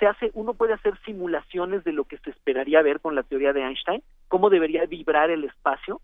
[0.00, 3.52] se hace, uno puede hacer simulaciones de lo que se esperaría ver con la teoría
[3.52, 6.00] de Einstein, cómo debería vibrar el espacio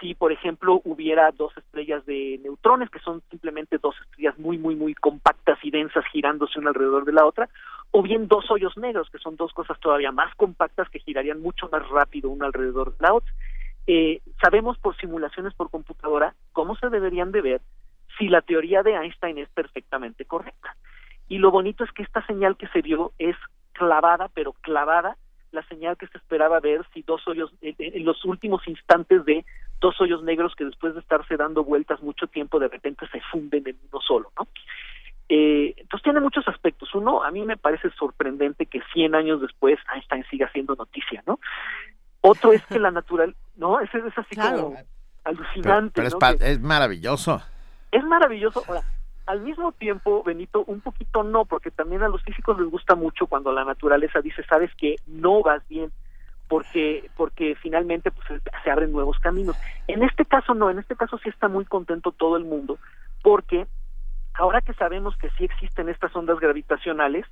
[0.00, 4.74] si, por ejemplo, hubiera dos estrellas de neutrones, que son simplemente dos estrellas muy, muy,
[4.74, 7.48] muy compactas y densas girándose una alrededor de la otra,
[7.90, 11.68] o bien dos hoyos negros, que son dos cosas todavía más compactas que girarían mucho
[11.70, 13.32] más rápido una alrededor de la otra.
[13.86, 17.60] Eh, sabemos por simulaciones por computadora cómo se deberían de ver
[18.18, 20.74] si la teoría de Einstein es perfectamente correcta.
[21.28, 23.36] Y lo bonito es que esta señal que se vio es
[23.72, 25.16] clavada, pero clavada
[25.54, 29.44] la señal que se esperaba ver si dos hoyos, en los últimos instantes de
[29.80, 33.62] dos hoyos negros que después de estarse dando vueltas mucho tiempo de repente se funden
[33.66, 34.48] en uno solo, ¿no?
[35.28, 36.94] Eh, entonces tiene muchos aspectos.
[36.94, 41.40] Uno, a mí me parece sorprendente que 100 años después Einstein siga siendo noticia, ¿no?
[42.20, 43.80] Otro es que la natural, ¿no?
[43.80, 44.76] Ese es así como
[45.24, 46.02] alucinante.
[46.02, 47.42] Pero, es, es maravilloso.
[47.90, 48.62] Es maravilloso.
[48.68, 48.82] Ahora,
[49.26, 53.26] al mismo tiempo, Benito, un poquito no, porque también a los físicos les gusta mucho
[53.26, 55.90] cuando la naturaleza dice, sabes que no vas bien,
[56.48, 59.56] porque porque finalmente pues se abren nuevos caminos.
[59.88, 62.78] En este caso no, en este caso sí está muy contento todo el mundo,
[63.22, 63.66] porque
[64.34, 67.24] ahora que sabemos que sí existen estas ondas gravitacionales,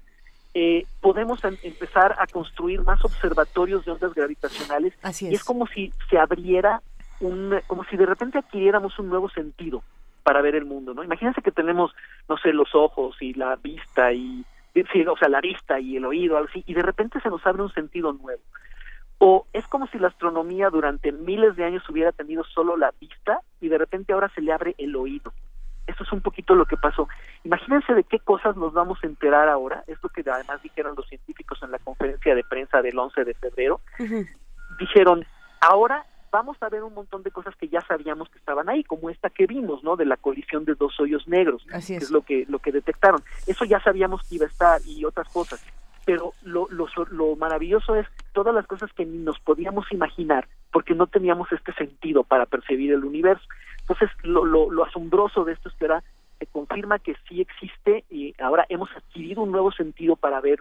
[0.55, 5.45] eh, podemos em, empezar a construir más observatorios de ondas gravitacionales Así y es.
[5.45, 6.83] como si se abriera
[7.21, 9.83] un, como si de repente adquiriéramos un nuevo sentido
[10.23, 11.05] para ver el mundo, ¿no?
[11.05, 11.94] Imagínense que tenemos,
[12.28, 14.44] no sé, los ojos y la vista y,
[14.75, 17.62] sí, o sea, la vista y el oído, así, y de repente se nos abre
[17.62, 18.42] un sentido nuevo.
[19.18, 23.41] O es como si la astronomía durante miles de años hubiera tenido solo la vista
[23.60, 25.33] y de repente ahora se le abre el oído.
[25.86, 27.09] Eso es un poquito lo que pasó.
[27.44, 29.84] Imagínense de qué cosas nos vamos a enterar ahora.
[29.86, 33.34] Es lo que además dijeron los científicos en la conferencia de prensa del 11 de
[33.34, 33.81] febrero.
[34.78, 35.25] Dijeron,
[35.60, 39.11] ahora vamos a ver un montón de cosas que ya sabíamos que estaban ahí, como
[39.11, 39.97] esta que vimos, ¿no?
[39.97, 41.99] De la colisión de dos hoyos negros, Así es.
[42.01, 43.23] que es lo que lo que detectaron.
[43.47, 45.65] Eso ya sabíamos que iba a estar y otras cosas.
[46.05, 50.94] Pero lo, lo, lo maravilloso es todas las cosas que ni nos podíamos imaginar, porque
[50.94, 53.44] no teníamos este sentido para percibir el universo.
[53.83, 56.02] Entonces, lo, lo, lo asombroso de esto es que ahora
[56.41, 60.59] se confirma que sí existe y ahora hemos adquirido un nuevo sentido para ver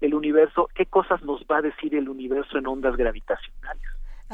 [0.00, 3.82] el universo, qué cosas nos va a decir el universo en ondas gravitacionales.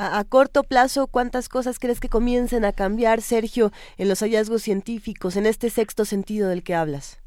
[0.01, 4.63] A, a corto plazo, ¿cuántas cosas crees que comiencen a cambiar, Sergio, en los hallazgos
[4.63, 7.21] científicos, en este sexto sentido del que hablas?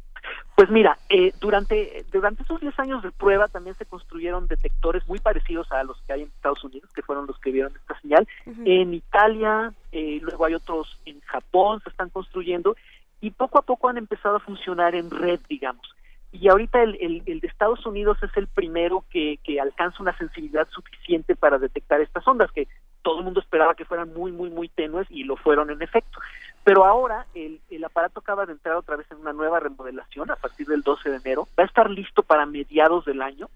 [0.56, 5.20] Pues mira, eh, durante, durante esos 10 años de prueba también se construyeron detectores muy
[5.20, 8.28] parecidos a los que hay en Estados Unidos, que fueron los que vieron esta señal.
[8.66, 12.76] En Italia, eh, luego hay otros en Japón, se están construyendo
[13.22, 15.96] y poco a poco han empezado a funcionar en red, digamos.
[16.34, 20.68] Y ahorita el, el, de Estados Unidos es el primero que, que alcanza una sensibilidad
[20.70, 22.68] suficiente para detectar estas ondas, que
[23.04, 26.20] todo el mundo esperaba que fueran muy, muy, muy tenues y lo fueron en efecto.
[26.64, 30.36] Pero ahora el, el aparato acaba de entrar otra vez en una nueva remodelación a
[30.36, 31.48] partir del 12 de enero.
[31.58, 33.48] Va a estar listo para mediados del año.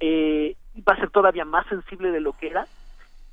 [0.00, 2.66] Eh, va a ser todavía más sensible de lo que era.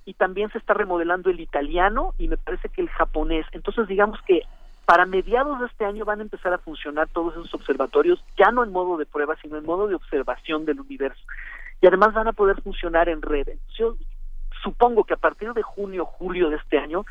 [0.05, 3.47] Y también se está remodelando el italiano y me parece que el japonés.
[3.51, 4.43] Entonces digamos que
[4.89, 8.63] para mediados de este año van a empezar a funcionar todos esos observatorios, ya no
[8.63, 11.21] en modo de prueba, sino en modo de observación del universo.
[11.79, 13.49] Y además van a poder funcionar en red.
[13.77, 13.97] Yo
[14.63, 17.05] supongo que a partir de junio, julio de este año,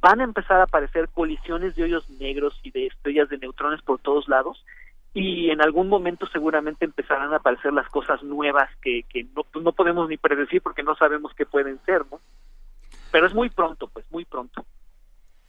[0.00, 3.98] van a empezar a aparecer colisiones de hoyos negros y de estrellas de neutrones por
[3.98, 4.64] todos lados
[5.12, 9.64] y en algún momento seguramente empezarán a aparecer las cosas nuevas que, que no, pues
[9.64, 12.20] no podemos ni predecir porque no sabemos qué pueden ser, ¿no?
[13.10, 14.64] Pero es muy pronto, pues muy pronto.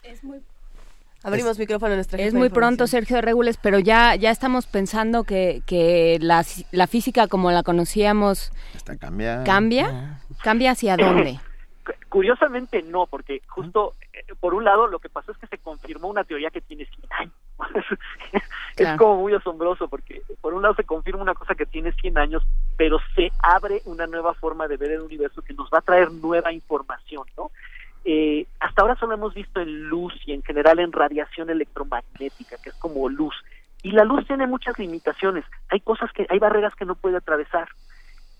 [0.01, 0.41] Es muy
[1.27, 2.87] Abrimos micrófono a nuestra Es muy pronto.
[2.87, 8.53] Sergio Regules, pero ya, ya estamos pensando que, que la, la física como la conocíamos
[8.73, 9.43] Está cambiando.
[9.45, 10.21] cambia.
[10.41, 11.39] ¿Cambia hacia dónde?
[12.07, 16.07] Curiosamente no, porque justo eh, por un lado lo que pasó es que se confirmó
[16.07, 17.33] una teoría que tiene 100 años.
[18.33, 18.41] es
[18.77, 18.97] Claro.
[18.97, 22.43] como muy asombroso porque por un lado se confirma una cosa que tiene 100 años,
[22.77, 26.09] pero se abre una nueva forma de ver el universo que nos va a traer
[26.11, 27.51] nueva información, ¿no?
[28.09, 32.69] Eh, hasta ahora solo hemos visto en luz y en general en radiación electromagnética, que
[32.69, 33.35] es como luz.
[33.83, 35.43] Y la luz tiene muchas limitaciones.
[35.67, 37.67] Hay cosas que, hay barreras que no puede atravesar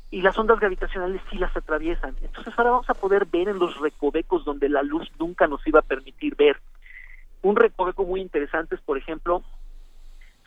[0.09, 2.15] y las ondas gravitacionales sí las atraviesan.
[2.21, 5.81] Entonces ahora vamos a poder ver en los recovecos donde la luz nunca nos iba
[5.81, 6.61] a permitir ver.
[7.41, 9.43] Un recoveco muy interesante es, por ejemplo,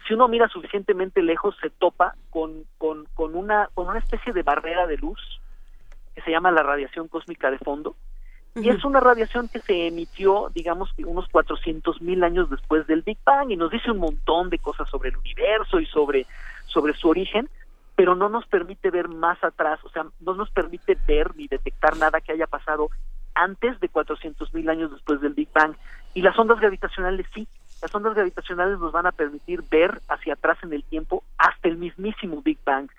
[0.08, 4.42] si uno mira suficientemente lejos se topa con, con, con, una, con una especie de
[4.42, 5.20] barrera de luz
[6.14, 7.96] que se llama la radiación cósmica de fondo.
[8.56, 13.18] Y es una radiación que se emitió, digamos, unos 400 mil años después del Big
[13.24, 16.26] Bang y nos dice un montón de cosas sobre el universo y sobre,
[16.66, 17.48] sobre su origen,
[17.94, 21.96] pero no nos permite ver más atrás, o sea, no nos permite ver ni detectar
[21.96, 22.90] nada que haya pasado
[23.34, 25.74] antes de 400 mil años después del Big Bang.
[26.14, 27.46] Y las ondas gravitacionales sí,
[27.80, 31.76] las ondas gravitacionales nos van a permitir ver hacia atrás en el tiempo hasta el
[31.76, 32.90] mismísimo Big Bang.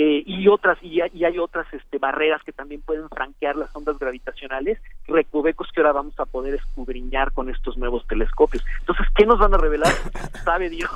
[0.00, 3.74] Eh, y otras y hay, y hay otras este, barreras que también pueden franquear las
[3.74, 4.78] ondas gravitacionales,
[5.08, 8.64] recovecos que ahora vamos a poder escudriñar con estos nuevos telescopios.
[8.78, 9.92] Entonces, ¿qué nos van a revelar?
[10.44, 10.88] Sabe Dios.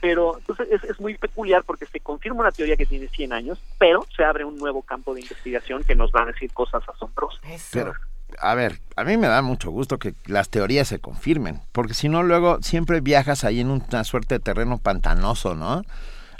[0.00, 3.60] pero entonces es, es muy peculiar porque se confirma una teoría que tiene 100 años,
[3.76, 7.40] pero se abre un nuevo campo de investigación que nos va a decir cosas asombrosas.
[7.72, 7.92] Pero,
[8.38, 12.08] a ver, a mí me da mucho gusto que las teorías se confirmen, porque si
[12.08, 15.82] no, luego siempre viajas ahí en una suerte de terreno pantanoso, ¿no?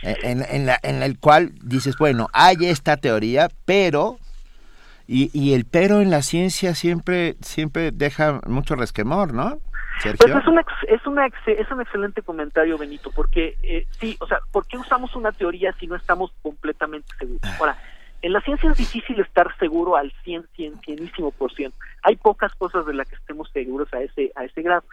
[0.03, 4.19] En, en, la, en el cual dices, bueno, hay esta teoría, pero...
[5.09, 9.59] Y, y el pero en la ciencia siempre siempre deja mucho resquemor, ¿no?
[9.99, 10.27] Sergio.
[10.27, 14.39] Pues es, una, es, una es un excelente comentario, Benito, porque eh, sí, o sea,
[14.51, 17.43] ¿por qué usamos una teoría si no estamos completamente seguros?
[17.59, 17.77] Ahora,
[18.23, 21.77] en la ciencia es difícil estar seguro al 100, 100, 100 por ciento.
[22.03, 24.85] Hay pocas cosas de las que estemos seguros a ese, a ese grado.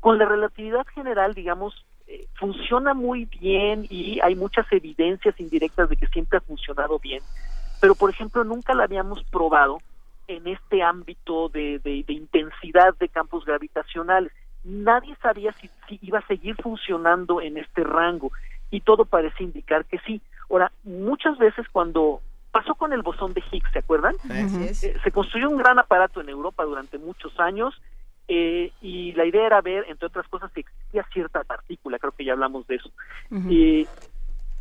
[0.00, 5.96] Con la relatividad general, digamos, eh, funciona muy bien y hay muchas evidencias indirectas de
[5.96, 7.22] que siempre ha funcionado bien,
[7.80, 9.80] pero por ejemplo nunca la habíamos probado
[10.26, 14.32] en este ámbito de, de- de intensidad de campos gravitacionales.
[14.62, 18.32] Nadie sabía si, si iba a seguir funcionando en este rango
[18.70, 20.22] y todo parece indicar que sí.
[20.48, 24.14] Ahora, muchas veces cuando pasó con el bosón de Higgs, ¿se acuerdan?
[24.82, 27.74] Eh, se construyó un gran aparato en Europa durante muchos años
[28.28, 32.24] eh, y la idea era ver, entre otras cosas, si existía cierta partícula, creo que
[32.24, 32.90] ya hablamos de eso.
[33.50, 33.86] Eh,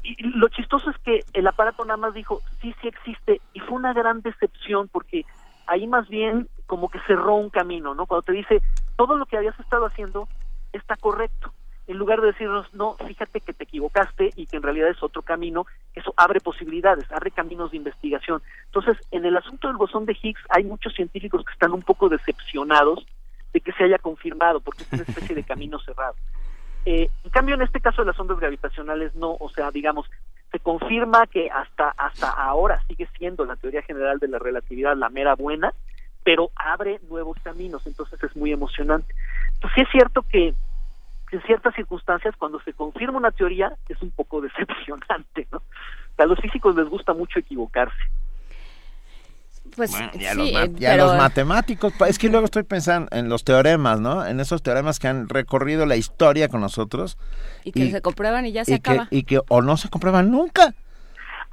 [0.03, 3.77] y lo chistoso es que el aparato nada más dijo, sí, sí existe, y fue
[3.77, 5.25] una gran decepción porque
[5.67, 8.05] ahí más bien como que cerró un camino, ¿no?
[8.05, 8.61] Cuando te dice,
[8.97, 10.27] todo lo que habías estado haciendo
[10.73, 11.53] está correcto.
[11.85, 15.21] en lugar de decirnos, no, fíjate que te equivocaste y que en realidad es otro
[15.21, 18.41] camino, eso abre posibilidades, abre caminos de investigación.
[18.65, 22.07] Entonces, en el asunto del bosón de Higgs hay muchos científicos que están un poco
[22.07, 23.05] decepcionados
[23.53, 26.15] de que se haya confirmado, porque es una especie de camino cerrado.
[26.85, 30.09] Eh, en cambio, en este caso de las ondas gravitacionales no, o sea, digamos,
[30.51, 35.09] se confirma que hasta hasta ahora sigue siendo la teoría general de la relatividad la
[35.09, 35.73] mera buena,
[36.23, 39.13] pero abre nuevos caminos, entonces es muy emocionante.
[39.53, 40.53] Entonces sí es cierto que
[41.31, 45.61] en ciertas circunstancias cuando se confirma una teoría es un poco decepcionante, ¿no?
[46.17, 47.97] A los físicos les gusta mucho equivocarse.
[49.75, 53.29] Pues y a, sí, los, ma- eh, los matemáticos, es que luego estoy pensando en
[53.29, 54.25] los teoremas, ¿no?
[54.25, 57.17] En esos teoremas que han recorrido la historia con nosotros.
[57.63, 59.07] Y que se comprueban y ya se y que, acaba.
[59.09, 60.73] y que o no se comprueban nunca.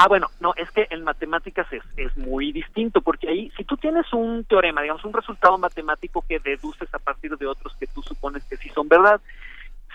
[0.02, 3.76] Ah, bueno, no, es que en matemáticas es, es muy distinto, porque ahí, si tú
[3.76, 8.02] tienes un teorema, digamos, un resultado matemático que deduces a partir de otros que tú
[8.02, 9.20] supones que sí son verdad,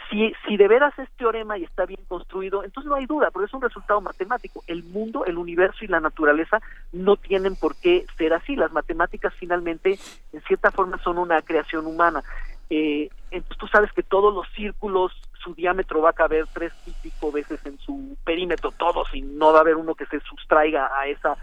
[0.10, 3.48] si, si de veras es teorema y está bien construido, entonces no hay duda, porque
[3.48, 4.64] es un resultado matemático.
[4.68, 6.62] El mundo, el universo y la naturaleza
[6.92, 8.56] no tienen por qué ser así.
[8.56, 10.00] Las matemáticas finalmente,
[10.34, 12.24] en cierta forma, son una creación humana.
[12.70, 15.12] Eh, entonces tú sabes que todos los círculos,
[15.44, 19.52] su diámetro va a caber tres y pico veces en su perímetro, todos, y no
[19.52, 21.38] va a haber uno que se sustraiga a esa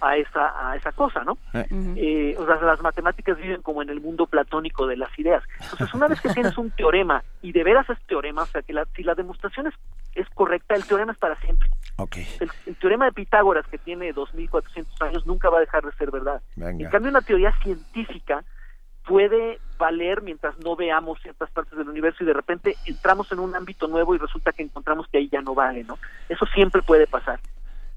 [0.00, 1.38] a esa a esa cosa, ¿no?
[1.52, 5.42] Eh, o sea, las matemáticas viven como en el mundo platónico de las ideas.
[5.60, 8.72] Entonces, una vez que tienes un teorema y de veras es teorema, o sea, que
[8.72, 9.74] la, si la demostración es,
[10.14, 11.68] es correcta, el teorema es para siempre.
[12.40, 16.10] El, el teorema de Pitágoras, que tiene 2.400 años, nunca va a dejar de ser
[16.10, 16.40] verdad.
[16.56, 16.84] Venga.
[16.84, 18.44] En cambio, una teoría científica
[19.08, 23.54] puede valer mientras no veamos ciertas partes del universo y de repente entramos en un
[23.56, 25.98] ámbito nuevo y resulta que encontramos que ahí ya no vale, ¿no?
[26.28, 27.40] Eso siempre puede pasar.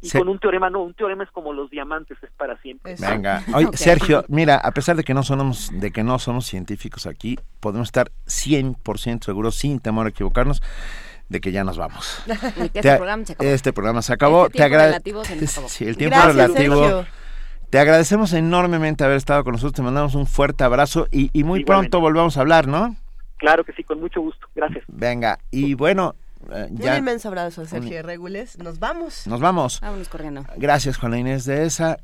[0.01, 2.95] Y Se- con un teorema no, un teorema es como los diamantes, es para siempre.
[2.99, 7.05] Venga, oye, Sergio, mira, a pesar de que no somos de que no somos científicos
[7.07, 10.61] aquí, podemos estar 100% seguros sin temor a equivocarnos
[11.29, 12.23] de que ya nos vamos.
[12.73, 13.49] Te- este programa se acabó.
[13.49, 14.45] Este programa se acabó.
[14.47, 15.69] Este Te relativo se nos acabó.
[15.69, 16.75] Sí, el tiempo Gracias, relativo.
[16.83, 17.05] Sergio.
[17.69, 19.73] Te agradecemos enormemente haber estado con nosotros.
[19.73, 21.65] Te mandamos un fuerte abrazo y, y muy Igualmente.
[21.65, 22.95] pronto volvamos a hablar, ¿no?
[23.37, 24.45] Claro que sí, con mucho gusto.
[24.55, 24.83] Gracias.
[24.87, 26.15] Venga, y bueno,
[26.51, 28.57] eh, Un ya inmenso abrazo, Sergio Un- Regules.
[28.57, 29.27] Nos vamos.
[29.27, 29.79] nos vamos.
[29.81, 30.45] Vámonos corriendo.
[30.57, 31.99] Gracias, Juana Inés de esa.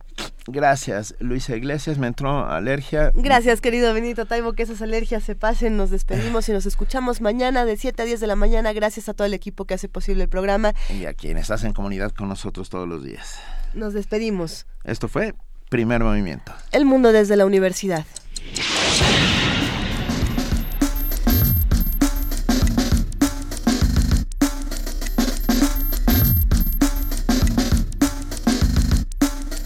[0.48, 1.98] Gracias, Luisa Iglesias.
[1.98, 3.11] Me entró alergia.
[3.16, 5.75] Gracias, querido Benito Taibo, que esas alergias se pasen.
[5.77, 8.72] Nos despedimos y nos escuchamos mañana de 7 a 10 de la mañana.
[8.74, 10.74] Gracias a todo el equipo que hace posible el programa.
[10.90, 13.40] Y a quienes hacen comunidad con nosotros todos los días.
[13.74, 14.66] Nos despedimos.
[14.85, 15.35] Esto fue
[15.69, 16.53] Primer Movimiento.
[16.72, 18.06] El mundo desde la universidad.